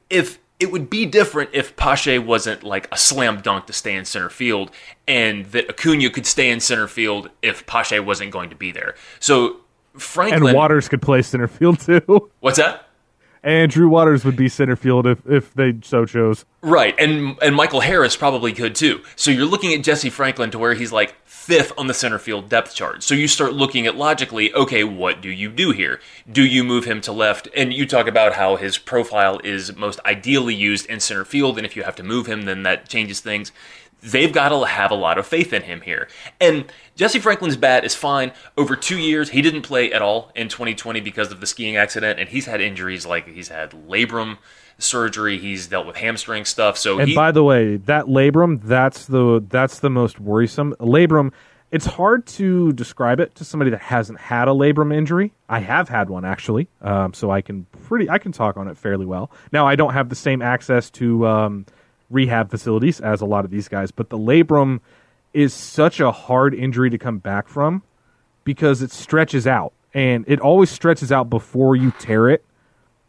If 0.09 0.39
it 0.59 0.71
would 0.71 0.89
be 0.89 1.05
different 1.05 1.49
if 1.51 1.75
Pache 1.75 2.19
wasn't 2.19 2.63
like 2.63 2.87
a 2.89 2.97
slam 2.97 3.41
dunk 3.41 3.65
to 3.65 3.73
stay 3.73 3.95
in 3.95 4.05
center 4.05 4.29
field, 4.29 4.71
and 5.07 5.45
that 5.47 5.69
Acuna 5.69 6.09
could 6.09 6.25
stay 6.25 6.49
in 6.49 6.61
center 6.61 6.87
field 6.87 7.29
if 7.41 7.65
Pache 7.65 7.99
wasn't 7.99 8.31
going 8.31 8.49
to 8.49 8.55
be 8.55 8.71
there. 8.71 8.95
So 9.19 9.57
Franklin 9.97 10.47
And 10.47 10.55
Waters 10.55 10.87
could 10.87 11.01
play 11.01 11.21
center 11.21 11.47
field 11.47 11.79
too. 11.81 12.31
What's 12.39 12.57
that? 12.57 12.87
And 13.45 13.69
Drew 13.69 13.89
Waters 13.89 14.23
would 14.23 14.37
be 14.37 14.47
center 14.47 14.77
field 14.77 15.05
if, 15.05 15.27
if 15.27 15.53
they 15.53 15.75
so 15.83 16.05
chose. 16.05 16.45
Right, 16.61 16.95
and 16.97 17.37
and 17.41 17.53
Michael 17.53 17.81
Harris 17.81 18.15
probably 18.15 18.53
could 18.53 18.73
too. 18.73 19.01
So 19.17 19.31
you're 19.31 19.45
looking 19.45 19.73
at 19.73 19.83
Jesse 19.83 20.09
Franklin 20.09 20.49
to 20.51 20.57
where 20.57 20.75
he's 20.75 20.93
like 20.93 21.15
fifth 21.25 21.73
on 21.77 21.87
the 21.87 21.93
center 21.93 22.19
field 22.19 22.47
depth 22.47 22.73
chart. 22.73 23.03
So 23.03 23.13
you 23.13 23.27
start 23.27 23.51
looking 23.51 23.85
at 23.85 23.97
logically, 23.97 24.53
okay, 24.53 24.85
what 24.85 25.21
do 25.21 25.29
you 25.29 25.49
do 25.49 25.71
here? 25.71 25.99
Do 26.31 26.45
you 26.45 26.63
move 26.63 26.85
him 26.85 27.01
to 27.01 27.11
left? 27.11 27.49
And 27.53 27.73
you 27.73 27.85
talk 27.85 28.07
about 28.07 28.35
how 28.35 28.55
his 28.55 28.77
profile 28.77 29.41
is 29.43 29.75
most 29.75 29.99
ideally 30.05 30.55
used 30.55 30.85
in 30.85 31.01
center 31.01 31.25
field, 31.25 31.57
and 31.57 31.65
if 31.65 31.75
you 31.75 31.83
have 31.83 31.97
to 31.97 32.03
move 32.03 32.27
him, 32.27 32.43
then 32.43 32.63
that 32.63 32.87
changes 32.87 33.19
things 33.19 33.51
they've 34.03 34.31
got 34.31 34.49
to 34.49 34.65
have 34.65 34.91
a 34.91 34.95
lot 34.95 35.17
of 35.17 35.25
faith 35.25 35.53
in 35.53 35.63
him 35.63 35.81
here. 35.81 36.07
And 36.39 36.65
Jesse 36.95 37.19
Franklin's 37.19 37.57
bat 37.57 37.85
is 37.85 37.95
fine. 37.95 38.31
Over 38.57 38.75
two 38.75 38.97
years, 38.97 39.29
he 39.29 39.41
didn't 39.41 39.61
play 39.61 39.91
at 39.91 40.01
all 40.01 40.31
in 40.35 40.49
2020 40.49 40.99
because 41.01 41.31
of 41.31 41.39
the 41.39 41.47
skiing 41.47 41.77
accident, 41.77 42.19
and 42.19 42.29
he's 42.29 42.45
had 42.45 42.61
injuries 42.61 43.05
like 43.05 43.27
he's 43.27 43.47
had 43.47 43.71
labrum 43.71 44.37
surgery, 44.77 45.37
he's 45.37 45.67
dealt 45.67 45.87
with 45.87 45.95
hamstring 45.95 46.45
stuff. 46.45 46.77
So 46.77 46.99
And 46.99 47.09
he, 47.09 47.15
by 47.15 47.31
the 47.31 47.43
way, 47.43 47.77
that 47.77 48.05
labrum, 48.05 48.61
that's 48.63 49.05
the 49.05 49.43
that's 49.47 49.79
the 49.79 49.89
most 49.89 50.19
worrisome. 50.19 50.75
Labrum, 50.79 51.31
it's 51.71 51.85
hard 51.85 52.25
to 52.27 52.73
describe 52.73 53.19
it 53.19 53.35
to 53.35 53.45
somebody 53.45 53.71
that 53.71 53.81
hasn't 53.81 54.19
had 54.19 54.47
a 54.47 54.51
labrum 54.51 54.93
injury. 54.93 55.33
I 55.49 55.59
have 55.59 55.89
had 55.89 56.09
one 56.09 56.25
actually, 56.25 56.67
um, 56.81 57.13
so 57.13 57.31
I 57.31 57.41
can 57.41 57.65
pretty 57.83 58.09
I 58.09 58.17
can 58.17 58.31
talk 58.31 58.57
on 58.57 58.67
it 58.67 58.77
fairly 58.77 59.05
well. 59.05 59.31
Now 59.51 59.67
I 59.67 59.75
don't 59.75 59.93
have 59.93 60.09
the 60.09 60.15
same 60.15 60.41
access 60.41 60.89
to 60.91 61.27
um, 61.27 61.65
rehab 62.13 62.49
facilities 62.49 62.99
as 62.99 63.21
a 63.21 63.25
lot 63.25 63.45
of 63.45 63.51
these 63.51 63.67
guys, 63.67 63.91
but 63.91 64.09
the 64.09 64.17
labrum 64.17 64.79
is 65.33 65.53
such 65.53 65.99
a 65.99 66.11
hard 66.11 66.53
injury 66.53 66.89
to 66.89 66.97
come 66.97 67.17
back 67.17 67.47
from 67.47 67.81
because 68.43 68.81
it 68.81 68.91
stretches 68.91 69.47
out 69.47 69.73
and 69.93 70.23
it 70.27 70.39
always 70.39 70.69
stretches 70.69 71.11
out 71.11 71.29
before 71.29 71.75
you 71.75 71.91
tear 71.99 72.29
it 72.29 72.45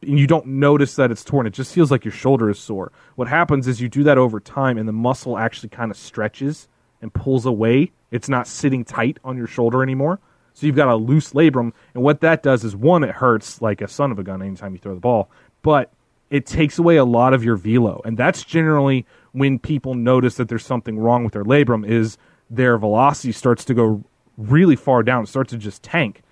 and 0.09 0.19
you 0.19 0.27
don't 0.27 0.47
notice 0.47 0.97
that 0.97 1.11
it's 1.11 1.25
torn. 1.25 1.47
It 1.47 1.53
just 1.53 1.73
feels 1.73 1.91
like 1.91 2.05
your 2.05 2.13
shoulder 2.13 2.51
is 2.51 2.59
sore. 2.59 2.93
What 3.17 3.29
happens 3.29 3.67
is 3.67 3.81
you 3.81 3.89
do 3.89 4.03
that 4.05 4.19
over 4.19 4.41
time, 4.41 4.79
and 4.79 4.89
the 4.89 4.93
muscle 4.93 5.39
actually 5.39 5.71
kind 5.71 5.91
of 5.91 5.97
stretches 5.97 6.69
and 7.01 7.13
pulls 7.13 7.47
away. 7.47 7.93
It's 8.11 8.29
not 8.29 8.47
sitting 8.47 8.85
tight 8.85 9.19
on 9.25 9.37
your 9.37 9.47
shoulder 9.47 9.83
anymore. 9.83 10.21
So 10.53 10.67
you've 10.67 10.77
got 10.77 10.89
a 10.89 10.97
loose 10.97 11.33
labrum, 11.33 11.73
and 11.95 12.03
what 12.03 12.21
that 12.21 12.43
does 12.43 12.65
is 12.65 12.77
one, 12.77 13.03
it 13.03 13.11
hurts 13.11 13.61
like 13.61 13.81
a 13.81 13.89
son 13.89 14.13
of 14.13 14.19
a 14.19 14.23
gun 14.23 14.41
anytime 14.41 14.73
you 14.73 14.79
throw 14.79 14.95
the 14.95 15.01
ball, 15.01 15.29
but 15.63 15.93
it 16.35 16.47
takes 16.47 16.79
away 16.81 16.97
a 16.97 17.05
lot 17.05 17.33
of 17.33 17.45
your 17.45 17.55
velo, 17.55 18.03
and 18.05 18.17
that's 18.17 18.43
generally 18.43 19.07
when 19.31 19.59
people 19.59 19.95
notice 19.95 20.35
that 20.35 20.49
there's 20.49 20.67
something 20.67 20.99
wrong 20.99 21.23
with 21.23 21.33
their 21.33 21.45
labrum. 21.45 21.87
Is 21.87 22.19
their 22.51 22.77
velocity 22.77 23.31
starts 23.31 23.65
to 23.67 23.75
go 23.75 24.03
really 24.37 24.75
far 24.75 25.05
down, 25.05 25.23
it 25.23 25.29
starts 25.29 25.51
to 25.51 25.59
just 25.59 25.85
tank, 25.85 26.23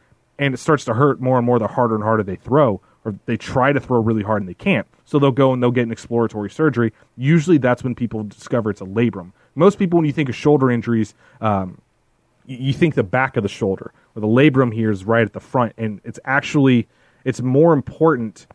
and 0.41 0.55
it 0.55 0.57
starts 0.59 0.85
to 0.87 0.95
hurt 0.95 1.21
more 1.21 1.37
and 1.37 1.47
more 1.47 1.61
the 1.61 1.69
harder 1.69 1.95
and 1.95 2.03
harder 2.03 2.25
they 2.25 2.35
throw 2.35 2.81
or 3.05 3.15
they 3.27 3.37
try 3.37 3.73
to 3.73 3.79
throw 3.81 4.01
really 4.01 4.23
hard 4.25 4.43
and 4.43 4.49
they 4.49 4.55
can't. 4.55 4.87
So 5.05 5.19
they'll 5.19 5.31
go 5.31 5.53
and 5.53 5.63
they'll 5.63 5.71
get 5.71 5.85
an 5.85 5.93
exploratory 5.93 6.51
surgery. 6.51 6.93
Usually 7.17 7.59
that's 7.59 7.85
when 7.85 7.95
people 7.95 8.25
discover 8.25 8.71
it's 8.71 8.81
a 8.81 8.85
labrum. 8.85 9.33
Most 9.55 9.79
people, 9.79 9.99
when 9.99 10.07
you 10.07 10.13
think 10.13 10.29
of 10.29 10.35
shoulder 10.35 10.71
injuries, 10.71 11.15
um, 11.41 11.81
you, 12.47 12.59
you 12.59 12.73
think 12.73 12.95
the 12.95 13.03
back 13.03 13.37
of 13.37 13.43
the 13.43 13.49
shoulder, 13.49 13.93
where 14.13 14.21
the 14.21 14.27
labrum 14.27 14.73
here 14.73 14.91
is 14.91 15.05
right 15.05 15.25
at 15.25 15.33
the 15.33 15.41
front, 15.41 15.75
and 15.77 16.01
it's 16.05 16.19
actually 16.25 16.89
it's 17.25 17.41
more 17.41 17.73
important 17.73 18.47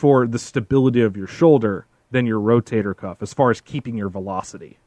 for 0.00 0.26
the 0.26 0.38
stability 0.38 1.02
of 1.02 1.14
your 1.14 1.26
shoulder 1.26 1.84
than 2.10 2.24
your 2.24 2.40
rotator 2.40 2.96
cuff 2.96 3.18
as 3.20 3.34
far 3.34 3.50
as 3.50 3.60
keeping 3.60 3.98
your 3.98 4.08
velocity. 4.08 4.78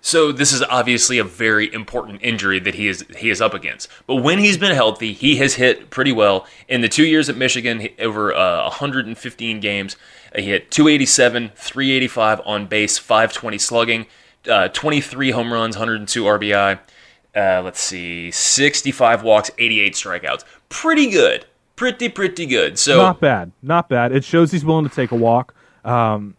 So 0.00 0.30
this 0.30 0.52
is 0.52 0.62
obviously 0.62 1.18
a 1.18 1.24
very 1.24 1.72
important 1.74 2.20
injury 2.22 2.60
that 2.60 2.76
he 2.76 2.86
is 2.86 3.04
he 3.16 3.28
is 3.28 3.40
up 3.40 3.54
against. 3.54 3.88
But 4.06 4.16
when 4.16 4.38
he's 4.38 4.56
been 4.56 4.74
healthy, 4.74 5.12
he 5.14 5.36
has 5.38 5.54
hit 5.54 5.90
pretty 5.90 6.12
well. 6.12 6.46
In 6.68 6.80
the 6.80 6.88
two 6.88 7.06
years 7.06 7.28
at 7.28 7.36
Michigan, 7.36 7.88
over 7.98 8.32
uh, 8.32 8.62
115 8.64 9.58
games, 9.58 9.96
uh, 10.32 10.42
he 10.42 10.50
hit 10.50 10.70
287, 10.70 11.50
385 11.56 12.40
on 12.46 12.66
base, 12.66 12.98
520 12.98 13.58
slugging, 13.58 14.06
uh, 14.48 14.68
23 14.68 15.32
home 15.32 15.52
runs, 15.52 15.76
102 15.76 16.22
RBI. 16.22 16.78
Uh, 17.34 17.62
let's 17.64 17.80
see, 17.80 18.30
65 18.30 19.24
walks, 19.24 19.50
88 19.58 19.94
strikeouts. 19.94 20.44
Pretty 20.68 21.10
good. 21.10 21.46
Pretty 21.76 22.08
pretty 22.08 22.46
good. 22.46 22.78
So 22.78 22.96
Not 22.98 23.20
bad, 23.20 23.52
not 23.62 23.88
bad. 23.88 24.12
It 24.12 24.24
shows 24.24 24.52
he's 24.52 24.64
willing 24.64 24.88
to 24.88 24.94
take 24.94 25.10
a 25.10 25.16
walk. 25.16 25.54
Um, 25.84 26.36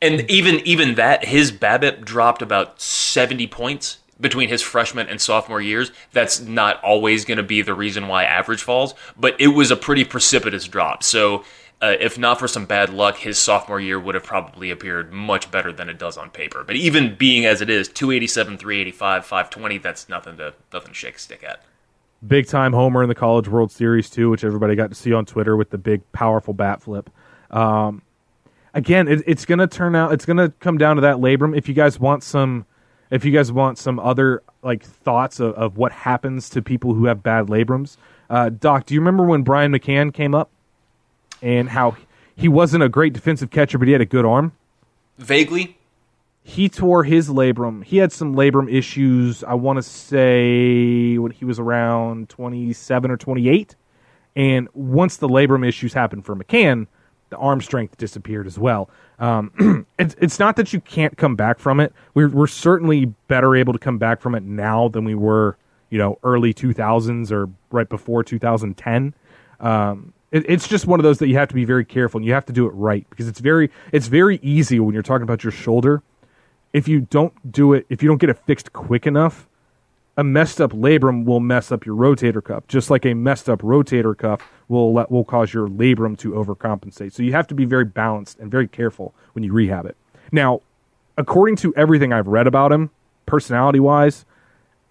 And 0.00 0.30
even 0.30 0.60
even 0.66 0.94
that, 0.94 1.24
his 1.24 1.50
BABIP 1.50 2.04
dropped 2.04 2.42
about 2.42 2.80
seventy 2.80 3.46
points 3.46 3.98
between 4.20 4.48
his 4.48 4.62
freshman 4.62 5.08
and 5.08 5.20
sophomore 5.20 5.60
years. 5.60 5.90
That's 6.12 6.40
not 6.40 6.82
always 6.82 7.24
going 7.24 7.36
to 7.36 7.42
be 7.42 7.62
the 7.62 7.74
reason 7.74 8.08
why 8.08 8.24
average 8.24 8.62
falls, 8.62 8.94
but 9.18 9.38
it 9.40 9.48
was 9.48 9.70
a 9.70 9.76
pretty 9.76 10.04
precipitous 10.04 10.66
drop. 10.66 11.02
So, 11.02 11.44
uh, 11.82 11.96
if 12.00 12.16
not 12.18 12.38
for 12.38 12.48
some 12.48 12.64
bad 12.64 12.88
luck, 12.90 13.16
his 13.16 13.36
sophomore 13.36 13.80
year 13.80 14.00
would 14.00 14.14
have 14.14 14.24
probably 14.24 14.70
appeared 14.70 15.12
much 15.12 15.50
better 15.50 15.70
than 15.72 15.90
it 15.90 15.98
does 15.98 16.16
on 16.16 16.30
paper. 16.30 16.64
But 16.64 16.76
even 16.76 17.14
being 17.16 17.44
as 17.44 17.60
it 17.60 17.68
is, 17.68 17.88
287, 17.88 18.56
385, 18.56 19.26
520, 19.26 19.78
that's 19.78 20.08
nothing 20.08 20.36
to 20.38 20.54
nothing 20.72 20.88
to 20.88 20.94
shake 20.94 21.16
a 21.16 21.18
stick 21.18 21.44
at. 21.44 21.62
Big 22.26 22.46
time 22.46 22.72
homer 22.72 23.02
in 23.02 23.08
the 23.08 23.14
College 23.14 23.48
World 23.48 23.70
Series 23.70 24.10
too, 24.10 24.30
which 24.30 24.44
everybody 24.44 24.74
got 24.74 24.88
to 24.88 24.94
see 24.94 25.12
on 25.12 25.26
Twitter 25.26 25.56
with 25.56 25.70
the 25.70 25.78
big 25.78 26.00
powerful 26.12 26.54
bat 26.54 26.82
flip. 26.82 27.10
Um, 27.50 28.02
again, 28.74 29.08
it, 29.08 29.22
it's 29.26 29.44
going 29.44 29.58
to 29.58 29.66
turn 29.66 29.94
out. 29.94 30.12
It's 30.12 30.24
going 30.24 30.36
to 30.36 30.50
come 30.60 30.78
down 30.78 30.96
to 30.96 31.02
that 31.02 31.16
labrum. 31.16 31.56
If 31.56 31.68
you 31.68 31.74
guys 31.74 31.98
want 31.98 32.22
some, 32.22 32.66
if 33.10 33.24
you 33.24 33.32
guys 33.32 33.52
want 33.52 33.78
some 33.78 33.98
other 33.98 34.42
like 34.62 34.82
thoughts 34.82 35.40
of, 35.40 35.54
of 35.54 35.76
what 35.76 35.92
happens 35.92 36.48
to 36.50 36.62
people 36.62 36.94
who 36.94 37.06
have 37.06 37.22
bad 37.22 37.46
labrums, 37.46 37.96
uh, 38.30 38.48
Doc, 38.50 38.86
do 38.86 38.94
you 38.94 39.00
remember 39.00 39.24
when 39.24 39.42
Brian 39.42 39.72
McCann 39.72 40.12
came 40.12 40.34
up 40.34 40.50
and 41.42 41.68
how 41.68 41.96
he 42.34 42.48
wasn't 42.48 42.82
a 42.82 42.88
great 42.88 43.12
defensive 43.12 43.50
catcher, 43.50 43.78
but 43.78 43.88
he 43.88 43.92
had 43.92 44.00
a 44.00 44.06
good 44.06 44.24
arm? 44.24 44.52
Vaguely, 45.18 45.78
he 46.48 46.68
tore 46.68 47.02
his 47.02 47.28
labrum. 47.28 47.82
He 47.82 47.96
had 47.96 48.12
some 48.12 48.36
labrum 48.36 48.72
issues. 48.72 49.42
I 49.42 49.54
want 49.54 49.78
to 49.78 49.82
say 49.82 51.18
when 51.18 51.32
he 51.32 51.44
was 51.44 51.58
around 51.58 52.28
27 52.28 53.10
or 53.10 53.16
28. 53.16 53.74
And 54.36 54.68
once 54.72 55.16
the 55.16 55.26
labrum 55.26 55.66
issues 55.66 55.92
happened 55.92 56.24
for 56.24 56.36
McCann, 56.36 56.86
the 57.30 57.36
arm 57.36 57.60
strength 57.60 57.96
disappeared 57.96 58.46
as 58.46 58.60
well. 58.60 58.88
Um, 59.18 59.86
it's, 59.98 60.14
it's 60.20 60.38
not 60.38 60.54
that 60.54 60.72
you 60.72 60.80
can't 60.80 61.16
come 61.16 61.34
back 61.34 61.58
from 61.58 61.80
it. 61.80 61.92
We're, 62.14 62.28
we're 62.28 62.46
certainly 62.46 63.06
better 63.26 63.56
able 63.56 63.72
to 63.72 63.80
come 63.80 63.98
back 63.98 64.20
from 64.20 64.36
it 64.36 64.44
now 64.44 64.86
than 64.86 65.04
we 65.04 65.16
were, 65.16 65.56
you 65.90 65.98
know, 65.98 66.20
early 66.22 66.54
2000s 66.54 67.32
or 67.32 67.50
right 67.72 67.88
before 67.88 68.22
2010. 68.22 69.14
Um, 69.58 70.12
it, 70.30 70.44
it's 70.48 70.68
just 70.68 70.86
one 70.86 71.00
of 71.00 71.04
those 71.04 71.18
that 71.18 71.26
you 71.26 71.34
have 71.38 71.48
to 71.48 71.56
be 71.56 71.64
very 71.64 71.84
careful 71.84 72.18
and 72.18 72.24
you 72.24 72.34
have 72.34 72.46
to 72.46 72.52
do 72.52 72.66
it 72.66 72.70
right 72.70 73.04
because 73.10 73.26
it's 73.26 73.40
very 73.40 73.72
it's 73.90 74.06
very 74.06 74.38
easy 74.44 74.78
when 74.78 74.94
you're 74.94 75.02
talking 75.02 75.24
about 75.24 75.42
your 75.42 75.50
shoulder. 75.50 76.04
If 76.72 76.88
you 76.88 77.00
don't 77.00 77.50
do 77.50 77.72
it, 77.72 77.86
if 77.88 78.02
you 78.02 78.08
don't 78.08 78.18
get 78.18 78.30
it 78.30 78.38
fixed 78.46 78.72
quick 78.72 79.06
enough, 79.06 79.48
a 80.16 80.24
messed 80.24 80.60
up 80.60 80.72
labrum 80.72 81.24
will 81.24 81.40
mess 81.40 81.70
up 81.70 81.84
your 81.84 81.94
rotator 81.94 82.42
cuff, 82.42 82.66
just 82.68 82.90
like 82.90 83.04
a 83.04 83.14
messed 83.14 83.48
up 83.48 83.60
rotator 83.60 84.16
cuff 84.16 84.40
will 84.68 84.94
let, 84.94 85.10
will 85.10 85.24
cause 85.24 85.52
your 85.52 85.68
labrum 85.68 86.16
to 86.18 86.32
overcompensate. 86.32 87.12
So 87.12 87.22
you 87.22 87.32
have 87.32 87.46
to 87.48 87.54
be 87.54 87.64
very 87.64 87.84
balanced 87.84 88.38
and 88.38 88.50
very 88.50 88.66
careful 88.66 89.14
when 89.34 89.44
you 89.44 89.52
rehab 89.52 89.84
it. 89.86 89.96
Now, 90.32 90.62
according 91.18 91.56
to 91.56 91.74
everything 91.76 92.12
I've 92.12 92.28
read 92.28 92.46
about 92.46 92.72
him, 92.72 92.90
personality 93.26 93.80
wise, 93.80 94.24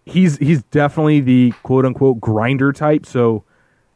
he's 0.06 0.38
he's 0.38 0.62
definitely 0.64 1.22
the 1.22 1.54
quote 1.64 1.86
unquote 1.86 2.20
grinder 2.20 2.72
type. 2.72 3.06
So 3.06 3.44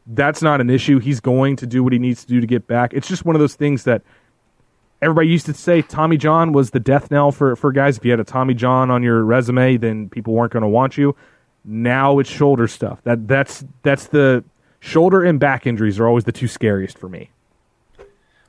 that's 0.06 0.42
not 0.42 0.60
an 0.60 0.68
issue. 0.68 0.98
He's 0.98 1.20
going 1.20 1.56
to 1.56 1.66
do 1.66 1.84
what 1.84 1.92
he 1.92 1.98
needs 1.98 2.22
to 2.24 2.28
do 2.28 2.40
to 2.40 2.46
get 2.46 2.66
back. 2.66 2.92
It's 2.92 3.08
just 3.08 3.24
one 3.24 3.36
of 3.36 3.40
those 3.40 3.54
things 3.54 3.84
that 3.84 4.02
everybody 5.02 5.28
used 5.28 5.46
to 5.46 5.54
say 5.54 5.82
Tommy 5.82 6.16
John 6.16 6.52
was 6.52 6.70
the 6.70 6.80
death 6.80 7.10
knell 7.10 7.32
for, 7.32 7.56
for 7.56 7.72
guys. 7.72 7.98
If 7.98 8.04
you 8.04 8.10
had 8.10 8.20
a 8.20 8.24
Tommy 8.24 8.54
John 8.54 8.90
on 8.90 9.02
your 9.02 9.24
resume, 9.24 9.76
then 9.76 10.08
people 10.08 10.34
weren't 10.34 10.52
going 10.52 10.62
to 10.62 10.68
want 10.68 10.96
you. 10.96 11.16
Now 11.64 12.18
it's 12.18 12.30
shoulder 12.30 12.68
stuff. 12.68 13.00
That 13.04 13.28
that's 13.28 13.64
that's 13.82 14.06
the 14.06 14.44
shoulder 14.80 15.22
and 15.22 15.38
back 15.38 15.66
injuries 15.66 15.98
are 15.98 16.06
always 16.06 16.24
the 16.24 16.32
two 16.32 16.48
scariest 16.48 16.98
for 16.98 17.08
me. 17.08 17.30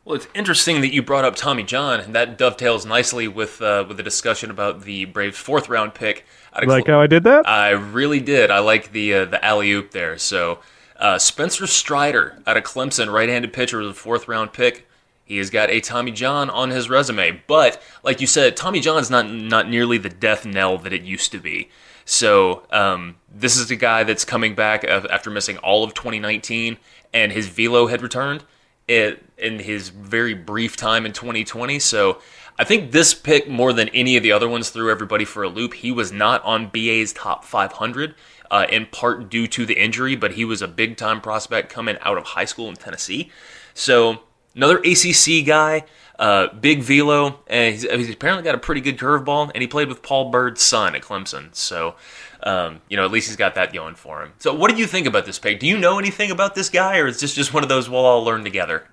Well, 0.05 0.15
it's 0.15 0.27
interesting 0.33 0.81
that 0.81 0.91
you 0.91 1.03
brought 1.03 1.25
up 1.25 1.35
Tommy 1.35 1.63
John, 1.63 1.99
and 1.99 2.15
that 2.15 2.37
dovetails 2.37 2.85
nicely 2.85 3.27
with 3.27 3.61
uh, 3.61 3.85
with 3.87 3.97
the 3.97 4.03
discussion 4.03 4.49
about 4.49 4.81
the 4.81 5.05
Braves' 5.05 5.37
fourth 5.37 5.69
round 5.69 5.93
pick. 5.93 6.25
Of 6.53 6.67
like 6.67 6.87
how 6.87 7.01
I 7.01 7.07
did 7.07 7.23
that? 7.25 7.47
I 7.47 7.71
really 7.71 8.19
did. 8.19 8.49
I 8.49 8.59
like 8.59 8.93
the 8.93 9.13
uh, 9.13 9.25
the 9.25 9.43
alley 9.45 9.71
oop 9.71 9.91
there. 9.91 10.17
So 10.17 10.59
uh, 10.97 11.19
Spencer 11.19 11.67
Strider 11.67 12.41
out 12.47 12.57
of 12.57 12.63
Clemson, 12.63 13.11
right 13.11 13.29
handed 13.29 13.53
pitcher, 13.53 13.77
was 13.77 13.89
a 13.89 13.93
fourth 13.93 14.27
round 14.27 14.53
pick. 14.53 14.87
He 15.23 15.37
has 15.37 15.49
got 15.49 15.69
a 15.69 15.79
Tommy 15.79 16.11
John 16.11 16.49
on 16.49 16.71
his 16.71 16.89
resume, 16.89 17.41
but 17.47 17.81
like 18.03 18.19
you 18.19 18.27
said, 18.27 18.57
Tommy 18.57 18.79
John's 18.79 19.09
not 19.09 19.29
not 19.29 19.69
nearly 19.69 19.97
the 19.97 20.09
death 20.09 20.45
knell 20.45 20.77
that 20.79 20.93
it 20.93 21.03
used 21.03 21.31
to 21.31 21.39
be. 21.39 21.69
So 22.05 22.63
um, 22.71 23.15
this 23.33 23.57
is 23.57 23.71
a 23.71 23.75
guy 23.75 24.03
that's 24.03 24.25
coming 24.25 24.55
back 24.55 24.83
after 24.83 25.29
missing 25.29 25.57
all 25.59 25.83
of 25.83 25.93
2019, 25.93 26.77
and 27.13 27.31
his 27.31 27.47
velo 27.47 27.87
had 27.87 28.01
returned 28.01 28.43
in 28.87 29.19
his 29.37 29.89
very 29.89 30.33
brief 30.33 30.75
time 30.75 31.05
in 31.05 31.13
2020. 31.13 31.79
So 31.79 32.19
I 32.59 32.63
think 32.63 32.91
this 32.91 33.13
pick, 33.13 33.47
more 33.47 33.71
than 33.71 33.87
any 33.89 34.17
of 34.17 34.23
the 34.23 34.31
other 34.31 34.49
ones, 34.49 34.69
threw 34.69 34.91
everybody 34.91 35.23
for 35.23 35.43
a 35.43 35.49
loop. 35.49 35.75
He 35.75 35.91
was 35.91 36.11
not 36.11 36.43
on 36.43 36.67
BA's 36.67 37.13
top 37.13 37.45
500. 37.45 38.15
Uh, 38.49 38.67
in 38.69 38.85
part 38.85 39.29
due 39.29 39.47
to 39.47 39.65
the 39.65 39.81
injury, 39.81 40.13
but 40.13 40.33
he 40.33 40.43
was 40.43 40.61
a 40.61 40.67
big 40.67 40.97
time 40.97 41.21
prospect 41.21 41.69
coming 41.69 41.95
out 42.01 42.17
of 42.17 42.25
high 42.25 42.43
school 42.43 42.67
in 42.67 42.75
Tennessee. 42.75 43.31
So 43.73 44.23
Another 44.55 44.77
ACC 44.79 45.45
guy, 45.45 45.85
uh, 46.19 46.53
big 46.53 46.81
velo, 46.81 47.39
and 47.47 47.73
he's, 47.73 47.89
he's, 47.89 48.09
apparently 48.09 48.43
got 48.43 48.55
a 48.55 48.59
pretty 48.59 48.81
good 48.81 48.97
curveball, 48.97 49.51
and 49.53 49.61
he 49.61 49.67
played 49.67 49.87
with 49.87 50.03
Paul 50.03 50.29
Byrd's 50.29 50.61
son 50.61 50.95
at 50.95 51.01
Clemson. 51.01 51.53
So, 51.55 51.95
um, 52.43 52.81
you 52.89 52.97
know, 52.97 53.05
at 53.05 53.11
least 53.11 53.27
he's 53.27 53.37
got 53.37 53.55
that 53.55 53.73
going 53.73 53.95
for 53.95 54.21
him. 54.21 54.33
So, 54.39 54.53
what 54.53 54.69
do 54.69 54.77
you 54.77 54.87
think 54.87 55.07
about 55.07 55.25
this 55.25 55.39
pick? 55.39 55.59
Do 55.59 55.67
you 55.67 55.77
know 55.77 55.99
anything 55.99 56.31
about 56.31 56.53
this 56.53 56.69
guy, 56.69 56.99
or 56.99 57.07
is 57.07 57.19
this 57.19 57.33
just 57.33 57.53
one 57.53 57.63
of 57.63 57.69
those 57.69 57.89
we'll 57.89 58.05
all 58.05 58.23
learn 58.23 58.43
together? 58.43 58.87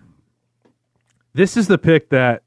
This 1.34 1.56
is 1.56 1.68
the 1.68 1.78
pick 1.78 2.10
that 2.10 2.42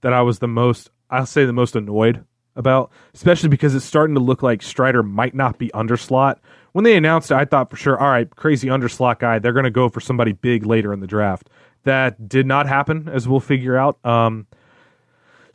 that 0.00 0.12
I 0.12 0.22
was 0.22 0.38
the 0.38 0.48
most, 0.48 0.90
I'll 1.10 1.26
say, 1.26 1.44
the 1.44 1.52
most 1.52 1.76
annoyed 1.76 2.24
about, 2.54 2.90
especially 3.14 3.48
because 3.48 3.74
it's 3.74 3.84
starting 3.84 4.14
to 4.14 4.20
look 4.20 4.42
like 4.42 4.62
Strider 4.62 5.02
might 5.02 5.34
not 5.34 5.58
be 5.58 5.68
underslot. 5.68 6.38
When 6.72 6.84
they 6.84 6.96
announced 6.96 7.30
it, 7.30 7.36
I 7.36 7.44
thought 7.44 7.70
for 7.70 7.76
sure, 7.76 7.98
all 7.98 8.10
right, 8.10 8.28
crazy 8.36 8.68
underslot 8.68 9.20
guy, 9.20 9.38
they're 9.38 9.52
going 9.52 9.64
to 9.64 9.70
go 9.70 9.88
for 9.88 10.00
somebody 10.00 10.32
big 10.32 10.66
later 10.66 10.92
in 10.92 11.00
the 11.00 11.06
draft. 11.06 11.48
That 11.84 12.28
did 12.28 12.46
not 12.46 12.66
happen, 12.66 13.08
as 13.08 13.26
we'll 13.26 13.40
figure 13.40 13.76
out. 13.76 14.04
Um, 14.04 14.46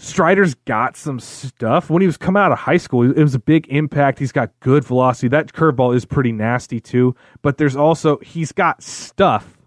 Strider's 0.04 0.56
got 0.66 0.98
some 0.98 1.20
stuff. 1.20 1.90
When 1.90 2.02
he 2.02 2.08
was 2.08 2.18
coming 2.18 2.42
out 2.42 2.52
of 2.52 2.60
high 2.60 2.78
school, 2.78 3.10
it 3.10 3.22
was 3.22 3.36
a 3.36 3.40
big 3.40 3.68
impact. 3.70 4.20
He's 4.20 4.34
got 4.34 4.52
good 4.60 4.84
velocity. 4.84 5.30
That 5.30 5.54
curveball 5.54 5.96
is 5.96 6.04
pretty 6.04 6.34
nasty 6.34 6.80
too. 6.82 7.16
But 7.42 7.58
there's 7.58 7.76
also 7.76 8.18
he's 8.18 8.52
got 8.52 8.84
stuff, 8.84 9.58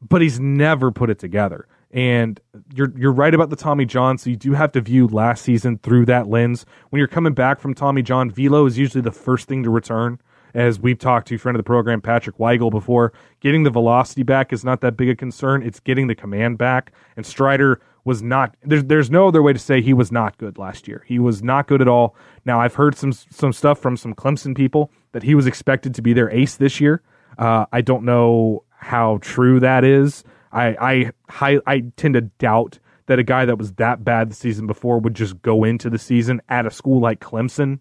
but 0.00 0.22
he's 0.22 0.38
never 0.38 0.92
put 0.92 1.10
it 1.10 1.18
together. 1.18 1.66
And 1.90 2.38
you're 2.72 2.92
you're 2.96 3.12
right 3.12 3.34
about 3.34 3.50
the 3.50 3.56
Tommy 3.56 3.84
John. 3.84 4.18
So 4.18 4.30
you 4.30 4.36
do 4.36 4.52
have 4.52 4.72
to 4.72 4.80
view 4.80 5.08
last 5.08 5.42
season 5.42 5.78
through 5.78 6.04
that 6.06 6.28
lens. 6.28 6.64
When 6.90 6.98
you're 6.98 7.08
coming 7.08 7.32
back 7.32 7.58
from 7.60 7.74
Tommy 7.74 8.02
John, 8.02 8.30
velo 8.30 8.66
is 8.66 8.78
usually 8.78 9.02
the 9.02 9.10
first 9.10 9.48
thing 9.48 9.64
to 9.64 9.70
return 9.70 10.20
as 10.54 10.80
we've 10.80 10.98
talked 10.98 11.28
to 11.28 11.38
friend 11.38 11.56
of 11.56 11.58
the 11.58 11.66
program 11.66 12.00
Patrick 12.00 12.38
Weigel 12.38 12.70
before, 12.70 13.12
getting 13.40 13.62
the 13.62 13.70
velocity 13.70 14.22
back 14.22 14.52
is 14.52 14.64
not 14.64 14.80
that 14.80 14.96
big 14.96 15.08
a 15.08 15.16
concern. 15.16 15.62
It's 15.62 15.80
getting 15.80 16.06
the 16.06 16.14
command 16.14 16.58
back. 16.58 16.92
And 17.16 17.24
Strider 17.24 17.80
was 18.04 18.22
not 18.22 18.56
there's 18.62 18.84
there's 18.84 19.10
no 19.10 19.28
other 19.28 19.42
way 19.42 19.52
to 19.52 19.58
say 19.58 19.82
he 19.82 19.92
was 19.92 20.10
not 20.10 20.38
good 20.38 20.56
last 20.56 20.88
year. 20.88 21.04
He 21.06 21.18
was 21.18 21.42
not 21.42 21.66
good 21.66 21.82
at 21.82 21.88
all. 21.88 22.16
Now 22.44 22.60
I've 22.60 22.74
heard 22.74 22.96
some 22.96 23.12
some 23.12 23.52
stuff 23.52 23.78
from 23.78 23.96
some 23.96 24.14
Clemson 24.14 24.56
people 24.56 24.90
that 25.12 25.22
he 25.22 25.34
was 25.34 25.46
expected 25.46 25.94
to 25.94 26.02
be 26.02 26.12
their 26.14 26.30
ace 26.30 26.56
this 26.56 26.80
year. 26.80 27.02
Uh, 27.36 27.66
I 27.70 27.82
don't 27.82 28.04
know 28.04 28.64
how 28.70 29.18
true 29.20 29.60
that 29.60 29.84
is. 29.84 30.24
I 30.52 31.12
I 31.28 31.60
I 31.66 31.80
tend 31.96 32.14
to 32.14 32.22
doubt 32.22 32.78
that 33.06 33.18
a 33.18 33.22
guy 33.22 33.44
that 33.44 33.58
was 33.58 33.72
that 33.74 34.04
bad 34.04 34.30
the 34.30 34.34
season 34.34 34.66
before 34.66 34.98
would 34.98 35.14
just 35.14 35.42
go 35.42 35.64
into 35.64 35.90
the 35.90 35.98
season 35.98 36.40
at 36.48 36.66
a 36.66 36.70
school 36.70 37.00
like 37.00 37.20
Clemson 37.20 37.80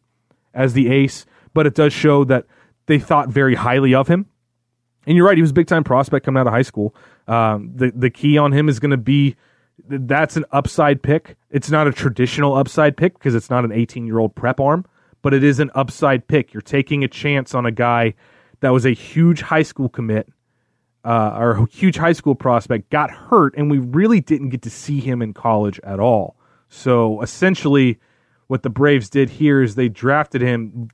as 0.53 0.73
the 0.73 0.89
ace. 0.89 1.25
But 1.53 1.67
it 1.67 1.75
does 1.75 1.93
show 1.93 2.23
that 2.25 2.45
they 2.87 2.99
thought 2.99 3.29
very 3.29 3.55
highly 3.55 3.93
of 3.93 4.07
him. 4.07 4.25
And 5.05 5.15
you're 5.15 5.25
right, 5.25 5.37
he 5.37 5.41
was 5.41 5.51
a 5.51 5.53
big 5.53 5.67
time 5.67 5.83
prospect 5.83 6.25
coming 6.25 6.39
out 6.39 6.47
of 6.47 6.53
high 6.53 6.63
school. 6.63 6.93
Um, 7.27 7.71
the 7.73 7.91
the 7.95 8.09
key 8.09 8.37
on 8.37 8.51
him 8.51 8.67
is 8.67 8.79
going 8.79 8.91
to 8.91 8.97
be 8.97 9.35
that's 9.87 10.35
an 10.35 10.45
upside 10.51 11.01
pick. 11.01 11.37
It's 11.49 11.69
not 11.69 11.87
a 11.87 11.93
traditional 11.93 12.55
upside 12.55 12.97
pick 12.97 13.13
because 13.13 13.35
it's 13.35 13.49
not 13.49 13.63
an 13.63 13.71
18 13.71 14.07
year 14.07 14.19
old 14.19 14.35
prep 14.35 14.59
arm, 14.59 14.85
but 15.21 15.33
it 15.33 15.43
is 15.43 15.59
an 15.59 15.71
upside 15.75 16.27
pick. 16.27 16.53
You're 16.53 16.61
taking 16.61 17.03
a 17.03 17.07
chance 17.07 17.53
on 17.53 17.65
a 17.65 17.71
guy 17.71 18.15
that 18.59 18.69
was 18.69 18.85
a 18.85 18.91
huge 18.91 19.41
high 19.41 19.63
school 19.63 19.87
commit 19.87 20.29
uh, 21.05 21.37
or 21.37 21.51
a 21.51 21.67
huge 21.69 21.95
high 21.95 22.11
school 22.11 22.35
prospect, 22.35 22.89
got 22.89 23.11
hurt, 23.11 23.55
and 23.55 23.71
we 23.71 23.77
really 23.77 24.19
didn't 24.19 24.49
get 24.49 24.61
to 24.63 24.69
see 24.69 24.99
him 24.99 25.21
in 25.21 25.33
college 25.33 25.79
at 25.83 25.99
all. 25.99 26.35
So 26.69 27.21
essentially, 27.21 27.99
what 28.47 28.63
the 28.63 28.69
Braves 28.69 29.09
did 29.09 29.29
here 29.29 29.61
is 29.61 29.75
they 29.75 29.87
drafted 29.89 30.41
him 30.41 30.89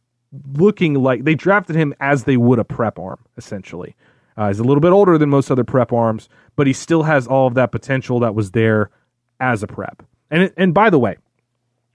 looking 0.54 0.96
like 0.96 1.24
they 1.24 1.36
drafted 1.36 1.76
him 1.76 1.94
as 2.00 2.24
they 2.24 2.38
would 2.38 2.60
a 2.60 2.64
prep 2.64 3.00
arm, 3.00 3.20
essentially. 3.38 3.96
Uh, 4.36 4.48
he's 4.48 4.60
a 4.60 4.64
little 4.64 4.82
bit 4.82 4.92
older 4.92 5.18
than 5.18 5.30
most 5.30 5.52
other 5.52 5.64
prep 5.64 5.94
arms, 5.94 6.28
but 6.56 6.66
he 6.66 6.74
still 6.74 7.04
has 7.04 7.28
all 7.28 7.48
of 7.48 7.54
that 7.54 7.72
potential 7.72 8.20
that 8.20 8.34
was 8.34 8.52
there 8.52 8.90
as 9.40 9.64
a 9.64 9.68
prep. 9.68 10.04
And 10.32 10.52
and 10.58 10.74
by 10.74 10.90
the 10.90 11.00
way, 11.00 11.18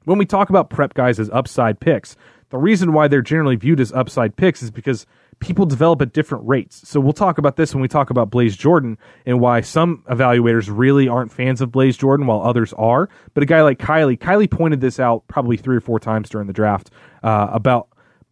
when 0.05 0.19
we 0.19 0.25
talk 0.25 0.51
about 0.51 0.71
prep 0.71 0.95
guys 0.95 1.19
as 1.19 1.29
upside 1.31 1.81
picks, 1.81 2.17
the 2.51 2.59
reason 2.59 2.93
why 2.93 3.09
they're 3.09 3.23
generally 3.23 3.57
viewed 3.57 3.81
as 3.81 3.93
upside 3.93 4.37
picks 4.37 4.63
is 4.63 4.71
because 4.71 5.07
people 5.41 5.67
develop 5.67 6.03
at 6.03 6.13
different 6.13 6.47
rates. 6.47 6.89
So 6.89 6.99
we'll 7.01 7.13
talk 7.13 7.39
about 7.39 7.57
this 7.57 7.75
when 7.75 7.83
we 7.83 7.89
talk 7.89 8.11
about 8.11 8.31
Blaze 8.31 8.57
Jordan 8.57 8.99
and 9.27 9.41
why 9.41 9.61
some 9.61 10.03
evaluators 10.09 10.69
really 10.71 11.09
aren't 11.09 11.33
fans 11.33 11.61
of 11.61 11.71
Blaze 11.71 11.97
Jordan 11.97 12.27
while 12.27 12.43
others 12.43 12.73
are. 12.75 13.09
But 13.35 13.43
a 13.43 13.47
guy 13.47 13.63
like 13.63 13.79
Kiley, 13.79 14.19
Kiley 14.19 14.51
pointed 14.51 14.81
this 14.81 14.99
out 14.99 15.27
probably 15.29 15.57
three 15.57 15.77
or 15.77 15.81
four 15.81 16.01
times 16.01 16.29
during 16.29 16.47
the 16.47 16.53
draft 16.53 16.91
uh, 17.23 17.49
about 17.53 17.88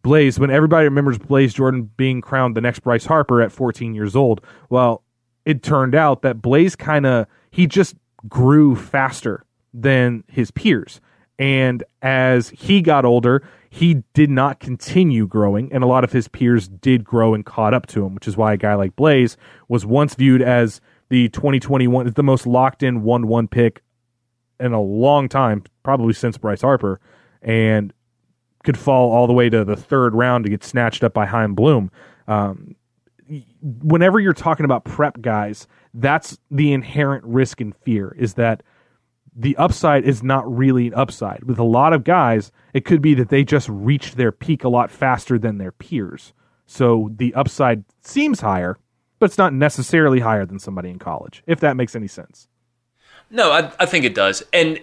Blaze, 0.07 0.39
when 0.39 0.49
everybody 0.49 0.85
remembers 0.85 1.17
Blaze 1.17 1.53
Jordan 1.53 1.91
being 1.97 2.21
crowned 2.21 2.55
the 2.55 2.61
next 2.61 2.79
Bryce 2.79 3.05
Harper 3.05 3.41
at 3.41 3.51
14 3.51 3.93
years 3.93 4.15
old, 4.15 4.39
well, 4.69 5.03
it 5.43 5.61
turned 5.61 5.95
out 5.95 6.21
that 6.21 6.41
Blaze 6.41 6.77
kind 6.77 7.05
of 7.05 7.27
he 7.51 7.67
just 7.67 7.93
grew 8.29 8.73
faster 8.73 9.43
than 9.73 10.23
his 10.29 10.49
peers. 10.49 11.01
And 11.37 11.83
as 12.01 12.51
he 12.51 12.81
got 12.81 13.03
older, 13.03 13.43
he 13.69 14.03
did 14.13 14.29
not 14.29 14.61
continue 14.61 15.27
growing, 15.27 15.73
and 15.73 15.83
a 15.83 15.87
lot 15.87 16.05
of 16.05 16.13
his 16.13 16.29
peers 16.29 16.69
did 16.69 17.03
grow 17.03 17.33
and 17.33 17.45
caught 17.45 17.73
up 17.73 17.85
to 17.87 18.05
him, 18.05 18.15
which 18.15 18.29
is 18.29 18.37
why 18.37 18.53
a 18.53 18.57
guy 18.57 18.75
like 18.75 18.95
Blaze 18.95 19.35
was 19.67 19.85
once 19.85 20.15
viewed 20.15 20.41
as 20.41 20.79
the 21.09 21.27
2021 21.29 22.13
the 22.13 22.23
most 22.23 22.47
locked 22.47 22.81
in 22.81 23.03
1 23.03 23.27
1 23.27 23.47
pick 23.49 23.83
in 24.57 24.71
a 24.71 24.81
long 24.81 25.27
time, 25.27 25.63
probably 25.83 26.13
since 26.13 26.37
Bryce 26.37 26.61
Harper, 26.61 27.01
and 27.41 27.91
could 28.67 28.77
fall 28.77 29.13
all 29.13 29.27
the 29.27 29.33
way 29.33 29.49
to 29.49 29.63
the 29.63 29.77
third 29.77 30.13
round 30.13 30.43
to 30.43 30.49
get 30.49 30.61
snatched 30.61 31.01
up 31.01 31.13
by 31.13 31.25
Chaim 31.25 31.55
Bloom. 31.55 31.89
Um, 32.27 32.75
whenever 33.61 34.19
you're 34.19 34.33
talking 34.33 34.65
about 34.65 34.83
prep 34.83 35.21
guys, 35.21 35.67
that's 35.93 36.37
the 36.51 36.73
inherent 36.73 37.23
risk 37.23 37.61
and 37.61 37.73
fear 37.73 38.13
is 38.19 38.33
that 38.33 38.63
the 39.33 39.55
upside 39.55 40.03
is 40.03 40.21
not 40.21 40.53
really 40.53 40.87
an 40.87 40.95
upside. 40.95 41.45
With 41.45 41.59
a 41.59 41.63
lot 41.63 41.93
of 41.93 42.03
guys, 42.03 42.51
it 42.73 42.83
could 42.83 43.01
be 43.01 43.13
that 43.13 43.29
they 43.29 43.45
just 43.45 43.69
reached 43.69 44.17
their 44.17 44.33
peak 44.33 44.65
a 44.65 44.69
lot 44.69 44.91
faster 44.91 45.39
than 45.39 45.59
their 45.59 45.71
peers. 45.71 46.33
So 46.65 47.09
the 47.15 47.33
upside 47.35 47.85
seems 48.01 48.41
higher, 48.41 48.77
but 49.17 49.27
it's 49.27 49.37
not 49.37 49.53
necessarily 49.53 50.19
higher 50.19 50.45
than 50.45 50.59
somebody 50.59 50.89
in 50.89 50.99
college, 50.99 51.41
if 51.47 51.61
that 51.61 51.77
makes 51.77 51.95
any 51.95 52.07
sense. 52.09 52.49
No, 53.29 53.49
I, 53.49 53.71
I 53.79 53.85
think 53.85 54.03
it 54.03 54.13
does. 54.13 54.43
And 54.51 54.81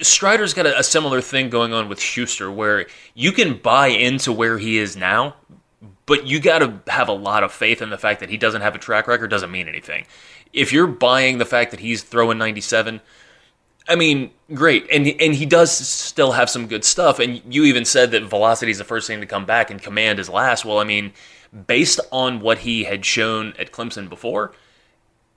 Strider's 0.00 0.54
got 0.54 0.66
a, 0.66 0.78
a 0.78 0.82
similar 0.82 1.20
thing 1.20 1.50
going 1.50 1.72
on 1.72 1.88
with 1.88 2.00
Shuster 2.00 2.50
where 2.50 2.86
you 3.14 3.32
can 3.32 3.58
buy 3.58 3.88
into 3.88 4.32
where 4.32 4.58
he 4.58 4.78
is 4.78 4.96
now, 4.96 5.36
but 6.06 6.26
you 6.26 6.40
got 6.40 6.60
to 6.60 6.80
have 6.90 7.08
a 7.08 7.12
lot 7.12 7.42
of 7.42 7.52
faith 7.52 7.82
in 7.82 7.90
the 7.90 7.98
fact 7.98 8.20
that 8.20 8.30
he 8.30 8.36
doesn't 8.36 8.62
have 8.62 8.74
a 8.74 8.78
track 8.78 9.06
record 9.06 9.28
doesn't 9.28 9.50
mean 9.50 9.68
anything. 9.68 10.06
If 10.52 10.72
you're 10.72 10.86
buying 10.86 11.38
the 11.38 11.44
fact 11.44 11.72
that 11.72 11.80
he's 11.80 12.02
throwing 12.02 12.38
97, 12.38 13.00
I 13.88 13.94
mean, 13.94 14.30
great, 14.52 14.88
and 14.90 15.06
and 15.20 15.34
he 15.34 15.46
does 15.46 15.70
still 15.70 16.32
have 16.32 16.50
some 16.50 16.66
good 16.66 16.84
stuff. 16.84 17.20
And 17.20 17.40
you 17.52 17.64
even 17.64 17.84
said 17.84 18.10
that 18.10 18.24
velocity 18.24 18.72
is 18.72 18.78
the 18.78 18.84
first 18.84 19.06
thing 19.06 19.20
to 19.20 19.26
come 19.26 19.46
back, 19.46 19.70
and 19.70 19.80
command 19.80 20.18
is 20.18 20.28
last. 20.28 20.64
Well, 20.64 20.78
I 20.78 20.84
mean, 20.84 21.12
based 21.66 22.00
on 22.10 22.40
what 22.40 22.58
he 22.58 22.84
had 22.84 23.04
shown 23.04 23.54
at 23.58 23.70
Clemson 23.70 24.08
before, 24.08 24.52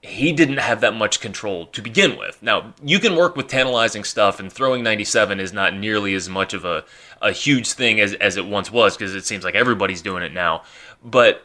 he 0.02 0.32
didn't 0.32 0.56
have 0.56 0.80
that 0.80 0.94
much 0.94 1.20
control 1.20 1.66
to 1.66 1.82
begin 1.82 2.16
with. 2.16 2.42
Now, 2.42 2.72
you 2.82 2.98
can 2.98 3.16
work 3.16 3.36
with 3.36 3.48
tantalizing 3.48 4.04
stuff, 4.04 4.40
and 4.40 4.50
throwing 4.50 4.82
97 4.82 5.38
is 5.38 5.52
not 5.52 5.74
nearly 5.74 6.14
as 6.14 6.28
much 6.28 6.54
of 6.54 6.64
a, 6.64 6.84
a 7.20 7.32
huge 7.32 7.72
thing 7.72 8.00
as, 8.00 8.14
as 8.14 8.36
it 8.36 8.46
once 8.46 8.70
was 8.70 8.96
because 8.96 9.14
it 9.14 9.26
seems 9.26 9.44
like 9.44 9.54
everybody's 9.54 10.00
doing 10.00 10.22
it 10.22 10.32
now. 10.32 10.62
But, 11.04 11.44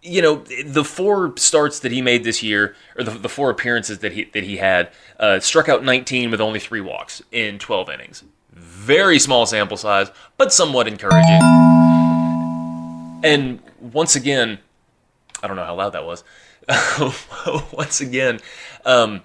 you 0.00 0.22
know, 0.22 0.44
the 0.64 0.84
four 0.84 1.36
starts 1.36 1.80
that 1.80 1.90
he 1.90 2.00
made 2.00 2.22
this 2.22 2.40
year, 2.40 2.76
or 2.96 3.02
the, 3.02 3.10
the 3.10 3.28
four 3.28 3.50
appearances 3.50 3.98
that 3.98 4.12
he, 4.12 4.24
that 4.26 4.44
he 4.44 4.58
had, 4.58 4.92
uh, 5.18 5.40
struck 5.40 5.68
out 5.68 5.82
19 5.82 6.30
with 6.30 6.40
only 6.40 6.60
three 6.60 6.80
walks 6.80 7.20
in 7.32 7.58
12 7.58 7.90
innings. 7.90 8.22
Very 8.52 9.18
small 9.18 9.44
sample 9.44 9.76
size, 9.76 10.08
but 10.36 10.52
somewhat 10.52 10.86
encouraging. 10.86 11.40
And 13.24 13.60
once 13.80 14.14
again, 14.14 14.60
I 15.42 15.48
don't 15.48 15.56
know 15.56 15.64
how 15.64 15.74
loud 15.74 15.94
that 15.94 16.04
was. 16.04 16.22
once 17.72 18.00
again, 18.00 18.40
um, 18.84 19.22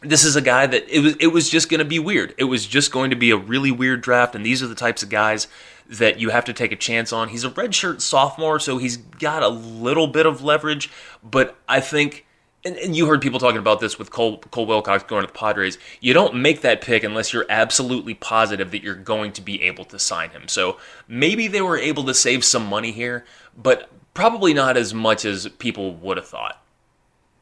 this 0.00 0.24
is 0.24 0.36
a 0.36 0.42
guy 0.42 0.66
that 0.66 0.88
it 0.88 1.00
was 1.00 1.16
it 1.16 1.28
was 1.28 1.48
just 1.48 1.68
going 1.68 1.78
to 1.78 1.84
be 1.84 1.98
weird. 1.98 2.34
It 2.38 2.44
was 2.44 2.66
just 2.66 2.92
going 2.92 3.10
to 3.10 3.16
be 3.16 3.30
a 3.30 3.36
really 3.36 3.70
weird 3.70 4.00
draft, 4.02 4.34
and 4.34 4.44
these 4.44 4.62
are 4.62 4.66
the 4.66 4.74
types 4.74 5.02
of 5.02 5.08
guys 5.08 5.48
that 5.88 6.18
you 6.18 6.30
have 6.30 6.44
to 6.46 6.52
take 6.52 6.72
a 6.72 6.76
chance 6.76 7.12
on. 7.12 7.28
He's 7.28 7.44
a 7.44 7.50
redshirt 7.50 8.00
sophomore, 8.00 8.58
so 8.58 8.78
he's 8.78 8.96
got 8.96 9.42
a 9.42 9.48
little 9.48 10.06
bit 10.06 10.26
of 10.26 10.42
leverage, 10.42 10.90
but 11.22 11.56
I 11.68 11.80
think. 11.80 12.24
And, 12.64 12.76
and 12.78 12.96
you 12.96 13.06
heard 13.06 13.22
people 13.22 13.38
talking 13.38 13.60
about 13.60 13.78
this 13.78 13.96
with 13.96 14.10
Cole, 14.10 14.38
Cole 14.38 14.66
Wilcox 14.66 15.04
going 15.04 15.20
to 15.20 15.28
the 15.28 15.32
Padres. 15.32 15.78
You 16.00 16.12
don't 16.12 16.34
make 16.34 16.62
that 16.62 16.80
pick 16.80 17.04
unless 17.04 17.32
you're 17.32 17.46
absolutely 17.48 18.14
positive 18.14 18.72
that 18.72 18.82
you're 18.82 18.96
going 18.96 19.30
to 19.34 19.40
be 19.40 19.62
able 19.62 19.84
to 19.84 20.00
sign 20.00 20.30
him. 20.30 20.48
So 20.48 20.76
maybe 21.06 21.46
they 21.46 21.62
were 21.62 21.78
able 21.78 22.02
to 22.04 22.14
save 22.14 22.44
some 22.44 22.66
money 22.66 22.90
here, 22.90 23.24
but 23.56 23.88
probably 24.16 24.54
not 24.54 24.76
as 24.76 24.94
much 24.94 25.24
as 25.24 25.46
people 25.58 25.94
would 25.96 26.16
have 26.16 26.26
thought. 26.26 26.60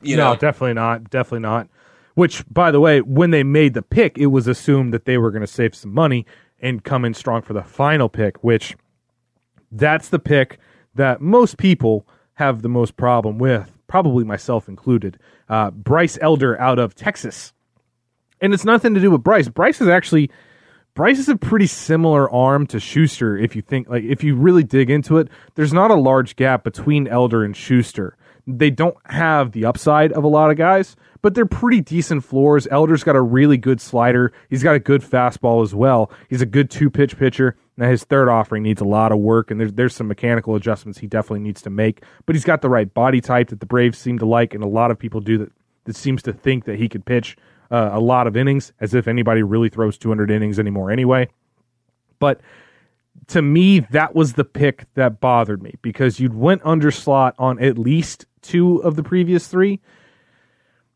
You 0.03 0.17
no, 0.17 0.33
know? 0.33 0.39
definitely 0.39 0.75
not. 0.75 1.09
Definitely 1.09 1.41
not. 1.41 1.69
Which, 2.15 2.45
by 2.53 2.71
the 2.71 2.81
way, 2.81 3.01
when 3.01 3.31
they 3.31 3.43
made 3.43 3.75
the 3.75 3.83
pick, 3.83 4.19
it 4.19 4.27
was 4.27 4.47
assumed 4.47 4.93
that 4.93 5.05
they 5.05 5.17
were 5.17 5.31
going 5.31 5.41
to 5.41 5.47
save 5.47 5.75
some 5.75 5.93
money 5.95 6.27
and 6.61 6.85
come 6.85 7.05
in 7.05 7.15
strong 7.15 7.43
for 7.43 7.53
the 7.53 7.63
final 7.63 8.09
pick, 8.09 8.43
which 8.45 8.77
that's 9.73 10.09
the 10.09 10.19
pick 10.19 10.59
that 10.95 11.21
most 11.21 11.57
people 11.59 12.07
have 12.35 12.63
the 12.63 12.69
most 12.69 12.97
problem 12.97 13.39
with, 13.39 13.73
probably 13.87 14.25
myself 14.25 14.69
included. 14.69 15.19
Uh, 15.49 15.71
Bryce 15.71 16.19
Elder 16.21 16.61
out 16.61 16.79
of 16.79 16.95
Texas. 16.95 17.53
And 18.41 18.53
it's 18.53 18.65
nothing 18.65 18.95
to 18.95 19.01
do 19.01 19.11
with 19.11 19.23
Bryce. 19.23 19.49
Bryce 19.49 19.81
is 19.81 19.89
actually 19.89 20.31
Bryce 20.95 21.19
is 21.19 21.29
a 21.29 21.35
pretty 21.35 21.67
similar 21.67 22.31
arm 22.31 22.69
to 22.69 22.79
Shuster 22.79 23.37
if 23.37 23.57
you 23.57 23.63
think 23.63 23.89
like 23.89 24.05
if 24.05 24.23
you 24.23 24.37
really 24.37 24.63
dig 24.63 24.91
into 24.91 25.19
it. 25.19 25.29
There's 25.57 25.73
not 25.73 25.91
a 25.91 25.97
large 25.97 26.37
gap 26.37 26.63
between 26.63 27.09
Elder 27.09 27.43
and 27.43 27.57
Shuster. 27.57 28.17
They 28.47 28.71
don't 28.71 28.97
have 29.07 29.51
the 29.51 29.65
upside 29.65 30.13
of 30.13 30.23
a 30.23 30.29
lot 30.29 30.53
of 30.53 30.57
guys, 30.57 30.95
but 31.21 31.35
they're 31.35 31.47
pretty 31.47 31.81
decent 31.81 32.23
floors. 32.23 32.69
Elder's 32.71 33.03
got 33.03 33.17
a 33.17 33.21
really 33.21 33.57
good 33.57 33.81
slider. 33.81 34.33
He's 34.49 34.63
got 34.63 34.77
a 34.77 34.79
good 34.79 35.03
fastball 35.03 35.65
as 35.65 35.75
well. 35.75 36.13
He's 36.31 36.43
a 36.43 36.47
good 36.47 36.71
two 36.71 36.91
pitch 36.91 37.19
pitcher. 37.19 37.57
Now 37.77 37.89
his 37.89 38.05
third 38.05 38.29
offering 38.29 38.63
needs 38.63 38.81
a 38.81 38.85
lot 38.85 39.11
of 39.11 39.19
work, 39.19 39.51
and 39.51 39.59
there's 39.59 39.73
there's 39.73 39.97
some 39.97 40.07
mechanical 40.07 40.55
adjustments 40.55 41.01
he 41.01 41.09
definitely 41.09 41.41
needs 41.41 41.61
to 41.63 41.71
make. 41.71 42.05
But 42.25 42.37
he's 42.37 42.45
got 42.45 42.63
the 42.63 42.71
right 42.71 42.93
body 42.95 43.21
type 43.21 43.49
that 43.49 43.59
the 43.59 43.67
Braves 43.67 43.99
seem 43.99 44.21
to 44.21 44.27
like, 44.27 44.55
and 44.55 44.63
a 44.63 44.69
lot 44.69 44.93
of 44.93 44.99
people 45.01 45.21
do 45.21 45.39
that. 45.39 45.53
That 45.87 45.97
seems 45.97 46.23
to 46.23 46.33
think 46.33 46.67
that 46.67 46.79
he 46.79 46.89
could 46.89 47.05
pitch 47.05 47.37
uh, 47.75 47.91
a 47.93 47.99
lot 47.99 48.29
of 48.29 48.37
innings, 48.37 48.73
as 48.79 48.95
if 48.95 49.09
anybody 49.09 49.43
really 49.43 49.69
throws 49.69 49.99
200 49.99 50.31
innings 50.31 50.61
anymore 50.61 50.93
anyway. 50.93 51.29
But 52.21 52.41
to 53.29 53.43
me, 53.43 53.81
that 53.81 54.15
was 54.15 54.35
the 54.35 54.45
pick 54.45 54.87
that 54.95 55.21
bothered 55.21 55.61
me 55.61 55.75
because 55.83 56.21
you'd 56.21 56.35
went 56.35 56.63
under 56.65 56.93
slot 56.93 57.35
on 57.37 57.61
at 57.61 57.77
least 57.77 58.27
two 58.43 58.77
of 58.79 58.95
the 58.95 59.03
previous 59.03 59.49
three. 59.49 59.81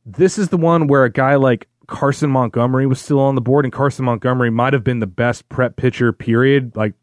This 0.06 0.38
is 0.38 0.50
the 0.50 0.56
one 0.56 0.86
where 0.86 1.02
a 1.02 1.10
guy 1.10 1.34
like 1.34 1.66
Carson 1.88 2.30
Montgomery 2.30 2.86
was 2.86 3.00
still 3.00 3.18
on 3.18 3.34
the 3.34 3.40
board, 3.40 3.64
and 3.64 3.72
Carson 3.72 4.04
Montgomery 4.04 4.50
might 4.50 4.72
have 4.72 4.84
been 4.84 5.00
the 5.00 5.06
best 5.06 5.48
prep 5.48 5.74
pitcher. 5.74 6.12
Period. 6.12 6.76
Like 6.76 6.94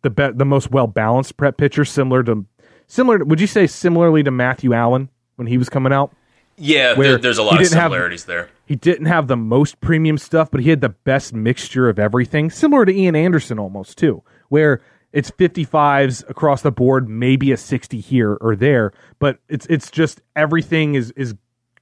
the 0.00 0.10
be- 0.10 0.32
the 0.32 0.46
most 0.46 0.70
well 0.70 0.86
balanced 0.86 1.36
prep 1.36 1.58
pitcher, 1.58 1.84
similar 1.84 2.22
to 2.22 2.46
similar. 2.86 3.18
To, 3.18 3.24
Would 3.26 3.40
you 3.40 3.46
say 3.46 3.66
similarly 3.66 4.22
to 4.22 4.30
Matthew 4.30 4.72
Allan 4.72 5.10
when 5.36 5.46
he 5.46 5.58
was 5.58 5.68
coming 5.68 5.92
out? 5.92 6.14
Yeah, 6.58 6.94
there, 6.94 7.18
there's 7.18 7.38
a 7.38 7.42
lot 7.42 7.54
of 7.54 7.58
didn't 7.60 7.74
have- 7.74 7.90
similarities 7.90 8.24
there. 8.24 8.50
He 8.66 8.76
didn't 8.76 9.06
have 9.06 9.28
the 9.28 9.36
most 9.36 9.80
premium 9.80 10.18
stuff, 10.18 10.50
but 10.50 10.60
he 10.60 10.68
had 10.68 10.80
the 10.82 10.90
best 10.90 11.32
mixture 11.32 11.88
of 11.88 11.98
everything, 11.98 12.50
similar 12.50 12.84
to 12.84 12.92
Ian 12.92 13.16
Anderson 13.16 13.58
almost 13.58 13.96
too, 13.96 14.22
where 14.50 14.82
it's 15.12 15.30
55s 15.30 16.28
across 16.28 16.60
the 16.60 16.70
board, 16.70 17.08
maybe 17.08 17.50
a 17.50 17.56
60 17.56 17.98
here 18.00 18.34
or 18.40 18.54
there, 18.54 18.92
but 19.18 19.38
it's 19.48 19.64
it's 19.66 19.90
just 19.90 20.20
everything 20.36 20.94
is 20.96 21.12
is 21.12 21.34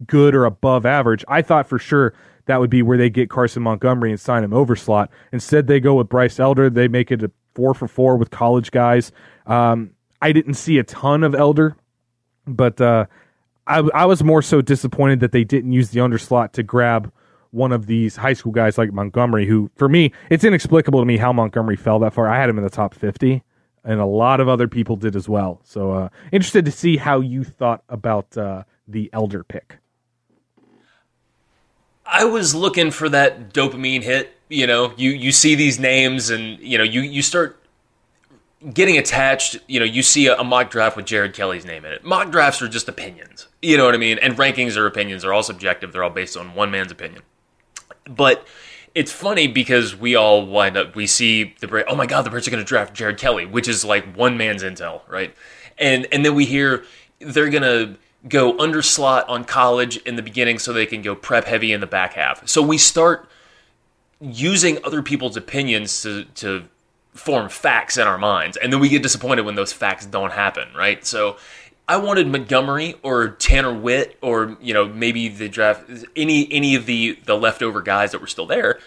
good 0.06 0.34
or 0.34 0.44
above 0.44 0.86
average. 0.86 1.24
I 1.26 1.42
thought 1.42 1.66
for 1.66 1.78
sure 1.78 2.14
that 2.44 2.60
would 2.60 2.70
be 2.70 2.82
where 2.82 2.96
they 2.98 3.10
get 3.10 3.30
Carson 3.30 3.64
Montgomery 3.64 4.10
and 4.12 4.20
sign 4.20 4.44
him 4.44 4.52
over 4.52 4.76
slot. 4.76 5.10
Instead, 5.32 5.66
they 5.66 5.80
go 5.80 5.94
with 5.94 6.08
Bryce 6.08 6.38
Elder. 6.38 6.70
They 6.70 6.86
make 6.86 7.10
it 7.10 7.22
a 7.24 7.30
four 7.56 7.74
for 7.74 7.88
four 7.88 8.16
with 8.16 8.30
college 8.30 8.70
guys. 8.70 9.10
Um, 9.46 9.90
I 10.22 10.30
didn't 10.30 10.54
see 10.54 10.78
a 10.78 10.84
ton 10.84 11.24
of 11.24 11.34
Elder, 11.34 11.76
but 12.46 12.80
uh, 12.80 13.06
I, 13.66 13.78
I 13.94 14.04
was 14.06 14.22
more 14.22 14.42
so 14.42 14.60
disappointed 14.60 15.20
that 15.20 15.32
they 15.32 15.44
didn't 15.44 15.72
use 15.72 15.90
the 15.90 16.00
underslot 16.00 16.52
to 16.52 16.62
grab 16.62 17.12
one 17.50 17.72
of 17.72 17.86
these 17.86 18.16
high 18.16 18.32
school 18.32 18.52
guys 18.52 18.78
like 18.78 18.92
Montgomery, 18.92 19.46
who 19.46 19.70
for 19.76 19.88
me, 19.88 20.12
it's 20.30 20.44
inexplicable 20.44 21.00
to 21.00 21.06
me 21.06 21.16
how 21.16 21.32
Montgomery 21.32 21.76
fell 21.76 21.98
that 22.00 22.12
far. 22.12 22.28
I 22.28 22.38
had 22.38 22.48
him 22.48 22.58
in 22.58 22.64
the 22.64 22.70
top 22.70 22.94
50, 22.94 23.42
and 23.84 24.00
a 24.00 24.06
lot 24.06 24.40
of 24.40 24.48
other 24.48 24.68
people 24.68 24.96
did 24.96 25.16
as 25.16 25.28
well. 25.28 25.60
So, 25.64 25.92
uh, 25.92 26.08
interested 26.32 26.64
to 26.66 26.70
see 26.70 26.96
how 26.96 27.20
you 27.20 27.44
thought 27.44 27.82
about 27.88 28.36
uh, 28.36 28.64
the 28.86 29.10
Elder 29.12 29.42
pick. 29.42 29.78
I 32.04 32.24
was 32.24 32.54
looking 32.54 32.90
for 32.90 33.08
that 33.08 33.52
dopamine 33.52 34.02
hit. 34.02 34.32
You 34.48 34.66
know, 34.66 34.92
you 34.96 35.10
you 35.10 35.32
see 35.32 35.56
these 35.56 35.80
names, 35.80 36.30
and 36.30 36.58
you 36.60 36.78
know, 36.78 36.84
you 36.84 37.00
you 37.00 37.22
start 37.22 37.60
getting 38.72 38.98
attached. 38.98 39.58
You 39.66 39.80
know, 39.80 39.86
you 39.86 40.02
see 40.02 40.26
a, 40.26 40.36
a 40.36 40.44
mock 40.44 40.70
draft 40.70 40.96
with 40.96 41.06
Jared 41.06 41.34
Kelley's 41.34 41.64
name 41.64 41.84
in 41.84 41.92
it. 41.92 42.04
Mock 42.04 42.30
drafts 42.30 42.62
are 42.62 42.68
just 42.68 42.88
opinions. 42.88 43.48
You 43.62 43.76
know 43.76 43.84
what 43.84 43.94
I 43.94 43.98
mean? 43.98 44.18
And 44.18 44.36
rankings 44.36 44.76
are 44.76 44.86
opinions. 44.86 45.22
They're 45.22 45.32
all 45.32 45.42
subjective. 45.42 45.92
They're 45.92 46.04
all 46.04 46.10
based 46.10 46.36
on 46.36 46.54
one 46.54 46.70
man's 46.70 46.92
opinion. 46.92 47.22
But 48.08 48.46
it's 48.94 49.12
funny 49.12 49.46
because 49.46 49.94
we 49.94 50.14
all 50.14 50.46
wind 50.46 50.76
up 50.76 50.96
we 50.96 51.06
see 51.06 51.54
the 51.60 51.84
oh 51.86 51.94
my 51.94 52.06
god 52.06 52.22
the 52.22 52.30
Braves 52.30 52.48
are 52.48 52.50
going 52.50 52.64
to 52.64 52.68
draft 52.68 52.94
Jared 52.94 53.18
Kelley, 53.18 53.44
which 53.44 53.68
is 53.68 53.84
like 53.84 54.16
one 54.16 54.38
man's 54.38 54.62
intel, 54.62 55.02
right? 55.08 55.34
And 55.76 56.06
and 56.12 56.24
then 56.24 56.34
we 56.34 56.46
hear 56.46 56.84
they're 57.20 57.50
going 57.50 57.62
to 57.62 57.96
go 58.28 58.58
under 58.58 58.82
slot 58.82 59.28
on 59.28 59.44
college 59.44 59.98
in 59.98 60.16
the 60.16 60.22
beginning 60.22 60.58
so 60.58 60.72
they 60.72 60.86
can 60.86 61.02
go 61.02 61.14
prep 61.14 61.44
heavy 61.44 61.72
in 61.72 61.80
the 61.80 61.86
back 61.86 62.14
half. 62.14 62.48
So 62.48 62.62
we 62.62 62.78
start 62.78 63.28
using 64.20 64.82
other 64.82 65.02
people's 65.02 65.36
opinions 65.36 66.00
to 66.02 66.24
to 66.36 66.64
form 67.16 67.48
facts 67.48 67.96
in 67.96 68.06
our 68.06 68.18
minds, 68.18 68.56
and 68.56 68.72
then 68.72 68.80
we 68.80 68.88
get 68.88 69.02
disappointed 69.02 69.44
when 69.44 69.54
those 69.54 69.72
facts 69.72 70.06
don't 70.06 70.32
happen, 70.32 70.68
right? 70.76 71.04
So. 71.04 71.36
I 71.88 71.98
wanted 71.98 72.26
Montgomery 72.26 72.96
or 73.04 73.28
Tanner 73.28 73.72
Witt 73.72 74.18
or 74.20 74.56
you 74.60 74.74
know 74.74 74.88
maybe 74.88 75.28
the 75.28 75.48
draft 75.48 75.88
any 76.16 76.52
any 76.52 76.74
of 76.74 76.84
the 76.84 77.16
the 77.26 77.36
leftover 77.36 77.80
guys 77.80 78.10
that 78.10 78.20
were 78.20 78.26
still 78.26 78.46
there 78.46 78.80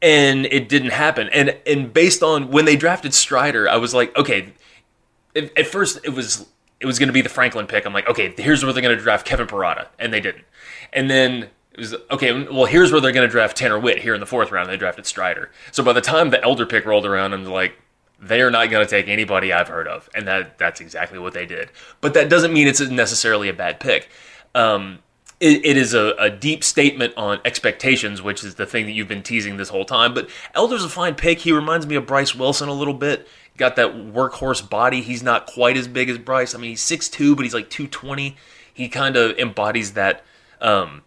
and 0.00 0.46
it 0.46 0.68
didn't 0.68 0.90
happen. 0.90 1.28
And 1.32 1.56
and 1.66 1.92
based 1.92 2.22
on 2.22 2.50
when 2.50 2.64
they 2.64 2.76
drafted 2.76 3.14
Strider, 3.14 3.68
I 3.68 3.76
was 3.76 3.94
like, 3.94 4.16
okay. 4.16 4.52
At, 5.36 5.56
at 5.58 5.66
first, 5.66 6.00
it 6.04 6.10
was 6.10 6.46
it 6.80 6.86
was 6.86 6.98
going 6.98 7.08
to 7.08 7.12
be 7.12 7.22
the 7.22 7.28
Franklin 7.28 7.66
pick. 7.66 7.84
I'm 7.84 7.92
like, 7.92 8.08
okay, 8.08 8.32
here's 8.36 8.64
where 8.64 8.72
they're 8.72 8.82
going 8.82 8.96
to 8.96 9.02
draft 9.02 9.26
Kevin 9.26 9.46
Parada, 9.46 9.88
and 9.98 10.12
they 10.12 10.20
didn't. 10.20 10.44
And 10.92 11.10
then 11.10 11.48
was 11.78 11.94
okay. 12.10 12.44
Well, 12.44 12.66
here's 12.66 12.92
where 12.92 13.00
they're 13.00 13.12
going 13.12 13.26
to 13.26 13.30
draft 13.30 13.56
Tanner 13.56 13.78
Witt 13.78 13.98
here 13.98 14.14
in 14.14 14.20
the 14.20 14.26
fourth 14.26 14.52
round. 14.52 14.68
They 14.68 14.76
drafted 14.76 15.06
Strider. 15.06 15.50
So 15.72 15.82
by 15.82 15.92
the 15.92 16.00
time 16.00 16.30
the 16.30 16.42
elder 16.42 16.66
pick 16.66 16.84
rolled 16.84 17.06
around, 17.06 17.32
I'm 17.32 17.44
like, 17.44 17.74
they 18.20 18.40
are 18.40 18.50
not 18.50 18.70
going 18.70 18.84
to 18.84 18.90
take 18.90 19.08
anybody 19.08 19.52
I've 19.52 19.68
heard 19.68 19.86
of, 19.86 20.08
and 20.14 20.26
that 20.26 20.58
that's 20.58 20.80
exactly 20.80 21.18
what 21.18 21.34
they 21.34 21.46
did. 21.46 21.70
But 22.00 22.14
that 22.14 22.28
doesn't 22.28 22.52
mean 22.52 22.66
it's 22.66 22.80
necessarily 22.80 23.48
a 23.48 23.52
bad 23.52 23.80
pick. 23.80 24.08
Um, 24.54 25.00
it, 25.40 25.64
it 25.64 25.76
is 25.76 25.94
a, 25.94 26.14
a, 26.18 26.30
deep 26.30 26.64
statement 26.64 27.14
on 27.16 27.40
expectations, 27.44 28.20
which 28.20 28.42
is 28.42 28.56
the 28.56 28.66
thing 28.66 28.86
that 28.86 28.92
you've 28.92 29.06
been 29.06 29.22
teasing 29.22 29.56
this 29.56 29.68
whole 29.68 29.84
time. 29.84 30.14
But 30.14 30.28
Elder's 30.54 30.82
a 30.82 30.88
fine 30.88 31.14
pick. 31.14 31.38
He 31.38 31.52
reminds 31.52 31.86
me 31.86 31.94
of 31.94 32.06
Bryce 32.06 32.34
Wilson 32.34 32.68
a 32.68 32.72
little 32.72 32.94
bit. 32.94 33.28
Got 33.56 33.76
that 33.76 33.94
workhorse 33.94 34.68
body. 34.68 35.00
He's 35.00 35.22
not 35.22 35.46
quite 35.46 35.76
as 35.76 35.86
big 35.86 36.10
as 36.10 36.18
Bryce. 36.18 36.54
I 36.54 36.58
mean, 36.58 36.70
he's 36.70 36.82
6'2", 36.82 37.36
but 37.36 37.44
he's 37.44 37.54
like 37.54 37.70
220. 37.70 38.36
He 38.74 38.88
kind 38.88 39.16
of 39.16 39.38
embodies 39.38 39.92
that 39.92 40.24
um, 40.60 41.02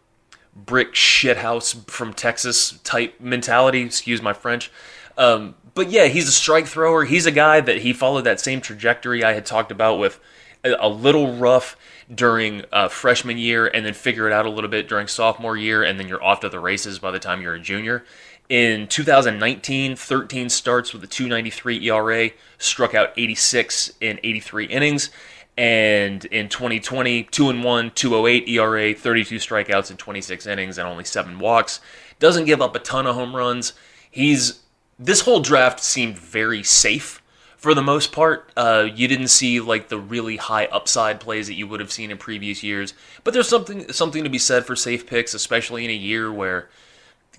brick 0.56 0.94
shithouse 0.94 1.90
from 1.90 2.14
Texas 2.14 2.80
type 2.84 3.20
mentality. 3.20 3.82
Excuse 3.82 4.22
my 4.22 4.34
French. 4.34 4.72
Um, 5.18 5.56
but 5.74 5.90
yeah, 5.90 6.06
he's 6.06 6.28
a 6.28 6.32
strike 6.32 6.68
thrower. 6.68 7.06
He's 7.06 7.26
a 7.26 7.32
guy 7.32 7.62
that 7.62 7.80
he 7.80 7.94
followed 7.94 8.24
that 8.24 8.40
same 8.40 8.62
trajectory 8.62 9.24
I 9.24 9.34
had 9.34 9.46
talked 9.46 9.72
about 9.72 10.00
with 10.00 10.20
a, 10.64 10.90
little 10.90 11.36
rough 11.36 11.78
during 12.14 12.64
uh, 12.72 12.88
freshman 12.88 13.38
year 13.38 13.68
and 13.68 13.86
then 13.86 13.94
figure 13.94 14.28
it 14.28 14.34
out 14.34 14.46
a 14.46 14.50
little 14.50 14.70
bit 14.70 14.88
during 14.88 15.08
sophomore 15.08 15.58
year, 15.58 15.84
and 15.84 16.00
then 16.00 16.08
you're 16.08 16.24
off 16.24 16.42
to 16.42 16.50
the 16.50 16.60
races 16.60 17.00
by 17.00 17.12
the 17.12 17.20
time 17.20 17.42
you're 17.42 17.56
a 17.56 17.60
junior. 17.60 18.04
In 18.50 18.88
2019, 18.88 19.96
13 19.96 20.50
starts 20.50 20.94
with 20.94 21.04
a 21.04 21.08
293 21.08 21.90
ERA, 21.90 22.32
struck 22.58 22.94
out 22.94 23.14
86 23.16 23.94
in 24.02 24.20
83 24.24 24.66
innings. 24.66 25.10
And 25.58 26.26
in 26.26 26.50
2020, 26.50 27.24
2 27.24 27.50
and 27.50 27.64
1, 27.64 27.92
208 27.92 28.48
ERA, 28.50 28.94
32 28.94 29.36
strikeouts 29.36 29.92
in 29.92 29.98
26 29.98 30.48
innings 30.48 30.78
and 30.78 30.88
only 30.88 31.04
7 31.04 31.40
walks. 31.40 31.82
Doesn't 32.20 32.46
give 32.46 32.62
up 32.62 32.76
a 32.76 32.80
ton 32.80 33.06
of 33.06 33.16
home 33.16 33.36
runs. 33.36 33.74
He's 34.10 34.62
this 34.98 35.22
whole 35.22 35.40
draft 35.40 35.80
seemed 35.80 36.18
very 36.18 36.64
safe 36.64 37.22
for 37.58 37.74
the 37.74 37.82
most 37.82 38.12
part. 38.12 38.52
Uh, 38.56 38.88
you 38.94 39.08
didn't 39.08 39.28
see 39.28 39.60
like 39.60 39.90
the 39.90 39.98
really 39.98 40.38
high 40.38 40.66
upside 40.66 41.20
plays 41.20 41.48
that 41.48 41.54
you 41.54 41.68
would 41.68 41.80
have 41.80 41.92
seen 41.92 42.12
in 42.12 42.18
previous 42.18 42.64
years. 42.64 42.94
But 43.24 43.34
there's 43.34 43.48
something 43.48 43.92
something 43.92 44.24
to 44.24 44.30
be 44.30 44.40
said 44.40 44.66
for 44.66 44.76
safe 44.76 45.06
picks, 45.06 45.34
especially 45.34 45.86
in 45.86 45.92
a 45.92 45.96
year 45.96 46.32
where 46.32 46.70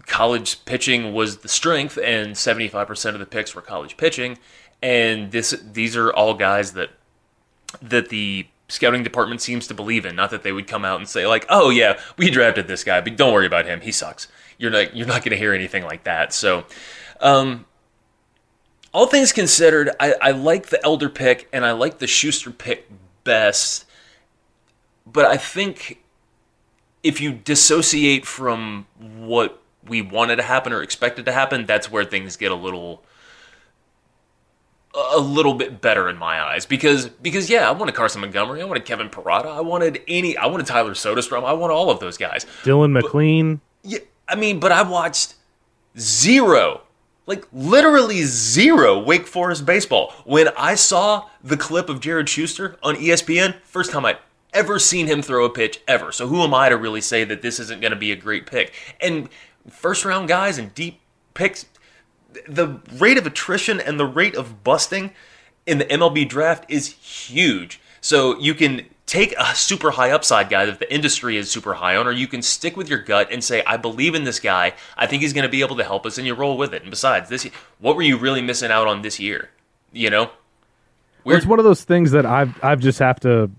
college 0.07 0.64
pitching 0.64 1.12
was 1.12 1.38
the 1.38 1.48
strength 1.48 1.98
and 2.03 2.35
75% 2.35 3.14
of 3.14 3.18
the 3.18 3.27
picks 3.27 3.55
were 3.55 3.62
college 3.62 3.96
pitching. 3.96 4.38
And 4.83 5.33
this 5.33 5.61
these 5.72 5.96
are 5.96 6.12
all 6.12 6.35
guys 6.35 6.72
that 6.72 6.90
that 7.80 8.08
the 8.08 8.46
scouting 8.68 9.02
department 9.02 9.40
seems 9.40 9.66
to 9.68 9.74
believe 9.74 10.06
in. 10.06 10.16
Not 10.16 10.30
that 10.30 10.42
they 10.42 10.52
would 10.52 10.66
come 10.66 10.85
out 10.85 10.98
and 10.98 11.08
say 11.08 11.26
like, 11.26 11.46
"Oh 11.48 11.70
yeah, 11.70 11.98
we 12.16 12.30
drafted 12.30 12.68
this 12.68 12.85
guy, 12.85 13.00
but 13.00 13.16
don't 13.16 13.32
worry 13.32 13.46
about 13.46 13.66
him. 13.66 13.80
He 13.80 13.92
sucks." 13.92 14.28
You're 14.58 14.70
not 14.70 14.94
you're 14.94 15.06
not 15.06 15.22
going 15.22 15.30
to 15.30 15.37
hear 15.37 15.52
anything 15.52 15.85
like 15.85 16.04
that. 16.04 16.32
So. 16.32 16.64
Um, 17.20 17.66
all 18.92 19.06
things 19.06 19.32
considered, 19.32 19.90
I, 19.98 20.14
I 20.20 20.30
like 20.32 20.66
the 20.66 20.85
Elder 20.85 21.08
pick 21.08 21.48
and 21.52 21.64
I 21.64 21.72
like 21.72 21.98
the 21.98 22.06
Shuster 22.06 22.50
pick 22.50 22.90
best. 23.24 23.87
But 25.06 25.24
I 25.24 25.37
think 25.37 26.02
if 27.02 27.20
you 27.20 27.32
dissociate 27.32 28.26
from 28.26 28.87
what 29.00 29.61
we 29.87 30.02
wanted 30.02 30.37
to 30.37 30.42
happen 30.42 30.72
or 30.72 30.82
expected 30.82 31.24
to 31.26 31.32
happen, 31.32 31.66
that's 31.66 31.90
where 31.90 32.04
things 32.04 32.37
get 32.37 32.52
a 32.52 32.56
little 32.56 33.02
a 34.94 35.18
little 35.18 35.55
bit 35.55 35.81
better 35.81 36.09
in 36.09 36.18
my 36.18 36.40
eyes 36.40 36.66
because 36.66 37.09
because 37.09 37.48
yeah, 37.48 37.68
I 37.68 37.72
wanted 37.72 37.94
Carson 37.94 38.20
Montgomery, 38.20 38.61
I 38.61 38.64
wanted 38.64 38.85
Kevin 38.85 39.09
Parada, 39.09 39.46
I 39.46 39.61
wanted 39.61 40.02
any, 40.07 40.37
I 40.37 40.46
wanted 40.46 40.66
Tyler 40.66 40.92
Soderstrom, 40.92 41.44
I 41.44 41.52
want 41.52 41.72
all 41.72 41.90
of 41.90 42.00
those 42.00 42.18
guys. 42.18 42.46
Dylan 42.62 42.92
MacLean. 42.92 43.61
But, 43.83 43.90
yeah, 43.90 43.98
I 44.28 44.35
mean, 44.35 44.61
but 44.61 44.72
I 44.72 44.83
watched 44.83 45.35
zero 45.98 46.83
like 47.26 47.46
literally 47.52 48.24
zero 48.24 49.02
Wake 49.02 49.26
Forest 49.26 49.64
baseball. 49.64 50.12
When 50.24 50.48
I 50.57 50.74
saw 50.74 51.28
the 51.42 51.57
clip 51.57 51.88
of 51.88 52.00
Jared 52.00 52.28
Shuster 52.28 52.76
on 52.83 52.96
ESPN, 52.96 53.61
first 53.62 53.90
time 53.90 54.05
I'd 54.05 54.18
ever 54.52 54.78
seen 54.78 55.07
him 55.07 55.22
throw 55.22 55.44
a 55.44 55.50
pitch 55.50 55.81
ever. 55.88 56.12
So 56.12 56.26
who 56.26 56.42
am 56.42 56.52
I 56.52 56.68
to 56.68 56.76
really 56.76 57.00
say 57.00 57.24
that 57.24 57.42
this 57.42 57.59
isn't 57.59 57.81
going 57.81 57.92
to 57.92 57.98
be 57.98 58.12
a 58.12 58.16
great 58.16 58.46
pick? 58.46 58.72
And 59.00 59.28
first 59.70 60.05
round 60.05 60.28
guys 60.28 60.59
and 60.59 60.74
deep 60.74 61.00
picks, 61.35 61.66
the 62.48 62.80
rate 62.94 63.18
of 63.18 63.26
attrition 63.26 63.80
and 63.80 63.98
the 63.98 64.06
rate 64.06 64.36
of 64.36 64.64
busting 64.64 65.12
in 65.66 65.78
the 65.78 65.84
MLB 65.84 66.28
draft 66.28 66.64
is 66.68 66.88
huge. 66.88 67.80
So 68.00 68.38
you 68.38 68.54
can 68.54 68.86
take 69.06 69.34
a 69.38 69.54
super 69.54 69.92
high 69.92 70.10
upside 70.10 70.48
guy 70.48 70.64
that 70.64 70.78
the 70.78 70.92
industry 70.92 71.36
is 71.36 71.50
super 71.50 71.74
high 71.74 71.96
on, 71.96 72.06
or 72.06 72.12
you 72.12 72.26
can 72.26 72.42
stick 72.42 72.76
with 72.76 72.88
your 72.88 72.98
gut 72.98 73.28
and 73.30 73.44
say, 73.44 73.62
I 73.64 73.76
believe 73.76 74.14
in 74.14 74.24
this 74.24 74.40
guy. 74.40 74.74
I 74.96 75.06
think 75.06 75.22
he's 75.22 75.32
going 75.32 75.44
to 75.44 75.50
be 75.50 75.60
able 75.60 75.76
to 75.76 75.84
help 75.84 76.06
us, 76.06 76.18
and 76.18 76.26
you 76.26 76.34
roll 76.34 76.56
with 76.56 76.74
it. 76.74 76.82
And 76.82 76.90
besides, 76.90 77.28
this, 77.28 77.44
what 77.78 77.94
were 77.94 78.02
you 78.02 78.16
really 78.16 78.42
missing 78.42 78.70
out 78.70 78.88
on 78.88 79.02
this 79.02 79.20
year? 79.20 79.50
You 79.92 80.10
know, 80.10 80.30
well, 81.24 81.36
it's 81.36 81.46
one 81.46 81.58
of 81.58 81.64
those 81.64 81.84
things 81.84 82.12
that 82.12 82.24
I've 82.24 82.62
I've 82.64 82.80
just 82.80 82.98
have 82.98 83.20
to 83.20 83.50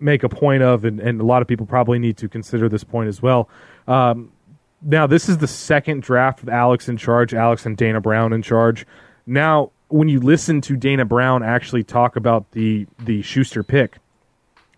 make 0.00 0.22
a 0.22 0.28
point 0.28 0.62
of, 0.62 0.84
and, 0.84 1.00
and 1.00 1.20
a 1.20 1.24
lot 1.24 1.42
of 1.42 1.48
people 1.48 1.66
probably 1.66 1.98
need 1.98 2.16
to 2.18 2.28
consider 2.28 2.68
this 2.68 2.84
point 2.84 3.08
as 3.08 3.22
well. 3.22 3.48
Um, 3.86 4.32
now, 4.82 5.06
this 5.06 5.28
is 5.28 5.38
the 5.38 5.48
second 5.48 6.02
draft 6.02 6.40
with 6.40 6.48
Alex 6.48 6.88
in 6.88 6.96
charge, 6.96 7.34
Alex 7.34 7.66
and 7.66 7.76
Dana 7.76 8.00
Brown 8.00 8.32
in 8.32 8.42
charge. 8.42 8.86
Now, 9.26 9.72
when 9.88 10.08
you 10.08 10.20
listen 10.20 10.60
to 10.62 10.76
Dana 10.76 11.04
Brown 11.04 11.42
actually 11.42 11.84
talk 11.84 12.16
about 12.16 12.50
the 12.52 12.86
the 12.98 13.22
Shuster 13.22 13.62
pick, 13.62 13.98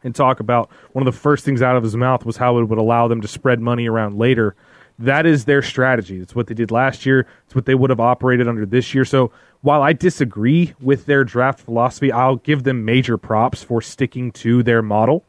and 0.03 0.15
talk 0.15 0.41
about 0.41 0.71
one 0.93 1.07
of 1.07 1.13
the 1.13 1.19
first 1.19 1.45
things 1.45 1.63
out 1.63 1.77
of 1.77 1.83
his 1.83 1.97
mouth 1.97 2.25
was 2.25 2.37
how 2.37 2.59
it 2.59 2.65
would 2.65 2.79
allow 2.79 3.09
them 3.09 3.21
to 3.21 3.29
spread 3.29 3.61
money 3.61 3.89
around 3.89 4.19
later. 4.19 4.55
That 4.99 5.25
is 5.25 5.45
their 5.47 5.63
strategy. 5.63 6.19
It's 6.21 6.35
what 6.35 6.47
they 6.47 6.55
did 6.55 6.71
last 6.71 7.07
year. 7.07 7.27
It's 7.47 7.55
what 7.55 7.65
they 7.65 7.75
would 7.75 7.91
have 7.91 8.01
operated 8.01 8.49
under 8.49 8.67
this 8.67 8.95
year. 8.95 9.05
So 9.05 9.33
while 9.63 9.83
I 9.83 9.93
disagree 9.93 10.75
with 10.81 11.07
their 11.07 11.25
draft 11.25 11.61
philosophy, 11.61 12.13
I'll 12.13 12.37
give 12.37 12.65
them 12.65 12.85
major 12.85 13.17
props 13.17 13.63
for 13.63 13.81
sticking 13.81 14.31
to 14.33 14.63
their 14.63 14.83
model. 14.83 15.25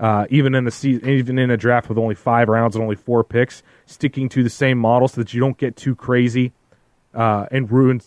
Uh, 0.00 0.26
even 0.30 0.54
in 0.54 0.64
a 0.66 0.70
season, 0.70 1.08
even 1.08 1.38
in 1.38 1.50
a 1.50 1.56
draft 1.56 1.88
with 1.88 1.98
only 1.98 2.14
five 2.14 2.48
rounds 2.48 2.76
and 2.76 2.82
only 2.82 2.94
four 2.94 3.24
picks, 3.24 3.64
sticking 3.86 4.28
to 4.28 4.44
the 4.44 4.50
same 4.50 4.78
model 4.78 5.08
so 5.08 5.20
that 5.20 5.34
you 5.34 5.40
don't 5.40 5.58
get 5.58 5.76
too 5.76 5.96
crazy 5.96 6.52
uh, 7.14 7.46
and 7.50 7.70
ruin. 7.70 8.00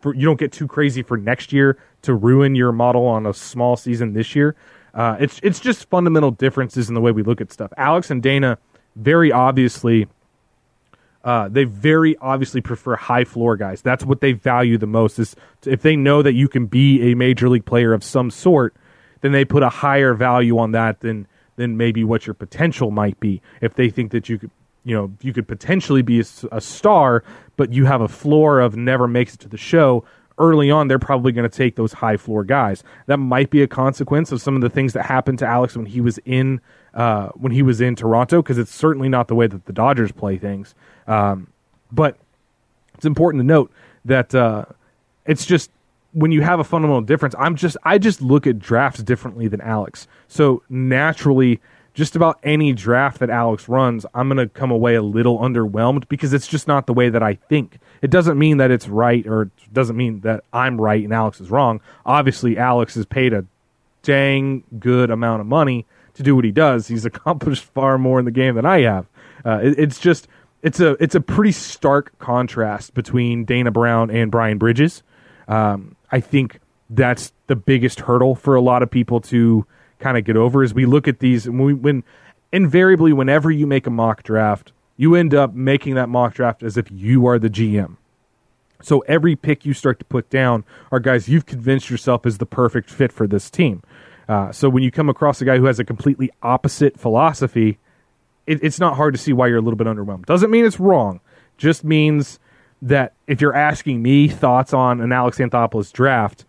For, 0.00 0.14
you 0.14 0.26
don't 0.26 0.38
get 0.38 0.52
too 0.52 0.68
crazy 0.68 1.02
for 1.02 1.16
next 1.16 1.52
year 1.52 1.78
to 2.02 2.14
ruin 2.14 2.54
your 2.54 2.70
model 2.70 3.06
on 3.06 3.26
a 3.26 3.32
small 3.32 3.76
season 3.76 4.12
this 4.12 4.36
year. 4.36 4.54
Uh, 4.94 5.16
it's 5.18 5.40
it's 5.42 5.58
just 5.58 5.88
fundamental 5.88 6.30
differences 6.30 6.88
in 6.88 6.94
the 6.94 7.00
way 7.00 7.12
we 7.12 7.22
look 7.22 7.40
at 7.40 7.50
stuff. 7.50 7.72
Alex 7.76 8.10
and 8.10 8.22
Dana 8.22 8.58
very 8.94 9.32
obviously 9.32 10.06
uh, 11.24 11.48
they 11.48 11.64
very 11.64 12.16
obviously 12.18 12.60
prefer 12.60 12.96
high 12.96 13.24
floor 13.24 13.56
guys. 13.56 13.82
That's 13.82 14.04
what 14.04 14.20
they 14.20 14.32
value 14.32 14.78
the 14.78 14.86
most. 14.86 15.18
Is 15.18 15.34
if 15.66 15.82
they 15.82 15.96
know 15.96 16.22
that 16.22 16.34
you 16.34 16.48
can 16.48 16.66
be 16.66 17.10
a 17.10 17.14
major 17.14 17.48
league 17.48 17.64
player 17.64 17.92
of 17.92 18.04
some 18.04 18.30
sort, 18.30 18.74
then 19.20 19.32
they 19.32 19.44
put 19.44 19.62
a 19.62 19.68
higher 19.68 20.14
value 20.14 20.58
on 20.58 20.72
that 20.72 21.00
than 21.00 21.26
than 21.58 21.76
maybe 21.76 22.04
what 22.04 22.26
your 22.26 22.34
potential 22.34 22.90
might 22.90 23.18
be. 23.20 23.42
If 23.60 23.74
they 23.74 23.90
think 23.90 24.12
that 24.12 24.28
you 24.28 24.38
could, 24.38 24.50
you 24.84 24.96
know, 24.96 25.12
you 25.20 25.32
could 25.32 25.46
potentially 25.46 26.02
be 26.02 26.20
a, 26.20 26.24
a 26.52 26.60
star, 26.60 27.24
but 27.56 27.72
you 27.72 27.84
have 27.84 28.00
a 28.00 28.08
floor 28.08 28.60
of 28.60 28.76
never 28.76 29.06
makes 29.06 29.34
it 29.34 29.40
to 29.40 29.48
the 29.48 29.58
show, 29.58 30.04
early 30.38 30.70
on, 30.70 30.86
they're 30.86 31.00
probably 31.00 31.32
going 31.32 31.48
to 31.48 31.54
take 31.56 31.74
those 31.74 31.92
high 31.92 32.16
floor 32.16 32.44
guys. 32.44 32.84
That 33.06 33.18
might 33.18 33.50
be 33.50 33.60
a 33.60 33.66
consequence 33.66 34.30
of 34.32 34.40
some 34.40 34.54
of 34.54 34.62
the 34.62 34.70
things 34.70 34.92
that 34.92 35.04
happened 35.04 35.40
to 35.40 35.46
Alex 35.46 35.76
when 35.76 35.86
he 35.86 36.00
was 36.00 36.18
in 36.24 36.60
uh, 36.94 37.28
when 37.30 37.52
he 37.52 37.62
was 37.62 37.80
in 37.80 37.96
Toronto, 37.96 38.40
because 38.40 38.56
it's 38.56 38.74
certainly 38.74 39.08
not 39.08 39.28
the 39.28 39.34
way 39.34 39.46
that 39.46 39.66
the 39.66 39.72
Dodgers 39.72 40.12
play 40.12 40.38
things. 40.38 40.74
Um, 41.06 41.48
but 41.92 42.16
it's 42.94 43.04
important 43.04 43.42
to 43.42 43.46
note 43.46 43.70
that 44.04 44.34
uh, 44.34 44.64
it's 45.26 45.44
just 45.44 45.70
when 46.18 46.32
you 46.32 46.42
have 46.42 46.58
a 46.58 46.64
fundamental 46.64 47.02
difference. 47.02 47.34
I'm 47.38 47.54
just 47.54 47.76
I 47.84 47.98
just 47.98 48.20
look 48.20 48.46
at 48.46 48.58
drafts 48.58 49.02
differently 49.02 49.46
than 49.46 49.60
Alex. 49.60 50.08
So 50.26 50.62
naturally 50.68 51.60
just 51.94 52.14
about 52.14 52.38
any 52.42 52.72
draft 52.72 53.18
that 53.18 53.30
Alex 53.30 53.68
runs, 53.68 54.06
I'm 54.14 54.28
going 54.28 54.38
to 54.38 54.48
come 54.48 54.70
away 54.70 54.94
a 54.94 55.02
little 55.02 55.38
underwhelmed 55.38 56.08
because 56.08 56.32
it's 56.32 56.46
just 56.46 56.68
not 56.68 56.86
the 56.86 56.92
way 56.92 57.08
that 57.08 57.22
I 57.22 57.34
think. 57.34 57.78
It 58.02 58.10
doesn't 58.10 58.38
mean 58.38 58.58
that 58.58 58.70
it's 58.70 58.86
right 58.88 59.26
or 59.26 59.42
it 59.42 59.50
doesn't 59.72 59.96
mean 59.96 60.20
that 60.20 60.44
I'm 60.52 60.80
right 60.80 61.02
and 61.02 61.12
Alex 61.12 61.40
is 61.40 61.50
wrong. 61.50 61.80
Obviously, 62.06 62.58
Alex 62.58 62.96
is 62.96 63.06
paid 63.06 63.32
a 63.32 63.44
dang 64.02 64.64
good 64.78 65.10
amount 65.10 65.40
of 65.40 65.46
money 65.46 65.86
to 66.14 66.22
do 66.22 66.34
what 66.34 66.44
he 66.44 66.52
does. 66.52 66.88
He's 66.88 67.04
accomplished 67.04 67.64
far 67.64 67.96
more 67.96 68.18
in 68.18 68.24
the 68.24 68.30
game 68.32 68.56
than 68.56 68.66
I 68.66 68.82
have. 68.82 69.06
Uh, 69.44 69.60
it, 69.62 69.78
it's 69.78 69.98
just 69.98 70.28
it's 70.62 70.80
a 70.80 70.96
it's 71.02 71.14
a 71.14 71.20
pretty 71.20 71.52
stark 71.52 72.16
contrast 72.18 72.94
between 72.94 73.44
Dana 73.44 73.70
Brown 73.70 74.10
and 74.10 74.30
Brian 74.30 74.58
Bridges. 74.58 75.02
Um, 75.46 75.96
I 76.10 76.20
think 76.20 76.60
that's 76.90 77.32
the 77.46 77.56
biggest 77.56 78.00
hurdle 78.00 78.34
for 78.34 78.54
a 78.54 78.60
lot 78.60 78.82
of 78.82 78.90
people 78.90 79.20
to 79.20 79.66
kind 79.98 80.16
of 80.16 80.24
get 80.24 80.36
over. 80.36 80.62
Is 80.62 80.74
we 80.74 80.86
look 80.86 81.08
at 81.08 81.18
these 81.18 81.46
when, 81.46 81.58
we, 81.58 81.74
when 81.74 82.04
invariably 82.52 83.12
whenever 83.12 83.50
you 83.50 83.66
make 83.66 83.86
a 83.86 83.90
mock 83.90 84.22
draft, 84.22 84.72
you 84.96 85.14
end 85.14 85.34
up 85.34 85.54
making 85.54 85.94
that 85.94 86.08
mock 86.08 86.34
draft 86.34 86.62
as 86.62 86.76
if 86.76 86.90
you 86.90 87.26
are 87.26 87.38
the 87.38 87.50
GM. 87.50 87.96
So 88.82 89.00
every 89.00 89.34
pick 89.34 89.64
you 89.64 89.74
start 89.74 89.98
to 89.98 90.04
put 90.04 90.30
down 90.30 90.64
are 90.92 91.00
guys 91.00 91.28
you've 91.28 91.46
convinced 91.46 91.90
yourself 91.90 92.24
is 92.26 92.38
the 92.38 92.46
perfect 92.46 92.90
fit 92.90 93.12
for 93.12 93.26
this 93.26 93.50
team. 93.50 93.82
Uh, 94.28 94.52
so 94.52 94.68
when 94.68 94.82
you 94.82 94.90
come 94.90 95.08
across 95.08 95.40
a 95.40 95.44
guy 95.44 95.56
who 95.56 95.64
has 95.64 95.78
a 95.78 95.84
completely 95.84 96.30
opposite 96.42 96.98
philosophy, 96.98 97.78
it, 98.46 98.62
it's 98.62 98.78
not 98.78 98.96
hard 98.96 99.14
to 99.14 99.18
see 99.18 99.32
why 99.32 99.46
you're 99.46 99.58
a 99.58 99.62
little 99.62 99.76
bit 99.76 99.86
underwhelmed. 99.86 100.26
Doesn't 100.26 100.50
mean 100.50 100.64
it's 100.64 100.78
wrong. 100.78 101.20
Just 101.56 101.82
means 101.82 102.38
that 102.82 103.14
if 103.26 103.40
you're 103.40 103.54
asking 103.54 104.02
me 104.02 104.28
thoughts 104.28 104.72
on 104.72 105.00
an 105.00 105.12
Alex 105.12 105.38
Anthopoulos 105.38 105.92
draft, 105.92 106.44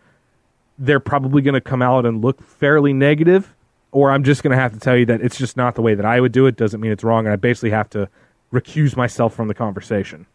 they're 0.77 0.99
probably 0.99 1.41
going 1.41 1.53
to 1.53 1.61
come 1.61 1.81
out 1.81 2.05
and 2.05 2.21
look 2.21 2.41
fairly 2.41 2.93
negative, 2.93 3.53
or 3.91 4.11
I'm 4.11 4.23
just 4.23 4.43
going 4.43 4.51
to 4.51 4.57
have 4.57 4.73
to 4.73 4.79
tell 4.79 4.95
you 4.95 5.05
that 5.07 5.21
it's 5.21 5.37
just 5.37 5.57
not 5.57 5.75
the 5.75 5.81
way 5.81 5.95
that 5.95 6.05
I 6.05 6.21
would 6.21 6.31
do 6.31 6.45
it. 6.45 6.55
Doesn't 6.55 6.79
mean 6.79 6.91
it's 6.91 7.03
wrong, 7.03 7.25
and 7.25 7.33
I 7.33 7.35
basically 7.35 7.71
have 7.71 7.89
to 7.91 8.09
recuse 8.53 8.95
myself 8.95 9.33
from 9.33 9.47
the 9.47 9.53
conversation. 9.53 10.25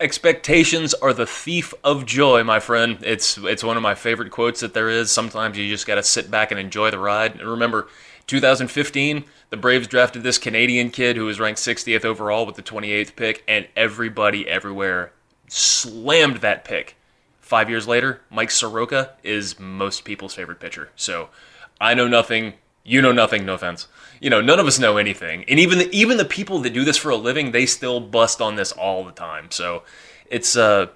Expectations 0.00 0.94
are 0.94 1.12
the 1.12 1.26
thief 1.26 1.74
of 1.82 2.06
joy, 2.06 2.44
my 2.44 2.60
friend. 2.60 2.98
It's 3.02 3.36
it's 3.38 3.64
one 3.64 3.76
of 3.76 3.82
my 3.82 3.96
favorite 3.96 4.30
quotes 4.30 4.60
that 4.60 4.72
there 4.72 4.88
is. 4.88 5.10
Sometimes 5.10 5.58
you 5.58 5.68
just 5.68 5.86
got 5.86 5.96
to 5.96 6.04
sit 6.04 6.30
back 6.30 6.52
and 6.52 6.60
enjoy 6.60 6.90
the 6.90 7.00
ride. 7.00 7.32
And 7.32 7.48
remember, 7.48 7.88
2015, 8.28 9.24
the 9.50 9.56
Braves 9.56 9.88
drafted 9.88 10.22
this 10.22 10.38
Canadian 10.38 10.90
kid 10.90 11.16
who 11.16 11.24
was 11.24 11.40
ranked 11.40 11.60
60th 11.60 12.04
overall 12.04 12.46
with 12.46 12.54
the 12.54 12.62
28th 12.62 13.16
pick, 13.16 13.42
and 13.48 13.66
everybody 13.74 14.46
everywhere 14.46 15.12
slammed 15.48 16.36
that 16.36 16.64
pick. 16.64 16.96
Five 17.40 17.70
years 17.70 17.88
later, 17.88 18.20
Mike 18.30 18.50
Soroka 18.50 19.14
is 19.22 19.58
most 19.58 20.04
people's 20.04 20.34
favorite 20.34 20.60
pitcher. 20.60 20.90
So 20.94 21.30
I 21.80 21.94
know 21.94 22.06
nothing. 22.06 22.54
You 22.84 23.00
know 23.00 23.12
nothing. 23.12 23.46
No 23.46 23.54
offense. 23.54 23.88
You 24.20 24.28
know, 24.28 24.42
none 24.42 24.60
of 24.60 24.66
us 24.66 24.78
know 24.78 24.98
anything, 24.98 25.44
and 25.48 25.58
even 25.58 25.78
the, 25.78 25.88
even 25.90 26.16
the 26.16 26.24
people 26.24 26.58
that 26.60 26.74
do 26.74 26.84
this 26.84 26.96
for 26.96 27.10
a 27.10 27.16
living, 27.16 27.52
they 27.52 27.66
still 27.66 28.00
bust 28.00 28.40
on 28.40 28.56
this 28.56 28.72
all 28.72 29.04
the 29.04 29.12
time. 29.12 29.50
So 29.50 29.84
it's 30.28 30.56
uh, 30.56 30.88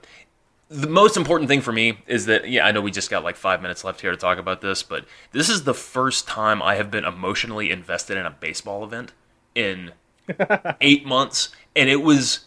the 0.72 0.88
most 0.88 1.16
important 1.16 1.48
thing 1.48 1.60
for 1.60 1.72
me 1.72 1.98
is 2.06 2.26
that 2.26 2.48
yeah, 2.48 2.66
I 2.66 2.72
know 2.72 2.80
we 2.80 2.90
just 2.90 3.10
got 3.10 3.22
like 3.22 3.36
five 3.36 3.60
minutes 3.60 3.84
left 3.84 4.00
here 4.00 4.10
to 4.10 4.16
talk 4.16 4.38
about 4.38 4.60
this, 4.60 4.82
but 4.82 5.04
this 5.32 5.48
is 5.48 5.64
the 5.64 5.74
first 5.74 6.26
time 6.26 6.62
I 6.62 6.76
have 6.76 6.90
been 6.90 7.04
emotionally 7.04 7.70
invested 7.70 8.16
in 8.16 8.26
a 8.26 8.30
baseball 8.30 8.84
event 8.84 9.12
in 9.54 9.92
eight 10.80 11.06
months, 11.06 11.50
and 11.76 11.88
it 11.88 12.02
was 12.02 12.46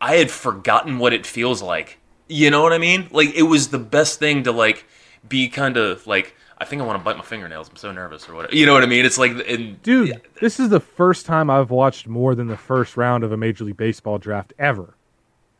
I 0.00 0.16
had 0.16 0.30
forgotten 0.30 0.98
what 0.98 1.12
it 1.12 1.24
feels 1.24 1.62
like. 1.62 1.98
You 2.28 2.50
know 2.50 2.62
what 2.62 2.72
I 2.72 2.78
mean? 2.78 3.08
Like 3.10 3.34
it 3.34 3.44
was 3.44 3.68
the 3.68 3.78
best 3.78 4.18
thing 4.18 4.42
to 4.44 4.52
like 4.52 4.84
be 5.28 5.48
kind 5.48 5.76
of 5.76 6.06
like 6.06 6.34
I 6.58 6.64
think 6.64 6.82
I 6.82 6.84
want 6.86 6.98
to 6.98 7.04
bite 7.04 7.16
my 7.16 7.24
fingernails. 7.24 7.68
I'm 7.68 7.76
so 7.76 7.92
nervous 7.92 8.28
or 8.28 8.34
whatever. 8.34 8.56
You 8.56 8.66
know 8.66 8.72
what 8.72 8.82
I 8.82 8.86
mean? 8.86 9.04
It's 9.04 9.18
like 9.18 9.32
and 9.48 9.80
Dude, 9.82 10.08
yeah. 10.08 10.16
this 10.40 10.58
is 10.58 10.68
the 10.68 10.80
first 10.80 11.26
time 11.26 11.48
I've 11.48 11.70
watched 11.70 12.08
more 12.08 12.34
than 12.34 12.48
the 12.48 12.56
first 12.56 12.96
round 12.96 13.22
of 13.22 13.30
a 13.30 13.36
Major 13.36 13.64
League 13.64 13.76
Baseball 13.76 14.18
draft 14.18 14.52
ever. 14.58 14.96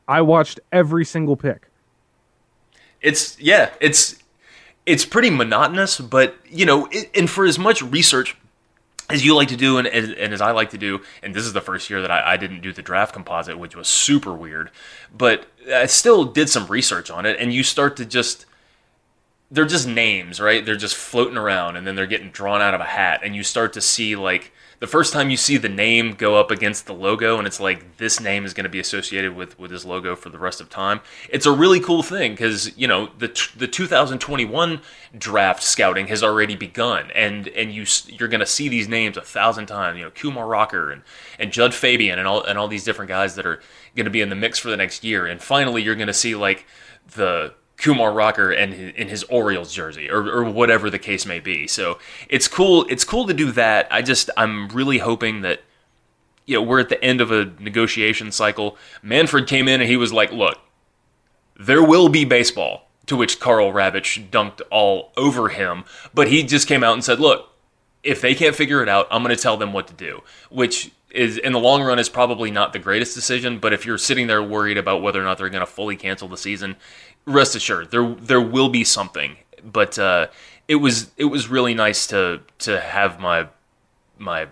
I 0.09 0.21
watched 0.23 0.61
every 0.73 1.05
single 1.05 1.37
pick. 1.37 1.69
It's 3.01 3.39
yeah, 3.41 3.71
it's 3.81 4.17
it's 4.85 5.05
pretty 5.05 5.31
monotonous, 5.31 6.01
but 6.01 6.37
you 6.49 6.67
know, 6.67 6.87
it, 6.91 7.11
and 7.15 7.29
for 7.29 7.45
as 7.45 7.59
much 7.59 7.83
research 7.83 8.37
as 9.09 9.25
you 9.25 9.37
like 9.37 9.49
to 9.49 9.57
do 9.57 9.79
and, 9.79 9.87
and, 9.87 10.13
and, 10.15 10.35
as 10.35 10.41
I 10.41 10.51
like 10.51 10.71
to 10.71 10.79
do, 10.79 11.01
and 11.23 11.33
this 11.33 11.45
is 11.45 11.53
the 11.53 11.61
first 11.61 11.89
year 11.89 12.03
that 12.03 12.11
I, 12.11 12.33
I, 12.33 12.37
didn't 12.37 12.61
do 12.61 12.73
the 12.73 12.83
draft 12.83 13.13
composite, 13.13 13.57
which 13.57 13.77
was 13.77 13.87
super 13.87 14.35
weird, 14.35 14.73
but 15.17 15.47
I 15.73 15.87
still 15.87 16.25
did 16.25 16.49
some 16.49 16.67
research 16.67 17.09
on 17.09 17.25
it, 17.25 17.37
and 17.39 17.53
you 17.53 17.63
start 17.63 17.97
to 17.99 18.05
just 18.05 18.47
they're 19.51 19.65
just 19.65 19.87
names, 19.87 20.41
right? 20.41 20.65
They're 20.65 20.77
just 20.77 20.97
floating 20.97 21.37
around 21.37 21.77
and 21.77 21.87
then 21.87 21.95
they're 21.95 22.07
getting 22.07 22.31
drawn 22.31 22.61
out 22.61 22.75
of 22.75 22.81
a 22.81 22.85
hat 22.85 23.21
and 23.23 23.37
you 23.37 23.43
start 23.43 23.73
to 23.75 23.81
see 23.81 24.17
like 24.17 24.53
the 24.79 24.87
first 24.87 25.13
time 25.13 25.31
you 25.31 25.37
see 25.37 25.57
the 25.57 25.69
name 25.69 26.13
go 26.13 26.37
up 26.37 26.51
against 26.51 26.87
the 26.87 26.93
logo 26.93 27.39
and 27.39 27.47
it's 27.47 27.61
like 27.61 27.97
this 27.97 28.21
name 28.21 28.45
is 28.45 28.53
going 28.53 28.65
to 28.65 28.71
be 28.71 28.81
associated 28.81 29.35
with 29.35 29.59
with 29.59 29.71
this 29.71 29.85
logo 29.85 30.15
for 30.15 30.29
the 30.29 30.39
rest 30.39 30.61
of 30.61 30.69
time. 30.69 31.01
It's 31.31 31.47
a 31.47 31.53
really 31.53 31.81
cool 31.81 32.03
thing 32.03 32.37
cuz 32.37 32.77
you 32.77 32.87
know 32.87 33.11
the 33.19 33.29
the 33.57 33.67
2021 33.67 34.81
draft 35.17 35.63
scouting 35.63 36.09
has 36.09 36.23
already 36.23 36.57
begun 36.57 37.11
and 37.13 37.49
and 37.49 37.73
you 37.73 37.87
you're 38.07 38.29
going 38.29 38.41
to 38.41 38.47
see 38.47 38.69
these 38.69 38.89
names 38.89 39.17
a 39.17 39.23
thousand 39.23 39.67
times, 39.67 39.99
you 39.99 40.05
know, 40.05 40.11
Kumar 40.11 40.47
Rocker 40.47 40.91
and 40.91 41.03
and 41.39 41.53
Jud 41.53 41.75
Fabian 41.75 42.19
and 42.19 42.29
all 42.29 42.43
and 42.43 42.59
all 42.59 42.69
these 42.69 42.85
different 42.85 43.09
guys 43.09 43.35
that 43.37 43.47
are 43.47 43.61
going 43.95 44.05
to 44.05 44.11
be 44.11 44.21
in 44.21 44.29
the 44.29 44.37
mix 44.37 44.59
for 44.59 44.71
the 44.71 44.77
next 44.77 45.05
year 45.05 45.27
and 45.27 45.43
finally 45.43 45.83
you're 45.83 45.95
going 45.95 46.07
to 46.07 46.15
see 46.15 46.35
like 46.35 46.67
the 47.15 47.55
Kumar 47.77 48.13
Rocker 48.13 48.51
and 48.51 48.73
in 48.73 49.09
his 49.09 49.23
Orioles 49.25 49.73
jersey 49.73 50.11
or, 50.11 50.29
or 50.29 50.45
whatever 50.45 50.89
the 50.89 50.99
case 50.99 51.27
may 51.27 51.41
be. 51.41 51.67
So 51.67 51.99
it's 52.29 52.49
cool. 52.49 52.87
It's 52.89 53.05
cool 53.05 53.27
to 53.27 53.35
do 53.35 53.53
that. 53.53 53.87
I 53.91 54.03
just 54.03 54.31
I'm 54.37 54.69
really 54.69 54.99
hoping 54.99 55.43
that 55.43 55.63
you 56.47 56.57
know 56.57 56.63
we're 56.63 56.81
at 56.81 56.89
the 56.89 57.03
end 57.03 57.21
of 57.21 57.31
a 57.31 57.53
negotiation 57.59 58.33
cycle. 58.33 58.77
Manfred 59.03 59.47
came 59.47 59.69
in 59.69 59.81
and 59.81 59.91
he 59.91 59.97
was 59.97 60.13
like, 60.13 60.33
"Look, 60.33 60.59
there 61.59 61.83
will 61.83 62.09
be 62.09 62.25
baseball." 62.25 62.85
To 63.07 63.17
which 63.17 63.39
Karl 63.39 63.73
Ravech 63.73 64.31
dunked 64.31 64.63
all 64.69 65.13
over 65.17 65.49
him, 65.49 65.85
but 66.13 66.27
he 66.27 66.43
just 66.43 66.67
came 66.67 66.83
out 66.83 66.95
and 66.95 67.05
said, 67.05 67.21
"Look, 67.21 67.53
if 68.03 68.21
they 68.21 68.35
can't 68.35 68.57
figure 68.57 68.83
it 68.83 68.89
out, 68.89 69.07
I'm 69.13 69.23
going 69.23 69.35
to 69.35 69.41
tell 69.41 69.57
them 69.57 69.73
what 69.73 69.87
to 69.87 69.95
do." 69.95 70.25
Which 70.51 70.91
is 71.11 71.39
in 71.39 71.53
the 71.53 71.61
long 71.61 71.83
run 71.83 71.99
is 71.99 72.09
probably 72.09 72.51
not 72.51 72.73
the 72.73 72.79
greatest 72.81 73.15
decision, 73.15 73.59
but 73.59 73.73
if 73.73 73.87
you're 73.87 73.97
sitting 73.97 74.27
there 74.27 74.43
worried 74.43 74.77
about 74.77 75.03
whether 75.03 75.21
or 75.21 75.25
not 75.25 75.39
they're 75.39 75.49
going 75.49 75.65
to 75.65 75.71
fully 75.71 75.97
cancel 75.97 76.27
the 76.27 76.37
season, 76.37 76.77
rest 77.27 77.55
assured 77.55 77.91
there 77.91 78.15
there 78.15 78.41
will 78.41 78.69
be 78.69 78.85
something. 78.85 79.37
But 79.63 79.99
uh, 79.99 80.29
it 80.69 80.77
was 80.77 81.11
it 81.17 81.27
was 81.27 81.49
really 81.49 81.75
nice 81.75 82.07
to 82.09 82.41
to 82.61 82.81
have 82.81 83.21
my 83.21 83.49
my 84.19 84.49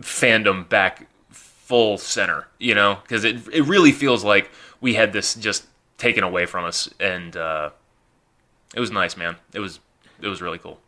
fandom 0.00 0.68
back 0.68 1.06
full 1.30 1.98
center, 1.98 2.48
you 2.58 2.74
know, 2.74 2.98
because 3.02 3.24
it 3.24 3.46
it 3.52 3.62
really 3.62 3.92
feels 3.92 4.24
like 4.24 4.50
we 4.80 4.94
had 4.94 5.12
this 5.12 5.34
just 5.34 5.66
taken 5.98 6.24
away 6.24 6.46
from 6.46 6.64
us, 6.64 6.88
and 6.98 7.36
uh, 7.36 7.70
it 8.74 8.80
was 8.80 8.90
nice, 8.90 9.16
man. 9.16 9.36
It 9.52 9.60
was 9.60 9.80
it 10.20 10.28
was 10.28 10.40
really 10.42 10.58
cool. 10.58 10.78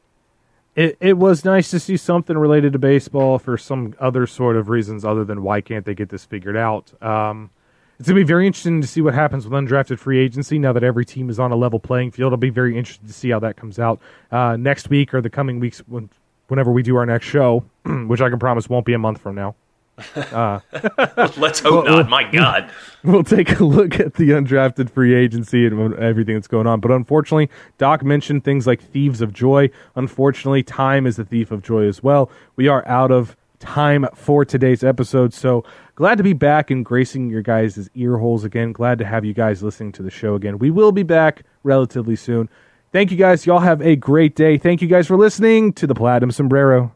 It 0.75 0.97
it 1.01 1.17
was 1.19 1.45
nice 1.45 1.71
to 1.71 1.81
see 1.81 1.97
something 1.97 2.37
related 2.37 2.73
to 2.73 2.79
baseball 2.79 3.39
for 3.39 3.57
some 3.57 3.95
other 4.01 4.27
sort 4.27 4.57
of 4.57 4.69
reasons 4.69 5.05
other 5.05 5.25
than 5.25 5.43
why 5.43 5.61
can't 5.61 5.85
they 5.85 5.95
get 5.95 6.09
this 6.09 6.25
figured 6.25 6.57
out. 6.57 6.93
Um, 7.03 7.51
it's 7.99 8.09
going 8.09 8.17
to 8.17 8.25
be 8.25 8.27
very 8.27 8.47
interesting 8.47 8.81
to 8.81 8.87
see 8.87 9.01
what 9.01 9.15
happens 9.15 9.47
with 9.47 9.53
undrafted 9.53 9.99
free 9.99 10.19
agency 10.19 10.59
now 10.59 10.73
that 10.73 10.83
every 10.83 11.05
team 11.05 11.31
is 11.31 11.39
on 11.39 11.53
a 11.53 11.57
level 11.57 11.79
playing 11.79 12.11
field. 12.11 12.33
I'll 12.33 12.37
be 12.37 12.51
very 12.51 12.77
interested 12.77 13.07
to 13.07 13.13
see 13.13 13.31
how 13.31 13.39
that 13.41 13.57
comes 13.57 13.79
out 13.79 14.01
uh, 14.33 14.57
next 14.57 14.91
week 14.91 15.15
or 15.15 15.21
the 15.21 15.31
coming 15.31 15.61
weeks 15.61 15.79
when, 15.87 16.11
whenever 16.49 16.73
we 16.73 16.83
do 16.83 16.97
our 16.97 17.07
next 17.07 17.27
show, 17.27 17.65
which 17.85 18.21
I 18.21 18.31
can 18.31 18.39
promise 18.39 18.69
won't 18.69 18.85
be 18.85 18.95
a 18.95 18.99
month 18.99 19.21
from 19.21 19.37
now. 19.37 19.55
Uh, 20.17 20.59
Let's 21.37 21.61
hope 21.61 21.85
not. 21.87 22.09
My 22.09 22.25
God. 22.25 22.69
We'll 23.05 23.23
take 23.23 23.61
a 23.61 23.65
look 23.65 24.01
at 24.01 24.15
the 24.15 24.31
undrafted 24.31 24.91
free 24.91 25.15
agency 25.15 25.67
and 25.67 25.95
everything 25.97 26.35
that's 26.35 26.49
going 26.49 26.67
on. 26.67 26.81
But 26.81 26.91
unfortunately, 26.91 27.51
Doc 27.77 28.03
mentioned 28.03 28.45
things 28.45 28.67
like 28.67 28.83
thieves 28.83 29.21
of 29.21 29.33
joy. 29.33 29.71
Unfortunately, 29.95 30.63
time 30.63 31.07
is 31.07 31.19
a 31.19 31.25
thief 31.25 31.51
of 31.51 31.63
joy 31.63 31.87
as 31.87 32.03
well. 32.03 32.31
We 32.57 32.67
are 32.67 32.87
out 32.89 33.13
of 33.13 33.37
time 33.61 34.07
for 34.15 34.45
today's 34.45 34.83
episode. 34.83 35.35
So 35.35 35.65
glad 35.95 36.19
to 36.19 36.25
be 36.25 36.33
back 36.33 36.71
and 36.71 36.85
gracing 36.85 37.31
your 37.31 37.43
guys' 37.43 37.89
ear 37.95 38.19
holes 38.19 38.45
again. 38.45 38.73
Glad 38.73 38.99
to 38.99 39.05
have 39.05 39.25
you 39.25 39.33
guys 39.35 39.63
listening 39.63 39.93
to 39.93 40.03
the 40.03 40.11
show 40.11 40.35
again. 40.35 40.59
We 40.59 40.71
will 40.71 40.93
be 40.93 41.03
back 41.03 41.43
relatively 41.63 42.17
soon. 42.17 42.49
Thank 42.93 43.11
you 43.11 43.17
guys. 43.17 43.47
Y'all 43.47 43.61
have 43.61 43.83
a 43.83 43.97
great 43.97 44.37
day. 44.37 44.57
Thank 44.57 44.81
you 44.81 44.89
guys 44.89 45.07
for 45.07 45.17
listening 45.17 45.73
to 45.75 45.87
the 45.87 45.95
Platinum 45.95 46.31
Sombrero. 46.31 46.93